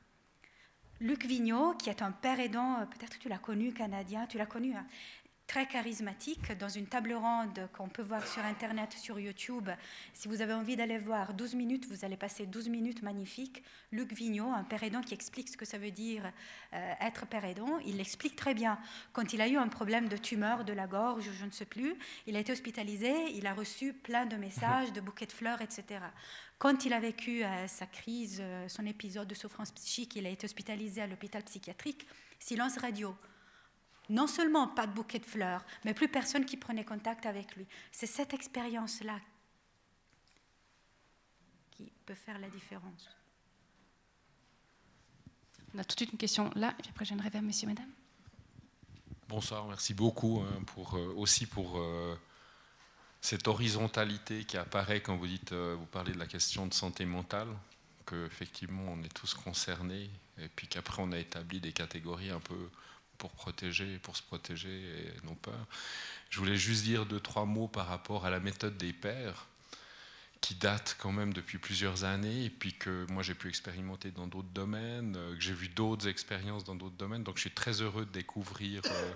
[0.99, 4.47] Luc Vigneault, qui est un père aidant, euh, peut-être tu l'as connu, canadien, tu l'as
[4.47, 4.85] connu, hein,
[5.47, 9.69] très charismatique dans une table ronde qu'on peut voir sur Internet, sur YouTube.
[10.13, 13.63] Si vous avez envie d'aller voir 12 minutes, vous allez passer 12 minutes magnifiques.
[13.93, 16.23] Luc Vigneault, un père aidant qui explique ce que ça veut dire
[16.73, 18.77] euh, être père aidant, il l'explique très bien.
[19.13, 21.95] Quand il a eu un problème de tumeur de la gorge, je ne sais plus,
[22.25, 26.01] il a été hospitalisé, il a reçu plein de messages, de bouquets de fleurs, etc.
[26.57, 30.29] Quand il a vécu euh, sa crise, euh, son épisode de souffrance psychique, il a
[30.29, 32.07] été hospitalisé à l'hôpital psychiatrique,
[32.39, 33.15] silence radio
[34.09, 37.67] non seulement pas de bouquet de fleurs, mais plus personne qui prenait contact avec lui.
[37.91, 39.19] C'est cette expérience-là
[41.71, 43.09] qui peut faire la différence.
[45.73, 47.67] On a tout de suite une question là, et puis après je viendrai vers monsieur,
[47.67, 47.89] madame.
[49.27, 52.15] Bonsoir, merci beaucoup hein, pour, euh, aussi pour euh,
[53.21, 57.05] cette horizontalité qui apparaît quand vous dites, euh, vous parlez de la question de santé
[57.05, 57.47] mentale,
[58.05, 62.69] qu'effectivement on est tous concernés, et puis qu'après on a établi des catégories un peu
[63.17, 65.65] pour protéger, pour se protéger et non peur.
[66.29, 69.47] Je voulais juste dire deux, trois mots par rapport à la méthode des pères,
[70.41, 74.27] qui date quand même depuis plusieurs années, et puis que moi j'ai pu expérimenter dans
[74.27, 77.23] d'autres domaines, euh, que j'ai vu d'autres expériences dans d'autres domaines.
[77.23, 79.13] Donc je suis très heureux de découvrir euh,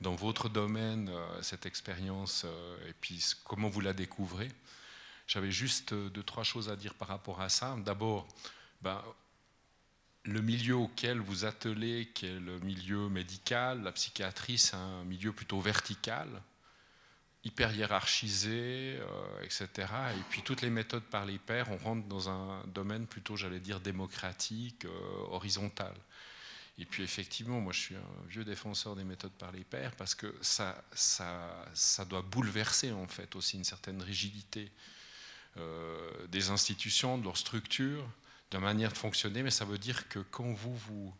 [0.00, 2.46] dans votre domaine euh, cette expérience
[2.88, 4.48] et puis comment vous la découvrez.
[5.26, 7.76] J'avais juste deux, trois choses à dire par rapport à ça.
[7.84, 8.26] D'abord,
[8.82, 9.00] ben,
[10.24, 15.32] le milieu auquel vous attelez, qui est le milieu médical, la psychiatrie, c'est un milieu
[15.32, 16.28] plutôt vertical,
[17.44, 19.68] hyper hiérarchisé, euh, etc.
[20.18, 23.60] Et puis toutes les méthodes par les pairs, on rentre dans un domaine plutôt, j'allais
[23.60, 24.90] dire, démocratique, euh,
[25.30, 25.94] horizontal.
[26.78, 30.14] Et puis effectivement, moi je suis un vieux défenseur des méthodes par les pairs parce
[30.14, 34.70] que ça, ça, ça doit bouleverser en fait aussi une certaine rigidité
[35.56, 38.06] euh, des institutions, de leur structure
[38.50, 41.14] de manière de fonctionner, mais ça veut dire que quand vous vous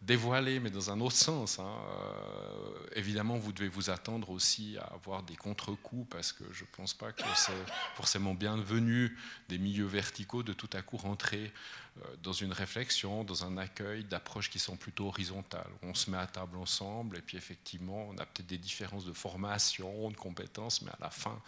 [0.00, 4.84] dévoilez, mais dans un autre sens, hein, euh, évidemment, vous devez vous attendre aussi à
[4.94, 7.52] avoir des contre-coups, parce que je ne pense pas que c'est
[7.94, 9.16] forcément bienvenu
[9.48, 11.52] des milieux verticaux de tout à coup rentrer
[11.98, 15.70] euh, dans une réflexion, dans un accueil d'approches qui sont plutôt horizontales.
[15.82, 19.12] On se met à table ensemble, et puis effectivement, on a peut-être des différences de
[19.12, 21.40] formation, de compétences, mais à la fin,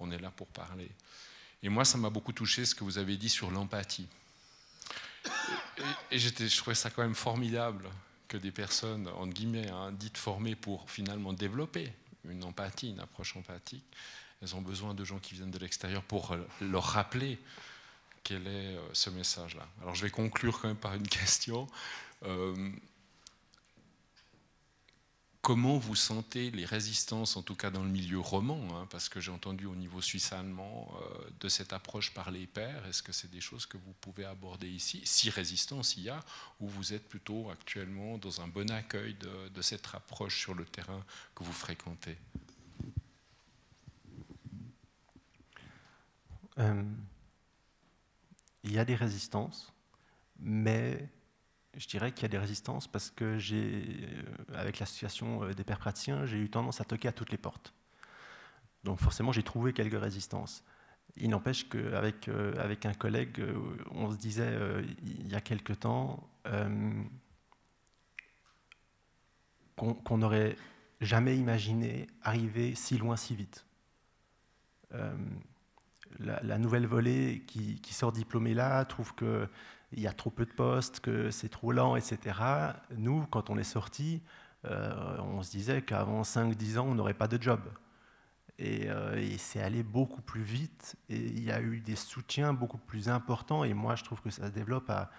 [0.00, 0.90] on est là pour parler.
[1.62, 4.08] Et moi, ça m'a beaucoup touché ce que vous avez dit sur l'empathie.
[6.10, 7.88] Et, je trouvais ça quand même formidable
[8.28, 11.92] que des personnes, entre guillemets, hein, dites formées pour finalement développer
[12.28, 13.84] une empathie, une approche empathique,
[14.40, 17.38] elles ont besoin de gens qui viennent de l'extérieur pour leur rappeler
[18.24, 19.66] quel est euh, ce message-là.
[19.80, 21.66] Alors je vais conclure quand même par une question.
[22.24, 22.70] Euh,
[25.42, 29.20] comment vous sentez les résistances, en tout cas dans le milieu roman, hein, parce que
[29.20, 33.30] j'ai entendu au niveau suisse-allemand euh, de cette approche par les pairs, est-ce que c'est
[33.30, 36.20] des choses que vous pouvez aborder ici Si résistance il y a,
[36.60, 41.04] ou vous êtes plutôt actuellement dans un bon accueil de, cette approche sur le terrain
[41.34, 42.16] que vous fréquentez?
[48.64, 49.72] Il y a des résistances,
[50.38, 51.08] mais
[51.76, 55.64] je dirais qu'il y a des résistances parce que j'ai, euh, avec l'association euh, des
[55.64, 57.72] pères praticiens, j'ai eu tendance à toquer à toutes les portes.
[58.84, 60.64] Donc forcément, j'ai trouvé quelques résistances.
[61.16, 63.42] Il n'empêche qu'avec euh, avec un collègue,
[63.90, 64.56] on se disait
[65.02, 66.28] il y a quelque temps
[69.76, 70.56] qu'on n'aurait
[71.00, 73.66] jamais imaginé arriver si loin si vite
[76.18, 79.14] la, nouvelle volée qui, sort diplômée là trouve
[79.92, 82.38] qu'il y a trop peu de postes, que c'est trop lent, etc.
[82.96, 84.22] Nous, quand on est sorti,
[84.64, 87.60] euh, on se disait qu'avant 5-10 ans, on n'aurait pas de job.
[88.60, 92.78] Euh, et, c'est allé beaucoup plus vite et il y a eu des soutiens beaucoup
[92.78, 95.10] plus importants et moi je trouve que ça se développe à,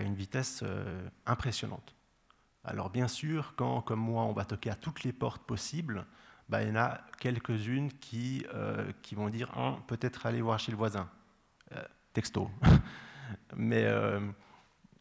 [0.00, 1.94] une vitesse euh, impressionnante.
[2.64, 6.06] Alors bien sûr, quand comme moi on va toquer à toutes les portes possibles,
[6.48, 8.44] bah, il y en a quelques-unes qui,
[9.02, 11.08] qui vont dire hein, peut-être aller voir chez le voisin.
[12.14, 12.50] Texto.
[13.56, 14.20] mais, euh,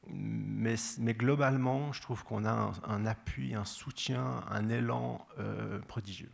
[0.08, 5.26] mais, mais, globalement, je trouve qu'on a un, appui, un soutien, un élan
[5.88, 6.32] prodigieux.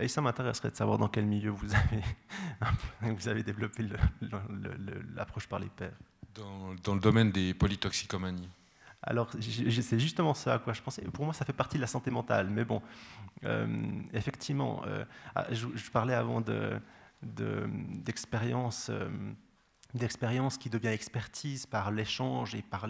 [0.00, 2.02] Et ça m'intéresserait de savoir dans quel milieu vous avez,
[3.16, 3.84] vous avez développé
[5.14, 5.98] l'approche par les pairs.
[6.34, 8.48] Dans, dans, le domaine des polytoxicomanies.
[9.02, 11.02] Alors, c'est justement ça à quoi je pensais.
[11.02, 12.48] Pour moi, ça fait partie de la santé mentale.
[12.50, 12.82] Mais bon,
[13.44, 13.66] euh,
[14.12, 15.04] effectivement, euh,
[15.34, 16.42] ah, je, parlais avant
[17.22, 18.90] d'expérience.
[18.90, 19.10] De,
[19.94, 22.88] d'expérience qui devient expertise par l'échange et par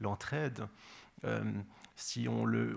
[0.00, 0.66] l'entraide,
[1.24, 1.42] euh,
[1.96, 2.76] si on le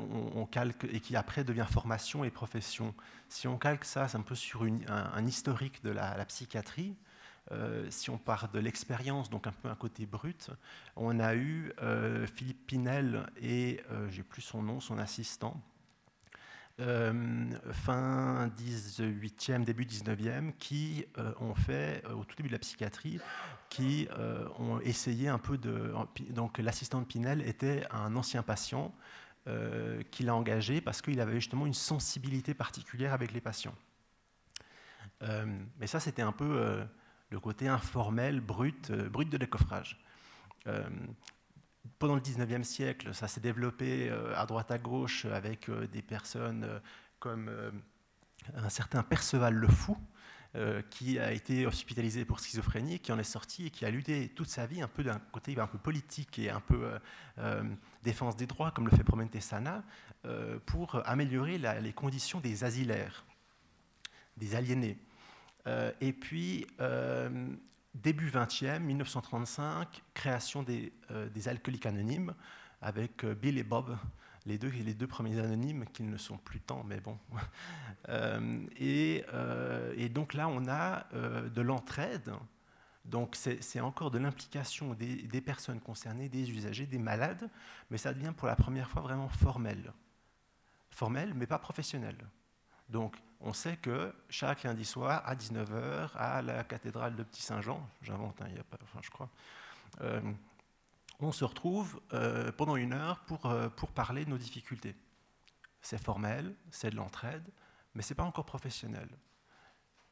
[0.89, 2.93] et qui après devient formation et profession.
[3.29, 6.95] Si on calque ça, c'est un peu sur un, historique de la psychiatrie,
[7.51, 10.49] euh, si on part de l'expérience, donc un peu un côté brut,
[10.95, 15.61] on a eu euh, Philippe Pinel et, j'ai plus son nom, son assistant,
[16.77, 21.05] fin 18e, début 19e, qui
[21.39, 23.19] ont fait, au tout début de la psychiatrie,
[23.69, 24.07] qui
[24.57, 25.93] ont essayé un peu de...
[26.31, 28.93] Donc l'assistant de Pinel était un ancien patient
[30.11, 33.75] qu'il a engagé parce qu'il avait justement une sensibilité particulière avec les patients.
[35.21, 36.85] mais ça, c'était un peu
[37.33, 39.99] le côté informel, brut, euh, brut de décoffrage.
[40.67, 40.87] Euh,
[41.99, 46.67] pendant le 19e siècle, ça s'est développé euh, à droite à gauche avec des personnes
[47.19, 47.49] comme
[48.55, 49.97] un certain Perceval le Fou,
[50.91, 54.49] qui a été hospitalisé pour schizophrénie, qui en est sorti et qui a lutté toute
[54.49, 56.91] sa vie un peu d'un côté un peu politique et un peu
[58.03, 59.83] défense des droits, comme le fait Promente Sana,
[60.65, 63.25] pour améliorer les conditions des asilaires,
[64.35, 64.99] des aliénés.
[65.67, 67.47] Euh, et puis, euh,
[67.93, 72.33] début 20e, 1935, création des, euh, des alcooliques anonymes
[72.81, 73.97] avec Bill et Bob,
[74.45, 77.17] les deux, premiers anonymes qui ne sont plus tant, mais bon.
[78.77, 79.23] et,
[79.95, 82.33] et, donc là, on a de l'entraide.
[83.05, 87.49] Donc c'est encore de l'implication des, des, personnes concernées, des usagers, des malades,
[87.89, 89.93] mais ça devient pour la première fois vraiment formel.
[90.89, 92.17] Formel, mais pas professionnel.
[92.89, 98.41] Donc on sait que chaque lundi soir, à 19h, à la cathédrale de Petit-Saint-Jean, j'invente,
[98.41, 98.47] hein,
[98.81, 99.29] enfin, je crois,
[100.01, 100.21] euh,
[101.19, 104.95] on se retrouve euh, pendant une heure pour, euh, pour parler de nos difficultés.
[105.81, 107.43] C'est formel, c'est de l'entraide,
[107.93, 109.09] mais ce n'est pas encore professionnel.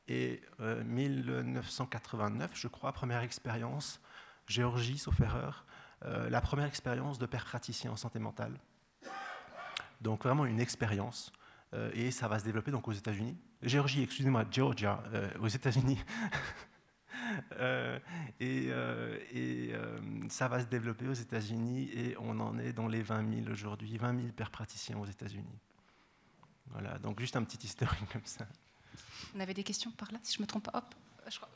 [0.07, 4.01] Et 1989, je crois, première expérience,
[4.45, 5.63] Géorgie, sauf erreur,
[6.01, 8.59] la première expérience de père praticien en santé mentale.
[10.01, 11.31] Donc vraiment une expérience
[11.93, 13.37] et ça va se développer donc aux États-Unis.
[13.61, 15.99] Géorgie, excusez-moi, Georgia, euh, aux États-Unis.
[17.53, 17.97] Euh,
[18.41, 18.71] et,
[19.31, 19.73] et
[20.27, 23.97] ça va se développer aux États-Unis et on en est dans les 20 000 aujourd'hui,
[23.97, 25.59] 20 000 pères praticiens aux États-Unis.
[26.71, 28.45] Voilà, donc juste un petit historique comme ça.
[29.33, 30.77] On avait des questions par là, si je ne me trompe pas.
[30.77, 30.95] Hop,
[31.29, 31.49] je crois...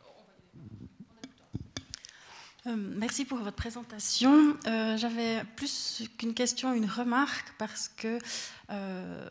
[2.67, 4.57] Euh, merci pour votre présentation.
[4.65, 8.17] Euh, j'avais plus qu'une question, une remarque, parce que
[8.71, 9.27] euh,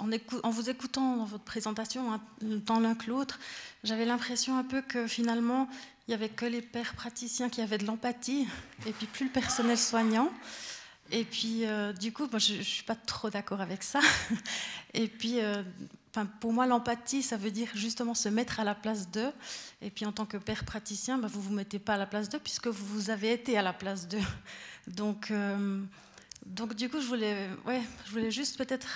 [0.00, 2.20] en, vous écoutant dans votre présentation, hein,
[2.66, 3.38] tant l'un que l'autre,
[3.84, 5.68] j'avais l'impression un peu que finalement,
[6.06, 8.48] il n'y avait que les pères praticiens qui avaient de l'empathie,
[8.84, 10.32] et puis plus le personnel soignant.
[11.12, 11.64] Et puis,
[12.00, 14.00] du coup, je ne suis pas trop d'accord avec ça.
[14.94, 15.38] Et puis,
[16.40, 19.32] pour moi, l'empathie, ça veut dire justement se mettre à la place d'eux.
[19.80, 22.06] Et puis, en tant que père praticien, bah, vous ne vous mettez pas à la
[22.06, 24.18] place d'eux puisque vous avez été à la place d'eux.
[24.88, 25.82] Donc, euh,
[26.44, 28.88] donc, du coup, je voulais, ouais, je voulais juste peut-être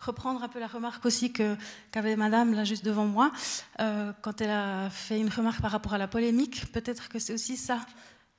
[0.00, 3.30] reprendre un peu la remarque aussi qu'avait Madame là juste devant moi
[3.80, 6.72] euh, quand elle a fait une remarque par rapport à la polémique.
[6.72, 7.80] Peut-être que c'est aussi ça.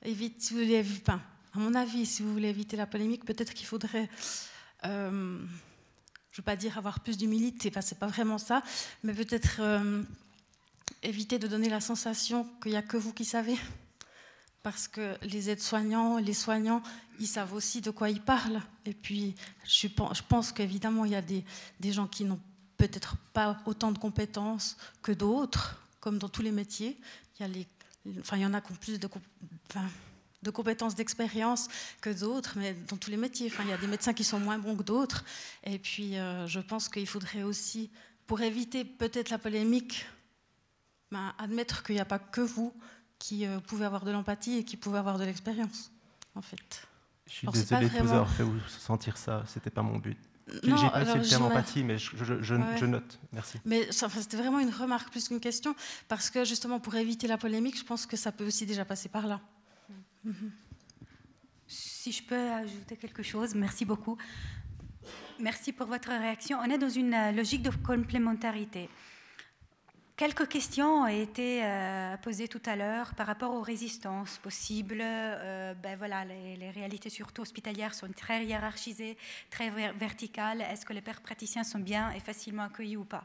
[0.02, 1.20] Évite, si vous voulez, enfin,
[1.54, 4.08] à mon avis, si vous voulez éviter la polémique, peut-être qu'il faudrait
[4.84, 5.38] euh,
[6.30, 8.62] je ne veux pas dire avoir plus d'humilité, ce n'est pas vraiment ça,
[9.02, 10.02] mais peut-être euh,
[11.02, 13.56] éviter de donner la sensation qu'il n'y a que vous qui savez.
[14.62, 16.82] Parce que les aides-soignants, les soignants,
[17.18, 18.60] ils savent aussi de quoi ils parlent.
[18.84, 19.88] Et puis, je
[20.28, 21.44] pense qu'évidemment, il y a des,
[21.92, 22.40] gens qui n'ont
[22.76, 27.00] peut-être pas autant de compétences que d'autres, comme dans tous les métiers.
[27.40, 27.66] Il y,
[28.20, 29.08] enfin, en a qui ont plus de
[30.42, 31.68] de compétences, d'expérience
[32.00, 33.48] que d'autres, mais dans tous les métiers.
[33.52, 35.24] Enfin, il y a des médecins qui sont moins bons que d'autres.
[35.64, 37.90] Et puis, euh, je pense qu'il faudrait aussi,
[38.26, 40.06] pour éviter peut-être la polémique,
[41.10, 42.72] ben, admettre qu'il n'y a pas que vous
[43.18, 45.90] qui euh, pouvez avoir de l'empathie et qui pouvez avoir de l'expérience,
[46.34, 46.88] en fait.
[47.26, 50.16] Je suis désolé de vous avoir fait vous sentir ça, c'était pas mon but.
[50.64, 53.20] J'ai pas le terme empathie, mais je, je, note.
[53.32, 53.58] Merci.
[53.64, 55.76] Mais c'était vraiment une remarque plus qu'une question,
[56.08, 59.08] parce que justement, pour éviter la polémique, je pense que ça peut aussi déjà passer
[59.08, 59.40] par là.
[61.66, 64.16] Si je peux ajouter quelque chose, merci beaucoup.
[65.38, 66.58] Merci pour votre réaction.
[66.60, 68.88] On est dans une euh, logique de complémentarité.
[70.16, 75.00] Quelques questions ont été euh, posées tout à l'heure par rapport aux résistances possibles.
[75.00, 79.16] Euh, ben voilà, les, les, réalités surtout hospitalières sont très hiérarchisées,
[79.48, 80.60] très verticales.
[80.60, 83.24] Est-ce que les pères praticiens sont bien et facilement accueillis ou pas?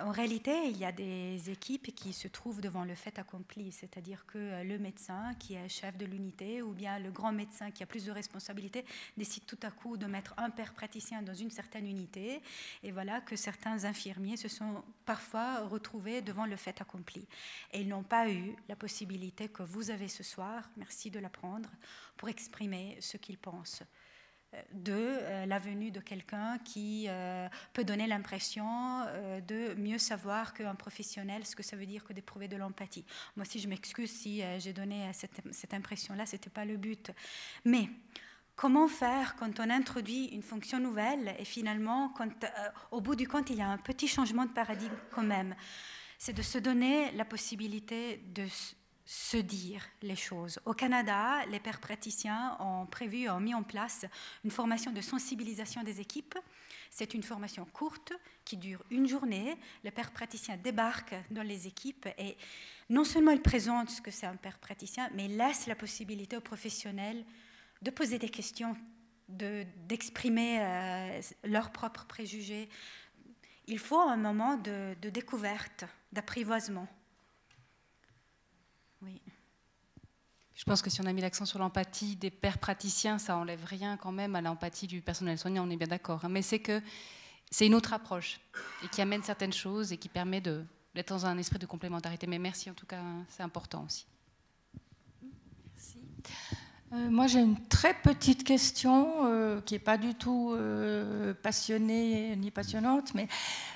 [0.00, 4.24] En réalité, il y a des équipes qui se trouvent devant le fait accompli, c'est-à-dire
[4.26, 7.82] que euh, le médecin qui est chef de l'unité ou bien le grand médecin qui
[7.82, 8.86] a plus de responsabilités
[9.18, 12.40] décide tout à coup de mettre un père praticien dans une certaine unité
[12.82, 17.26] et voilà que certains infirmiers se sont parfois retrouvés devant le fait accompli.
[17.72, 21.68] Et ils n'ont pas eu la possibilité que vous avez ce soir, merci de l'apprendre,
[22.16, 23.82] pour exprimer ce qu'ils pensent
[24.72, 28.66] de euh, la venue de quelqu'un qui euh, peut donner l'impression
[29.06, 33.04] euh, de mieux savoir qu'un professionnel ce que ça veut dire que d'éprouver de l'empathie.
[33.36, 37.10] Moi aussi, je m'excuse si j'ai donné cette, cette impression-là, ce n'était pas le but.
[37.64, 37.88] Mais
[38.56, 42.30] comment faire quand on introduit une fonction nouvelle et finalement, quand,
[42.90, 45.54] au bout du compte, il y a un petit changement de paradigme quand même?
[46.18, 48.46] C'est de se donner la possibilité de
[49.04, 50.60] se dire les choses.
[50.64, 54.04] Au Canada, les pères praticiens ont prévu, ont mis en place
[54.44, 56.38] une formation de sensibilisation des équipes.
[56.90, 58.12] C'est une formation courte
[58.44, 59.56] qui dure une journée.
[59.82, 62.36] Les pères praticiens débarquent dans les équipes et
[62.90, 66.36] non seulement ils présentent ce que c'est un père praticien, mais ils laissent la possibilité
[66.36, 67.24] aux professionnels
[67.80, 68.76] de poser des questions,
[69.28, 72.68] d'exprimer euh, leurs propres préjugés.
[73.66, 76.86] Il faut un moment de découverte, d'apprivoisement.
[79.02, 79.20] Oui.
[80.54, 83.64] Je pense que si on a mis l'accent sur l'empathie des pères praticiens, ça enlève
[83.64, 86.24] rien quand même à l'empathie du personnel soignant, on est bien d'accord.
[86.24, 86.28] Hein.
[86.28, 86.80] Mais c'est que
[87.50, 88.40] c'est une autre approche
[88.84, 92.26] et qui amène certaines choses et qui permet d'être dans un esprit de complémentarité.
[92.26, 94.06] Mais merci en tout cas, hein, c'est important aussi.
[95.74, 95.98] Merci.
[96.92, 102.36] Euh, moi, j'ai une très petite question euh, qui n'est pas du tout euh, passionnée
[102.36, 103.28] ni passionnante, mais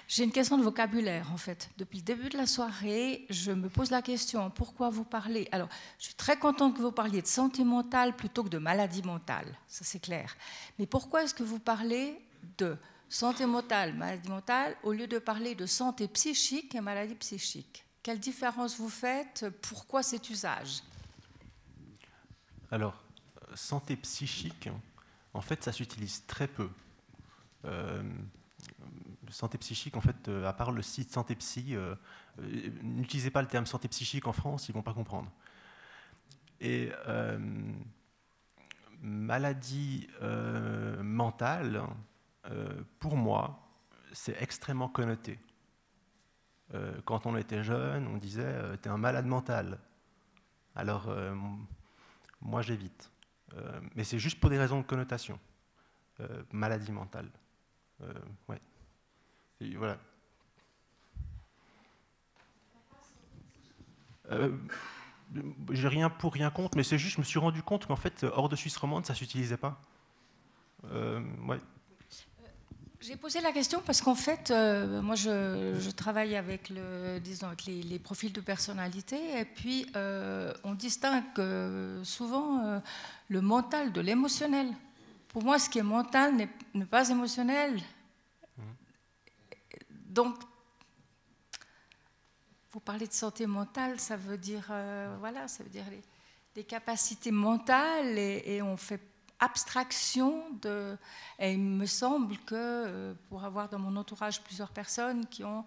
[0.09, 1.71] j'ai une question de vocabulaire en fait.
[1.79, 5.49] Depuis le début de la soirée, je me pose la question pourquoi vous parlez?
[5.53, 5.69] Alors,
[5.99, 9.57] je suis très contente que vous parliez de santé mentale plutôt que de maladie mentale,
[9.69, 10.37] ça c'est clair.
[10.79, 12.19] Mais pourquoi est-ce que vous parlez
[12.59, 12.77] de
[13.09, 17.85] santé mentale, maladie mentale, au lieu de parler de santé psychique et maladie psychique?
[18.03, 19.47] Quelle différence vous faites?
[19.63, 20.83] Pourquoi cet usage?
[22.71, 23.03] Alors,
[23.55, 24.69] santé psychique,
[25.35, 26.69] en fait, ça s'utilise très peu.
[27.65, 28.03] Euh,
[29.33, 31.95] santé psychique, en fait, euh, à part le site Santé Psy, euh,
[32.83, 35.31] n'utilisez pas le terme santé psychique en France, ils ne vont pas comprendre.
[36.61, 36.91] Et
[39.03, 40.09] maladie
[41.03, 41.83] mentale,
[42.99, 43.61] pour moi,
[44.13, 45.39] c'est extrêmement connoté.
[47.05, 49.79] quand on était jeune, on disait tu es un malade mental.
[50.75, 51.15] Alors,
[52.41, 53.11] moi, j'évite.
[53.55, 55.39] Euh, mais c'est juste pour des raisons de connotation.
[56.21, 57.31] Euh, maladie mentale.
[58.03, 58.13] Euh,
[59.61, 59.99] voilà.
[65.71, 68.25] j'ai rien pour, rien contre, mais c'est juste, je me suis rendu compte qu'en fait,
[68.25, 69.81] hors de Suisse romande, ça s'utilisait pas.
[70.93, 71.21] Euh.
[73.01, 78.41] J'ai posé la question parce qu'en fait, euh, moi, je, travaille avec les, profils de
[78.41, 81.25] personnalité et puis euh, on distingue
[82.03, 82.81] souvent
[83.29, 84.69] le mental de l'émotionnel.
[85.29, 86.35] Pour moi, ce qui est mental
[86.75, 87.81] n'est pas émotionnel.
[90.17, 90.39] Donc,
[92.73, 95.85] vous parlez de santé mentale, ça veut dire, euh, voilà, ça veut dire
[96.55, 99.03] les, capacités mentales et, on fait
[99.39, 100.97] abstraction de.
[101.39, 105.67] Et il me semble que euh, pour avoir dans mon entourage plusieurs personnes qui ont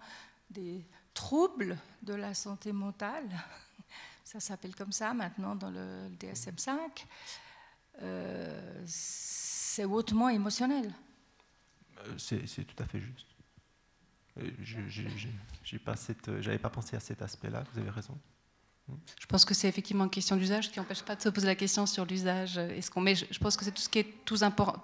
[0.50, 3.28] des troubles de la santé mentale,
[4.24, 7.04] ça s'appelle comme ça maintenant dans le, DSM-5,
[8.02, 10.92] euh, c'est hautement émotionnel.
[12.18, 13.29] C'est tout à fait juste.
[14.40, 15.94] N'avais pas,
[16.28, 18.18] euh, pas pensé à cet aspect-là, vous avez raison.
[19.18, 21.54] Je pense que c'est effectivement une question d'usage qui n'empêche pas de se poser la
[21.54, 22.58] question sur l'usage.
[22.58, 24.24] Est-ce qu'on met Je pense que c'est tout ce qui est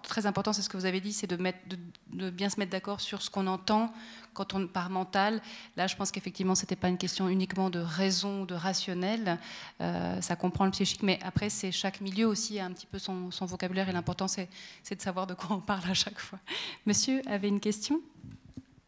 [0.03, 3.23] très important, c'est ce que vous avez dit, c'est de, bien se mettre d'accord sur
[3.23, 3.93] ce qu'on entend
[4.35, 5.41] quand on parle mental.
[5.77, 9.39] Là, je pense qu'effectivement, ce n'était pas une question uniquement de raison, de rationnel.
[9.81, 12.99] Euh, ça comprend le psychique, mais après, c'est chaque milieu aussi a un petit peu
[12.99, 14.49] son, son vocabulaire et l'important, c'est
[14.91, 16.39] de savoir de quoi on parle à chaque fois.
[16.85, 18.01] Monsieur avait une question?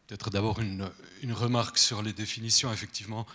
[0.08, 0.90] Peut-être d'abord une,
[1.32, 2.72] remarque sur les définitions.
[2.72, 3.26] Effectivement,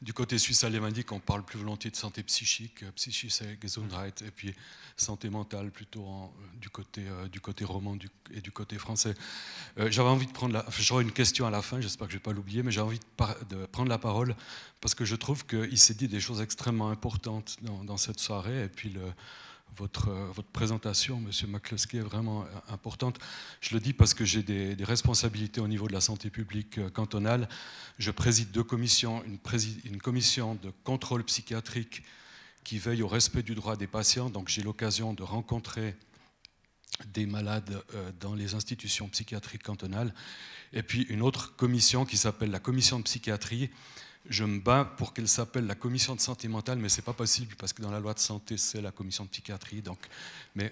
[0.00, 4.54] du côté suisse alémanique, on parle plus volontiers de santé psychique, psychische Gesundheit, et puis
[4.96, 7.98] santé mentale plutôt du, côté, euh, du côté roman
[8.32, 9.14] et du côté français.
[9.78, 12.20] Euh, j'avais envie de prendre j'aurai une question à la fin, j'espère que je ne
[12.20, 13.00] vais pas l'oublier, mais j'ai envie
[13.50, 14.34] de, prendre la parole
[14.80, 18.64] parce que je trouve qu'il s'est dit des choses extrêmement importantes dans, dans cette soirée,
[18.64, 19.02] et puis le,
[19.76, 23.18] votre, euh, votre présentation, Monsieur McCluskey, est vraiment euh, importante.
[23.60, 26.90] Je le dis parce que j'ai des, responsabilités au niveau de la santé publique euh,
[26.90, 27.48] cantonale.
[27.98, 32.02] Je préside deux commissions, une, commission de contrôle psychiatrique
[32.64, 34.30] qui veille au respect du droit des patients.
[34.30, 35.96] Donc j'ai l'occasion de rencontrer
[37.12, 37.82] des malades
[38.20, 40.14] dans les institutions psychiatriques cantonales.
[40.72, 43.70] Et puis une autre commission qui s'appelle la commission de psychiatrie
[44.28, 47.12] je me bats pour qu'elle s'appelle la commission de santé mentale, mais ce n'est pas
[47.12, 49.82] possible parce que dans la loi de santé, c'est la commission de psychiatrie.
[49.82, 49.98] Donc,
[50.54, 50.70] mais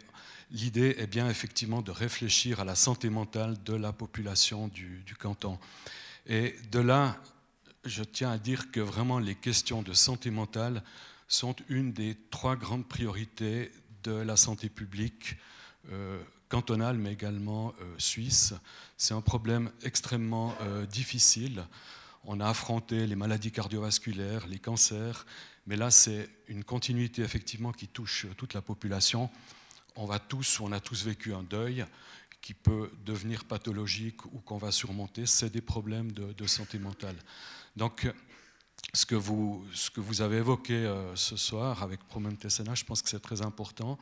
[0.50, 5.58] l'idée est bien effectivement de réfléchir à la santé mentale de la population du, canton.
[6.26, 7.20] Et de là,
[7.84, 10.82] je tiens à dire que vraiment les questions de santé mentale
[11.28, 13.72] sont une des trois grandes priorités
[14.02, 15.36] de la santé publique
[15.90, 18.54] euh, cantonale, mais également euh, suisse.
[18.96, 21.64] C'est un problème extrêmement euh, difficile.
[22.24, 25.24] On a affronté les maladies cardiovasculaires, les cancers,
[25.66, 29.30] mais là, c'est une continuité effectivement qui touche toute la population.
[29.96, 31.84] On va tous, on a tous vécu un deuil
[32.40, 35.26] qui peut devenir pathologique ou qu'on va surmonter.
[35.26, 37.16] C'est des problèmes de, santé mentale.
[37.76, 38.10] Donc,
[38.94, 42.84] ce que vous, ce que vous avez évoqué euh, ce soir avec Promen Tessena, je
[42.84, 43.98] pense que c'est très important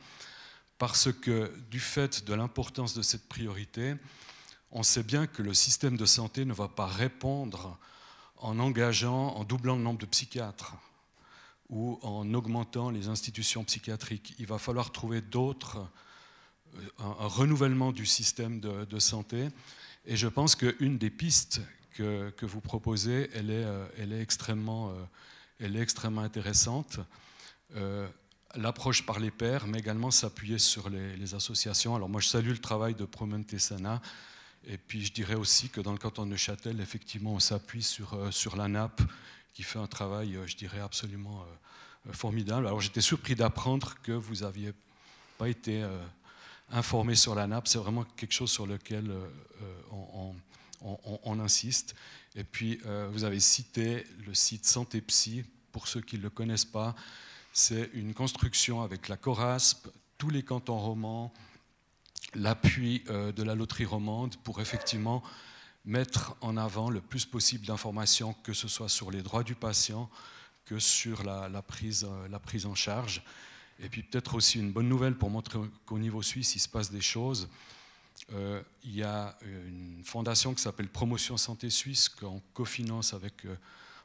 [0.77, 3.95] parce que du fait de l'importance de cette priorité,
[4.71, 7.77] on sait bien que le système de santé ne va pas répondre
[8.39, 10.75] en engageant, en doublant le nombre de psychiatres
[11.69, 14.33] ou en augmentant les institutions psychiatriques.
[14.39, 15.87] Il va falloir trouver d'autres,
[16.75, 19.49] euh, un, renouvellement du système de, santé.
[20.05, 21.61] Et je pense qu'une des pistes
[21.93, 24.93] que, que, vous proposez, elle est, euh, elle est, extrêmement, euh,
[25.59, 26.99] elle est extrêmement intéressante.
[28.55, 31.95] L'approche par les pairs, mais également s'appuyer sur les, associations.
[31.95, 34.01] Alors moi, je salue le travail de Promente Sana
[34.69, 38.13] et puis je dirais aussi que dans le canton de Neuchâtel, effectivement, on s'appuie sur,
[38.13, 39.01] euh, sur la NAP,
[39.55, 41.41] qui fait un travail, euh, je dirais, absolument
[42.07, 42.67] euh, formidable.
[42.67, 44.71] Alors j'étais surpris d'apprendre que vous n'aviez
[45.39, 45.85] pas été
[46.69, 47.67] informé sur la NAP.
[47.67, 49.09] C'est vraiment quelque chose sur lequel
[49.89, 50.35] on,
[50.81, 51.95] on, insiste.
[52.35, 52.81] Et puis
[53.11, 55.45] vous avez cité le site Santé Psy.
[55.71, 56.93] Pour ceux qui ne le connaissent pas,
[57.53, 59.87] c'est une construction avec la Corasp,
[60.17, 61.33] tous les cantons romans,
[62.35, 65.23] l'appui euh, de la loterie romande pour effectivement
[65.85, 70.09] mettre en avant le plus possible d'informations, que ce soit sur les droits du patient,
[70.65, 73.23] que sur la, prise, euh, prise en charge.
[73.79, 76.91] Et puis peut-être aussi une bonne nouvelle pour montrer qu'au niveau suisse, il se passe
[76.91, 77.49] des choses.
[78.33, 83.47] Euh, il y a une fondation qui s'appelle Promotion Santé Suisse, qu'on cofinance avec,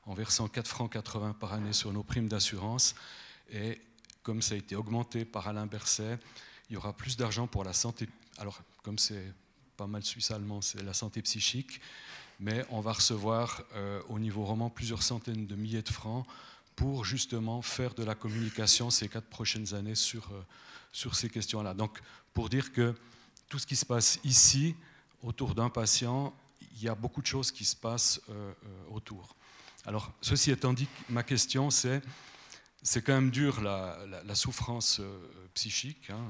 [0.07, 2.95] en versant 4 francs 80 par année sur nos primes d'assurance.
[3.53, 3.81] Et
[4.23, 6.19] comme ça a été augmenté par Alain Berset,
[6.71, 8.09] il y aura plus d'argent pour la santé.
[8.39, 9.33] Alors, comme c'est
[9.77, 11.81] pas mal suisse-allemand, c'est la santé psychique,
[12.41, 16.27] mais on va recevoir euh, au niveau roman plusieurs centaines de milliers de francs
[16.77, 20.43] pour justement faire de la communication ces quatre prochaines années sur, euh,
[20.93, 21.75] sur ces questions-là.
[21.75, 22.01] Donc,
[22.33, 22.95] pour dire que
[23.49, 24.75] tout ce qui se passe ici,
[25.23, 26.35] autour d'un patient,
[26.77, 28.53] il y a beaucoup de choses qui se passent euh,
[28.91, 29.37] autour.
[29.87, 32.03] Alors, ceci étant dit, ma question, c'est
[32.87, 35.01] c'est quand même dur la, souffrance
[35.55, 36.21] psychique, hein,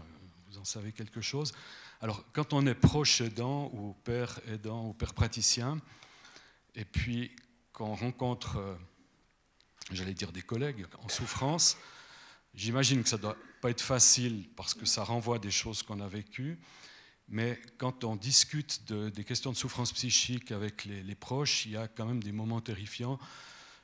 [0.64, 1.52] vous en savez quelque chose.
[2.00, 5.78] Alors, quand on est proche aidant ou père aidant ou père praticien,
[6.74, 7.36] et puis
[7.74, 8.78] qu'on rencontre,
[9.92, 11.76] j'allais dire des collègues en souffrance,
[12.54, 16.00] j'imagine que ça ne doit pas être facile parce que ça renvoie des choses qu'on
[16.00, 16.58] a vécues.
[17.28, 21.88] Mais quand on discute des questions de souffrance psychique avec les, proches, il y a
[21.88, 23.18] quand même des moments terrifiants.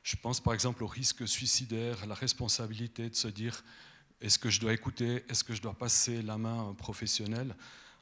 [0.02, 3.62] Je pense par exemple au risque suicidaire, la responsabilité de se dire
[4.20, 7.54] est-ce que je dois écouter, est-ce que je dois passer la main à un professionnel?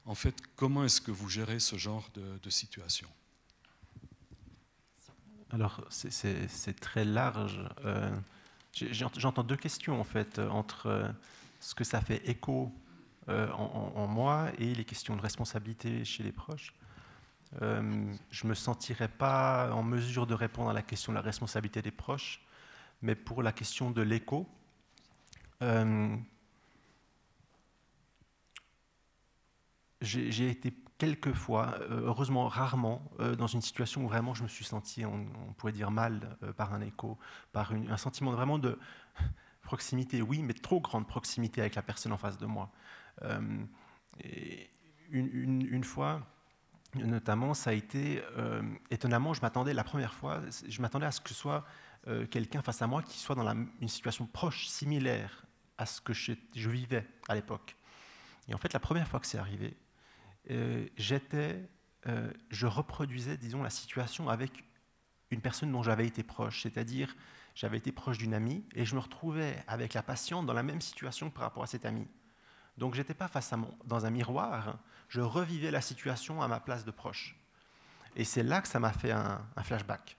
[0.05, 3.09] En fait, comment est-ce que vous gérez ce genre de, situation?
[5.51, 7.61] Alors, c'est très large.
[7.85, 8.11] Euh,
[8.73, 11.09] j'entends deux questions en fait entre euh,
[11.61, 12.73] ce que ça fait écho
[13.29, 16.73] euh, en, moi et les questions de responsabilité chez les proches.
[17.63, 21.23] Euh, je ne me sentirais pas en mesure de répondre à la question de la
[21.23, 22.41] responsabilité des proches,
[23.03, 24.49] mais pour la question de l'écho,
[25.63, 26.17] euh,
[30.01, 33.03] j'ai été quelques fois, heureusement rarement,
[33.37, 35.27] dans une situation où vraiment je me suis senti, on,
[35.57, 37.19] pourrait dire mal, par un écho,
[37.53, 38.79] par un sentiment vraiment de
[39.63, 42.71] proximité, oui, mais trop grande proximité avec la personne en face de moi.
[43.23, 43.65] Euh,
[45.11, 46.27] une, fois,
[46.95, 51.21] notamment, ça a été euh, étonnamment, je m'attendais la première fois, je m'attendais à ce
[51.21, 51.65] que ce soit
[52.07, 53.49] euh, quelqu'un face à moi qui soit dans
[53.81, 55.45] une situation proche, similaire
[55.79, 57.77] à ce que je, vivais à l'époque.
[58.49, 59.77] Et en fait, la première fois que c'est arrivé,
[60.97, 61.69] j'étais,
[62.51, 64.65] je reproduisais, disons, la situation avec
[65.31, 67.15] une personne dont j'avais été proche, c'est-à-dire
[67.55, 70.81] j'avais été proche d'une amie et je me retrouvais avec la patiente dans la même
[70.81, 72.09] situation par rapport à cette amie.
[72.77, 74.79] Donc je n'étais pas face à mon, dans un miroir,
[75.09, 77.37] je revivais la situation à ma place de proche.
[78.15, 80.17] Et c'est là que ça m'a fait un, flashback.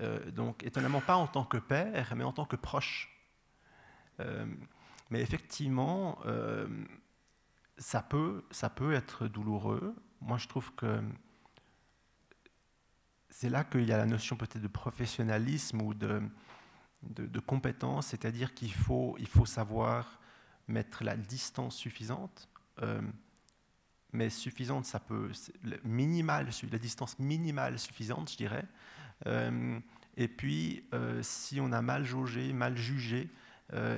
[0.00, 3.08] Euh, donc étonnamment pas en tant que père, mais en tant que proche.
[5.10, 6.66] Mais effectivement, euh,
[7.78, 9.94] ça, peut, ça peut être douloureux.
[10.20, 11.00] Moi, je trouve que
[13.28, 16.22] c'est là qu'il y a la notion peut-être de professionnalisme ou de,
[17.02, 20.20] de, compétence, c'est-à-dire qu'il faut, il faut savoir
[20.68, 22.48] mettre la distance suffisante.
[22.82, 23.00] Euh,
[24.12, 25.30] mais suffisante, ça peut.
[25.84, 28.64] Minimal, la distance minimale suffisante, je dirais.
[29.26, 29.78] Euh,
[30.16, 30.84] et puis,
[31.22, 33.30] si on a mal jaugé, mal jugé,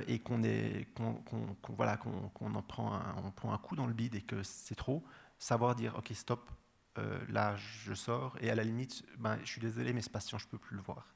[0.07, 0.41] et qu'on
[1.69, 5.03] voilà, qu'on en prend un, coup dans le bide et que c'est trop,
[5.39, 6.51] savoir dire ok stop,
[7.29, 10.47] là je sors et à la limite, ben, je suis désolé mais ce patient je
[10.47, 11.15] peux plus le voir.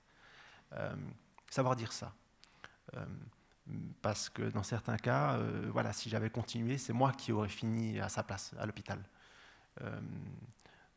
[1.49, 2.13] savoir dire ça
[4.01, 7.99] parce que dans certains cas, euh, voilà, si j'avais continué, c'est moi qui aurais fini
[7.99, 8.99] à sa place à l'hôpital.
[9.81, 9.99] Euh,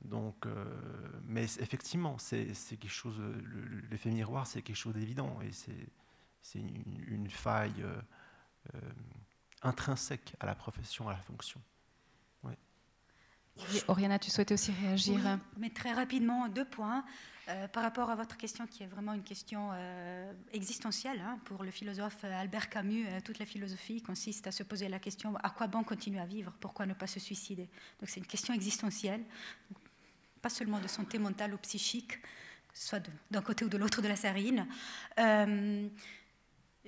[0.02, 0.64] donc, euh,
[1.24, 3.20] mais effectivement, c'est quelque chose.
[3.90, 5.88] L'effet miroir, c'est quelque chose d'évident et c'est
[6.54, 7.84] une, une, faille
[9.62, 11.60] intrinsèque à la profession, à la fonction.
[13.88, 17.04] Oriana, tu souhaitais aussi réagir Mais très rapidement, deux points.
[17.48, 21.64] Euh, par rapport à votre question, qui est vraiment une question euh, existentielle hein, pour
[21.64, 25.50] le philosophe Albert Camus, euh, toute la philosophie consiste à se poser la question à
[25.50, 26.52] quoi bon continuer à vivre?
[26.60, 27.68] Pourquoi ne pas se suicider?
[27.98, 29.24] Donc c'est une question existentielle,
[30.40, 32.18] pas seulement de santé mentale ou psychique,
[32.72, 33.02] soit
[33.32, 34.68] d'un côté ou de l'autre de la sarine.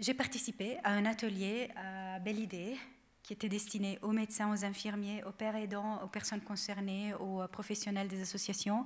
[0.02, 2.76] J'ai participé à un atelier à Belle Idée
[3.22, 8.08] qui était destiné aux médecins, aux infirmiers, aux pères aidants, aux personnes concernées, aux professionnels
[8.08, 8.84] des associations.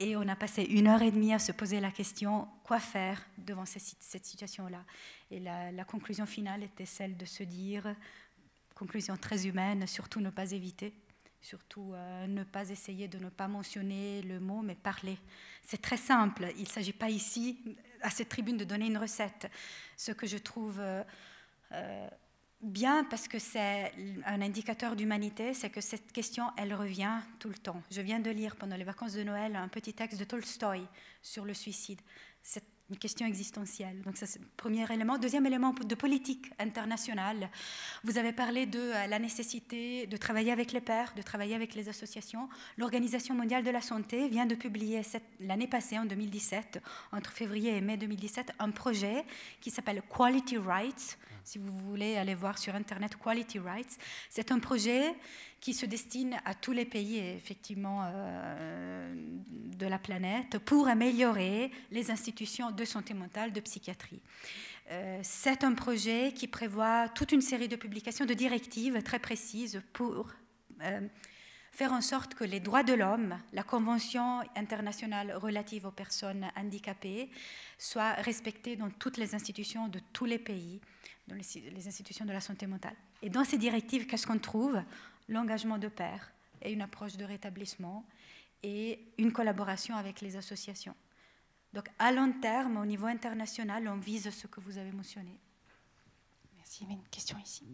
[0.00, 3.24] Et on a passé une heure et demie à se poser la question quoi faire
[3.38, 4.84] devant cette situation-là?
[5.30, 7.94] Et la, conclusion finale était celle de se dire,
[8.74, 10.92] conclusion très humaine, surtout ne pas éviter,
[11.40, 15.18] surtout euh, ne pas essayer de ne pas mentionner le mot, mais parler.
[15.62, 16.48] C'est très simple.
[16.56, 19.50] Il ne s'agit pas ici, à cette tribune, de donner une recette.
[19.96, 20.80] Ce que je trouve...
[20.80, 21.02] Euh,
[21.72, 22.08] euh,
[22.60, 23.92] Bien, parce que c'est
[24.26, 27.80] un indicateur d'humanité, c'est que cette question, elle revient tout le temps.
[27.88, 30.84] Je viens de lire pendant les vacances de Noël un petit texte de Tolstoï
[31.22, 32.00] sur le suicide.
[32.42, 34.00] C'est une question existentielle.
[34.02, 35.18] Donc, c'est le premier élément.
[35.18, 37.50] Deuxième élément de politique internationale.
[38.02, 41.74] Vous avez parlé de euh, la nécessité de travailler avec les pairs, de travailler avec
[41.74, 42.48] les associations.
[42.78, 45.02] L'Organisation mondiale de la santé vient de publier
[45.40, 46.80] l'année passée, en 2017,
[47.12, 49.24] entre février et mai 2017, un projet
[49.60, 53.96] qui s'appelle Quality Rights si vous voulez aller voir sur Internet Quality Rights.
[54.28, 55.14] C'est un projet
[55.60, 59.14] qui se destine à tous les pays effectivement euh,
[59.48, 64.20] de la planète pour améliorer les institutions de santé mentale, de psychiatrie.
[64.90, 69.82] Euh, c'est un projet qui prévoit toute une série de publications, de directives très précises
[69.92, 70.30] pour
[70.82, 71.00] euh,
[71.72, 77.30] faire en sorte que les droits de l'homme, la Convention internationale relative aux personnes handicapées,
[77.76, 80.80] soient respectés dans toutes les institutions de tous les pays
[81.28, 82.96] dans les, institutions de la santé mentale.
[83.22, 84.80] Et dans ces directives, qu'est-ce qu'on trouve?
[85.28, 86.30] L'engagement de pairs
[86.62, 88.04] et une approche de rétablissement
[88.62, 90.94] et une collaboration avec les associations.
[91.72, 95.38] Donc à long terme, au niveau international, on vise ce que vous avez mentionné.
[96.56, 96.78] Merci.
[96.80, 97.64] Il y avait une question ici.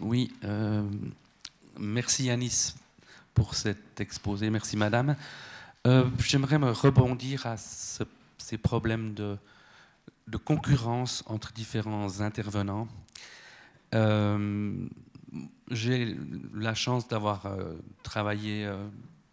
[0.00, 0.88] Oui, euh,
[1.78, 2.74] merci Yanis
[3.34, 4.50] pour cet exposé.
[4.50, 5.16] Merci Madame.
[5.86, 9.36] Euh, j'aimerais me rebondir à ces problèmes de,
[10.28, 12.86] de, concurrence entre différents intervenants.
[13.94, 14.86] Euh,
[15.70, 16.16] j'ai
[16.54, 17.46] la chance d'avoir
[18.02, 18.70] travaillé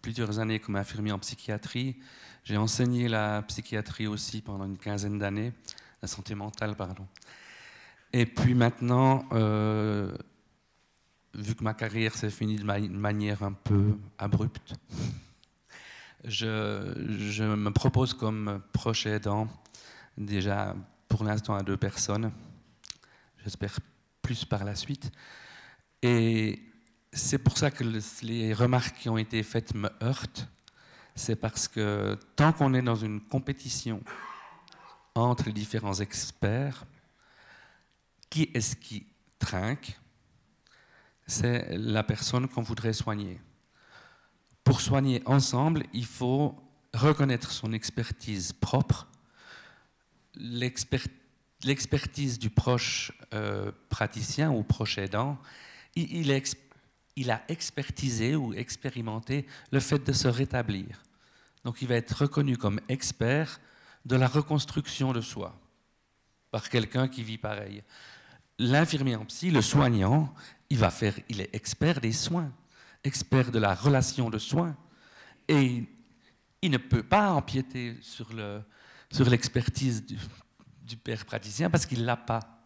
[0.02, 1.98] plusieurs années comme infirmier en psychiatrie.
[2.44, 5.54] J'ai enseigné la psychiatrie aussi pendant une quinzaine d'années,
[6.02, 7.06] la santé mentale, pardon.
[8.14, 10.12] Et puis maintenant, euh,
[11.36, 14.74] vu que ma carrière s'est finie de manière un peu abrupte,
[16.24, 19.48] je, je, me propose comme proche aidant,
[20.18, 20.76] déjà
[21.08, 22.32] pour l'instant à deux personnes,
[23.44, 23.80] j'espère
[24.22, 25.12] plus par la suite.
[26.02, 26.60] Et
[27.12, 27.84] c'est pour ça que
[28.24, 30.48] les remarques qui ont été faites me heurtent.
[31.16, 34.02] C'est parce que tant qu'on est dans une compétition
[35.16, 36.86] entre les différents experts,
[38.30, 39.08] qui est-ce qui
[39.38, 40.00] trinque?
[41.28, 43.40] C'est la personne qu'on voudrait soigner.
[44.64, 46.56] Pour soigner ensemble, il faut
[46.94, 49.08] reconnaître son expertise propre,
[50.36, 55.38] l'expertise du proche euh, praticien ou proche aidant.
[57.16, 61.04] Il, a expertisé ou expérimenté le fait de se rétablir.
[61.66, 63.60] Donc il va être reconnu comme expert
[64.06, 65.60] de la reconstruction de soi
[66.52, 67.84] par quelqu'un qui vit pareil.
[68.58, 70.34] L'infirmier en psy, le soignant,
[70.70, 72.52] il va faire, il est expert des soins,
[73.04, 74.76] expert de la relation de soins,
[75.48, 75.84] et
[76.62, 78.30] il ne peut pas empiéter sur
[79.26, 80.18] l'expertise du,
[80.90, 82.59] du père praticien parce qu'il l'a pas.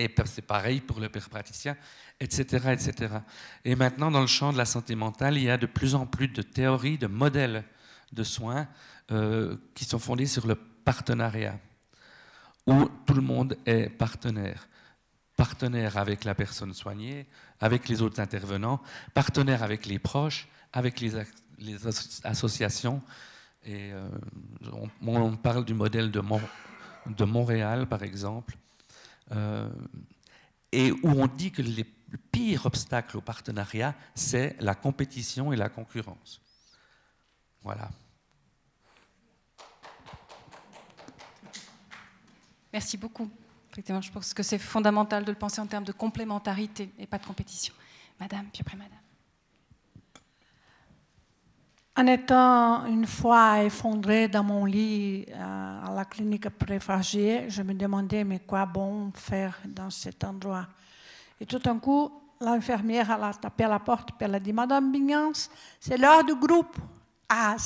[0.00, 1.76] Et c'est pareil pour le père praticien,
[2.18, 3.16] etc., etc.
[3.66, 6.06] Et maintenant, dans le champ de la santé mentale, il y a de plus en
[6.06, 7.64] plus de théories, de modèles
[8.10, 8.66] de soins
[9.12, 11.58] euh, qui sont fondés sur le partenariat,
[12.66, 14.68] où tout le monde est partenaire.
[15.36, 17.26] Partenaire avec la personne soignée,
[17.60, 18.80] avec les autres intervenants,
[19.12, 21.12] partenaire avec les proches, avec les,
[22.24, 23.02] associations.
[23.68, 24.08] Euh,
[25.02, 28.56] on, parle du modèle de, Montréal, par exemple,
[30.72, 31.84] et où on dit que le
[32.32, 36.40] pire obstacle au partenariat, c'est la compétition et la concurrence.
[37.62, 37.90] Voilà.
[42.72, 43.30] Merci beaucoup.
[43.72, 47.18] Effectivement, je pense que c'est fondamental de le penser en termes de complémentarité et pas
[47.18, 47.74] de compétition.
[48.18, 48.99] Madame, puis après Madame.
[51.96, 57.74] En étant une fois effondrée dans mon lit euh, à la clinique préfragier, je me
[57.74, 60.66] demandais mais quoi bon faire dans cet endroit?
[61.40, 62.10] Et tout d'un coup,
[62.40, 65.50] l'infirmière a tapé à la porte et elle a dit Madame Bignance,
[65.80, 66.76] c'est l'heure du groupe.
[67.28, 67.56] Ah,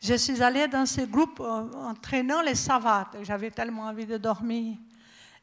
[0.00, 3.18] je suis allée dans ce groupe en, en traînant les savates.
[3.22, 4.76] J'avais tellement envie de dormir.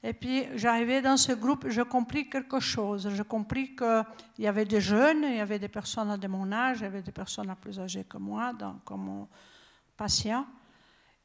[0.02, 3.10] Et puis, j'arrivais dans ce groupe, je compris quelque chose.
[3.14, 4.06] Je compris qu'il
[4.40, 7.02] y avait des jeunes, il y avait des personnes de mon âge, il y avait
[7.02, 9.28] des personnes plus âgées que moi, donc, comme
[9.98, 10.46] patient.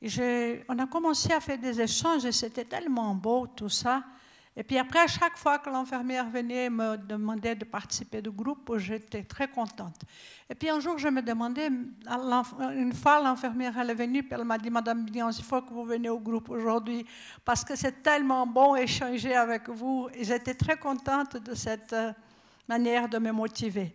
[0.03, 4.03] On a commencé à faire des échanges et c'était tellement beau tout ça.
[4.57, 8.77] Et puis après, à chaque fois que l'infirmière venait me demander de participer du groupe,
[8.79, 10.03] j'étais très contente.
[10.49, 14.57] Et puis un jour, je me demandais, une fois l'infirmière est venue, puis elle m'a
[14.57, 17.05] dit, Madame Bignon, il faut que vous veniez au groupe aujourd'hui,
[17.45, 20.09] parce que c'est tellement bon échanger avec vous.
[20.15, 22.13] Et j'étais très contente de cette euh,
[22.69, 23.93] manière de me motiver.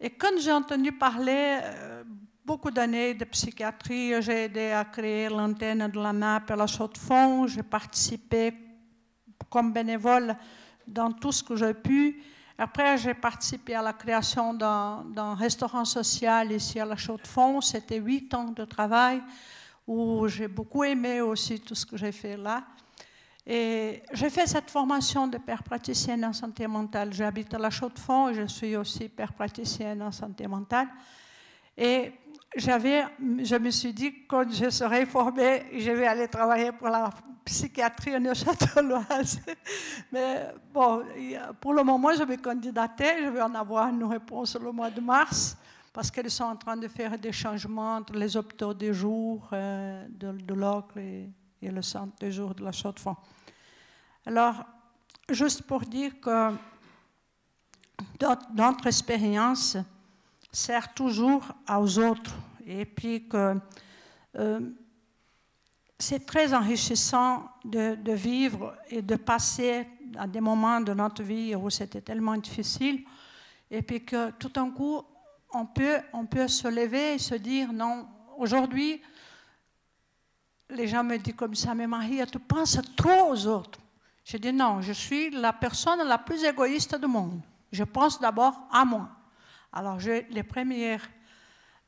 [0.00, 2.02] Et quand j'ai entendu parler euh,
[2.44, 7.46] beaucoup d'années de psychiatrie, j'ai aidé à créer l'antenne de la NAP à la Chaux-de-Fonds,
[7.46, 8.71] j'ai participé
[9.52, 10.34] comme bénévole
[10.86, 12.22] dans tout ce que j'ai pu.
[12.56, 17.60] Après, j'ai participé à la création d'un restaurant social ici à la Chaux-de-Fonds.
[17.60, 19.22] C'était huit ans de travail
[19.86, 22.64] où j'ai beaucoup aimé aussi tout ce que j'ai fait là.
[23.46, 27.12] Et j'ai fait cette formation de père praticienne en santé mentale.
[27.12, 30.88] J'habite à la Chaux-de-Fonds et je suis aussi père praticienne en santé mentale.
[31.76, 32.12] Et
[32.56, 33.04] j'avais,
[33.42, 37.10] je me suis dit, quand je serai formée, je vais aller travailler pour la
[37.44, 39.40] psychiatrie Neuchâteloise.
[40.12, 41.02] Mais bon,
[41.60, 43.24] pour le moment, je vais candidater.
[43.24, 45.56] Je vais en avoir une réponse le mois de mars
[45.92, 50.06] parce qu'ils sont en train de faire des changements entre les hôpitaux de jour euh,
[50.08, 51.30] de, de l'Ocle et,
[51.62, 53.16] le centre de jour de la Chaux-de-Fonds.
[54.26, 54.64] Alors,
[55.28, 56.50] juste pour dire que
[58.52, 59.76] notre expérience
[60.52, 62.34] sert toujours aux autres
[62.66, 63.56] et puis que
[64.36, 64.60] euh,
[65.98, 71.70] c'est très enrichissant de, vivre et de passer à des moments de notre vie où
[71.70, 73.04] c'était tellement difficile,
[73.70, 75.00] et puis que tout d'un coup,
[75.54, 78.06] on peut, on peut se lever et se dire, non,
[78.36, 79.00] aujourd'hui,
[80.70, 83.78] les gens me disent comme ça, mais Marie, tu penses trop aux autres.
[84.24, 87.40] Je dis non, je suis la personne la plus égoïste du monde.
[87.70, 89.08] Je pense d'abord à moi.
[89.72, 91.08] Alors, les premières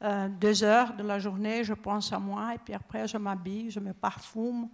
[0.02, 3.70] euh, deux heures de la journée, je pense à moi, et puis après, je m'habille,
[3.70, 4.69] je me parfume,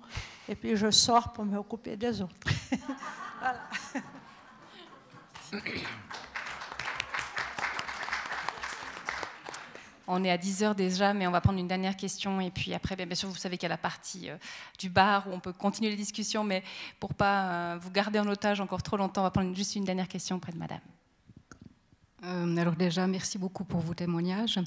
[0.48, 2.34] et puis je sors pour m'occuper des autres.
[3.40, 3.60] voilà.
[10.06, 12.40] On est à 10 heures déjà, mais on va prendre une dernière question.
[12.40, 14.36] Et puis après, bien sûr, vous savez qu'il y a la partie euh,
[14.78, 16.64] du bar où on peut continuer les discussions, mais
[16.98, 19.84] pour pas euh, vous garder en otage encore trop longtemps, on va prendre juste une
[19.84, 20.80] dernière question auprès de madame.
[22.24, 24.58] Euh, alors déjà, merci beaucoup pour vos témoignages.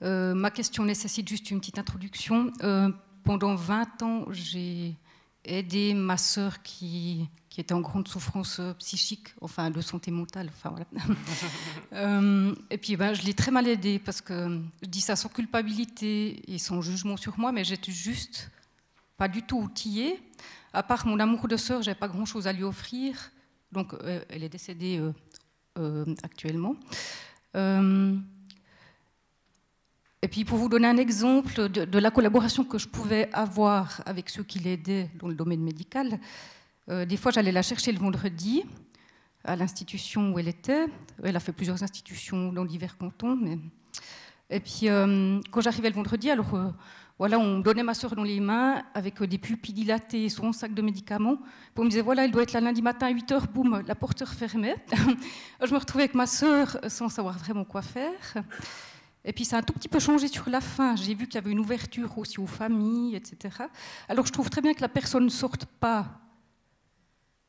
[0.00, 2.52] ma question nécessite juste une petite introduction.
[3.24, 4.94] pendant 20 ans, j'ai
[5.44, 10.48] aidé ma sœur qui qui était en grande souffrance euh, psychique, enfin de santé mentale.
[10.54, 10.86] Enfin, voilà.
[11.92, 15.28] Euh, et puis ben, je l'ai très mal aidée parce que je dis ça sans
[15.28, 18.48] culpabilité et sans jugement sur moi, mais j'étais juste
[19.16, 20.22] pas du tout outillée.
[20.72, 23.32] À part mon amour de sœur, j'avais pas grand-chose à lui offrir.
[23.72, 25.02] Donc euh, elle est décédée
[26.22, 26.76] actuellement.
[27.54, 28.18] et
[30.28, 34.28] puis pour vous donner un exemple de, de, la collaboration que je pouvais avoir avec
[34.28, 36.20] ceux qui l'aidaient dans le domaine médical,
[36.90, 38.64] euh, des fois, j'allais la chercher le vendredi
[39.44, 40.86] à l'institution où elle était.
[41.22, 43.36] Elle a fait plusieurs institutions dans divers cantons.
[43.36, 43.58] Mais...
[44.50, 46.70] Et puis, euh, quand j'arrivais le vendredi, alors euh,
[47.18, 50.74] voilà, on donnait ma soeur dans les mains avec des pupilles dilatées et son sac
[50.74, 51.36] de médicaments.
[51.36, 53.82] Puis on me disait, voilà, elle doit être là lundi matin à 8 h, boum,
[53.86, 54.76] la porte se refermait.
[55.64, 58.42] je me retrouvais avec ma soeur sans savoir vraiment quoi faire.
[59.24, 60.96] Et puis ça a un tout petit peu changé sur la fin.
[60.96, 63.64] J'ai vu qu'il y avait une ouverture aussi aux familles, etc.
[64.08, 66.06] Alors je trouve très bien que la personne ne sorte pas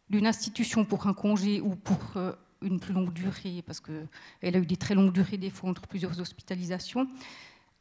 [0.10, 4.58] d'une institution pour un congé ou pour euh, une plus longue durée, parce qu'elle a
[4.58, 7.08] eu des très longues durées, des fois entre plusieurs hospitalisations,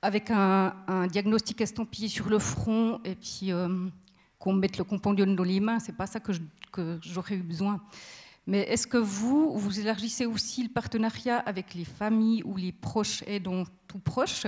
[0.03, 3.89] avec un, diagnostic estampillé sur le front et puis euh,
[4.39, 6.33] qu'on mette le compendium dans les mains, c'est pas ça que,
[7.03, 7.83] j'aurais eu besoin.
[8.47, 13.23] Mais est-ce que vous, vous élargissez aussi le partenariat avec les familles ou les proches
[13.27, 14.47] aidants tout proches,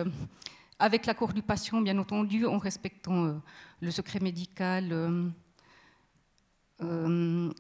[0.79, 3.35] avec l'accord du patient, bien entendu, en respectant euh,
[3.81, 5.29] le secret médical euh,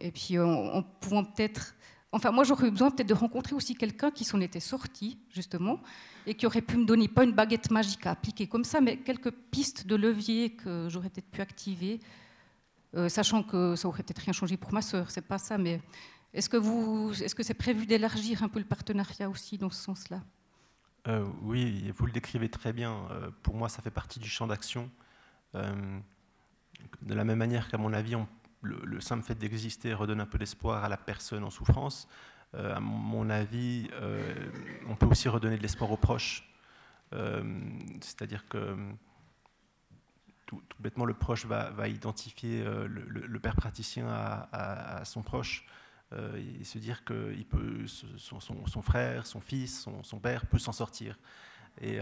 [0.00, 1.74] et puis en, pouvant peut-être...
[2.14, 5.80] Enfin, moi, j'aurais eu besoin peut-être de rencontrer aussi quelqu'un qui s'en était sorti, justement,
[6.26, 8.98] et qui aurait pu me donner, pas une baguette magique à appliquer comme ça, mais
[8.98, 12.00] quelques pistes de levier que j'aurais peut-être pu activer,
[12.94, 15.80] euh, sachant que ça aurait peut-être rien changé pour ma sœur, c'est pas ça, mais
[16.34, 16.58] est-ce que
[17.34, 20.20] que c'est prévu d'élargir un peu le partenariat aussi dans ce sens-là?
[21.08, 23.08] Euh, Oui, vous le décrivez très bien.
[23.42, 24.90] pour moi, ça fait partie du champ d'action.
[25.54, 28.28] de la même manière qu'à mon avis, on
[28.62, 32.08] le, simple fait d'exister redonne un peu d'espoir à la personne en souffrance.
[32.54, 34.50] Euh, à mon avis, euh,
[34.88, 36.48] on peut aussi redonner de l'espoir aux proches.
[37.12, 37.60] Euh,
[38.00, 38.76] c'est-à-dire que
[40.46, 45.66] tout, bêtement, le proche va, identifier le, père praticien à, son proche
[46.14, 51.18] et se dire que peut, son, frère, son fils, son, père peut s'en sortir.
[51.80, 52.00] Et,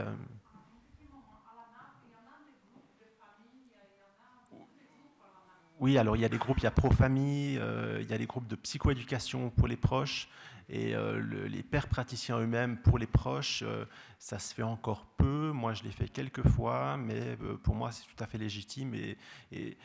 [5.81, 8.19] Oui, alors il y a des groupes, il y a Pro-Famille, euh, il y a
[8.19, 10.29] des groupes de psychoéducation pour les proches,
[10.69, 13.87] et euh, les pères praticiens eux-mêmes pour les proches, euh,
[14.19, 15.53] ça se fait encore peu.
[15.53, 18.93] Moi, je l'ai fait quelques fois, mais pour moi, c'est tout à fait légitime.
[18.95, 19.17] Et,
[19.53, 19.79] et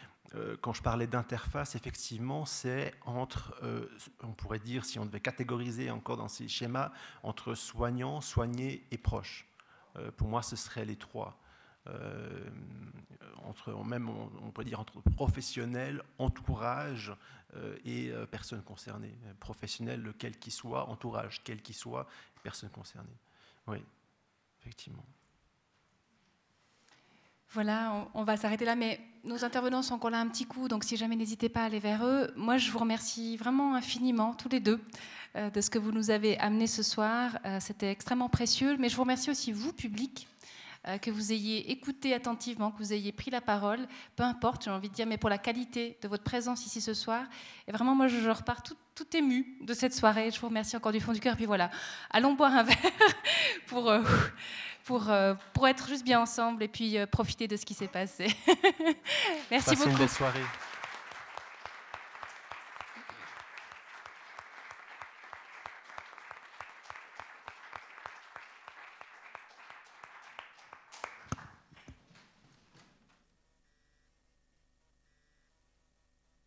[0.59, 3.55] quand je parlais d'interface, effectivement, c'est entre,
[4.21, 6.91] on pourrait dire, si on devait catégoriser encore dans ces schémas,
[7.23, 9.47] entre soignant, soigné et proche.
[10.17, 11.37] pour moi, ce seraient les trois.
[11.87, 12.49] Euh,
[13.43, 17.13] entre, même on, dire entre professionnels, entourage
[17.55, 19.15] euh, et euh, personnes concernées.
[19.39, 22.07] Professionnel, quel qu'il soit, entourage, quel qu'il soit,
[22.41, 23.17] personnes concernées.
[23.67, 23.77] Oui,
[24.61, 25.05] effectivement.
[27.51, 30.83] Voilà, on, va s'arrêter là, mais nos intervenants sont encore là un petit coup, donc
[30.83, 32.33] si jamais n'hésitez pas à aller vers eux.
[32.35, 34.81] Moi, je vous remercie vraiment infiniment, tous les deux,
[35.35, 37.37] de ce que vous nous avez amené ce soir.
[37.61, 40.34] C'était extrêmement précieux, mais je vous remercie aussi, vous, public, euh,
[41.01, 44.89] que vous ayez écouté attentivement, que vous ayez pris la parole, peu importe, j'ai envie
[44.89, 47.23] de dire, mais pour la qualité de votre présence ici ce soir.
[47.67, 50.29] Et vraiment, moi, je, repars tout, tout ému de cette soirée.
[50.31, 51.35] Je vous remercie encore du fond du cœur.
[51.35, 51.71] Puis voilà,
[52.11, 52.77] allons boire un verre
[53.67, 54.01] pour, euh,
[54.83, 58.27] pour, euh, pour être juste bien ensemble et puis profiter de ce qui s'est passé.
[59.51, 59.89] Merci beaucoup.
[59.89, 60.43] Une belle soirée.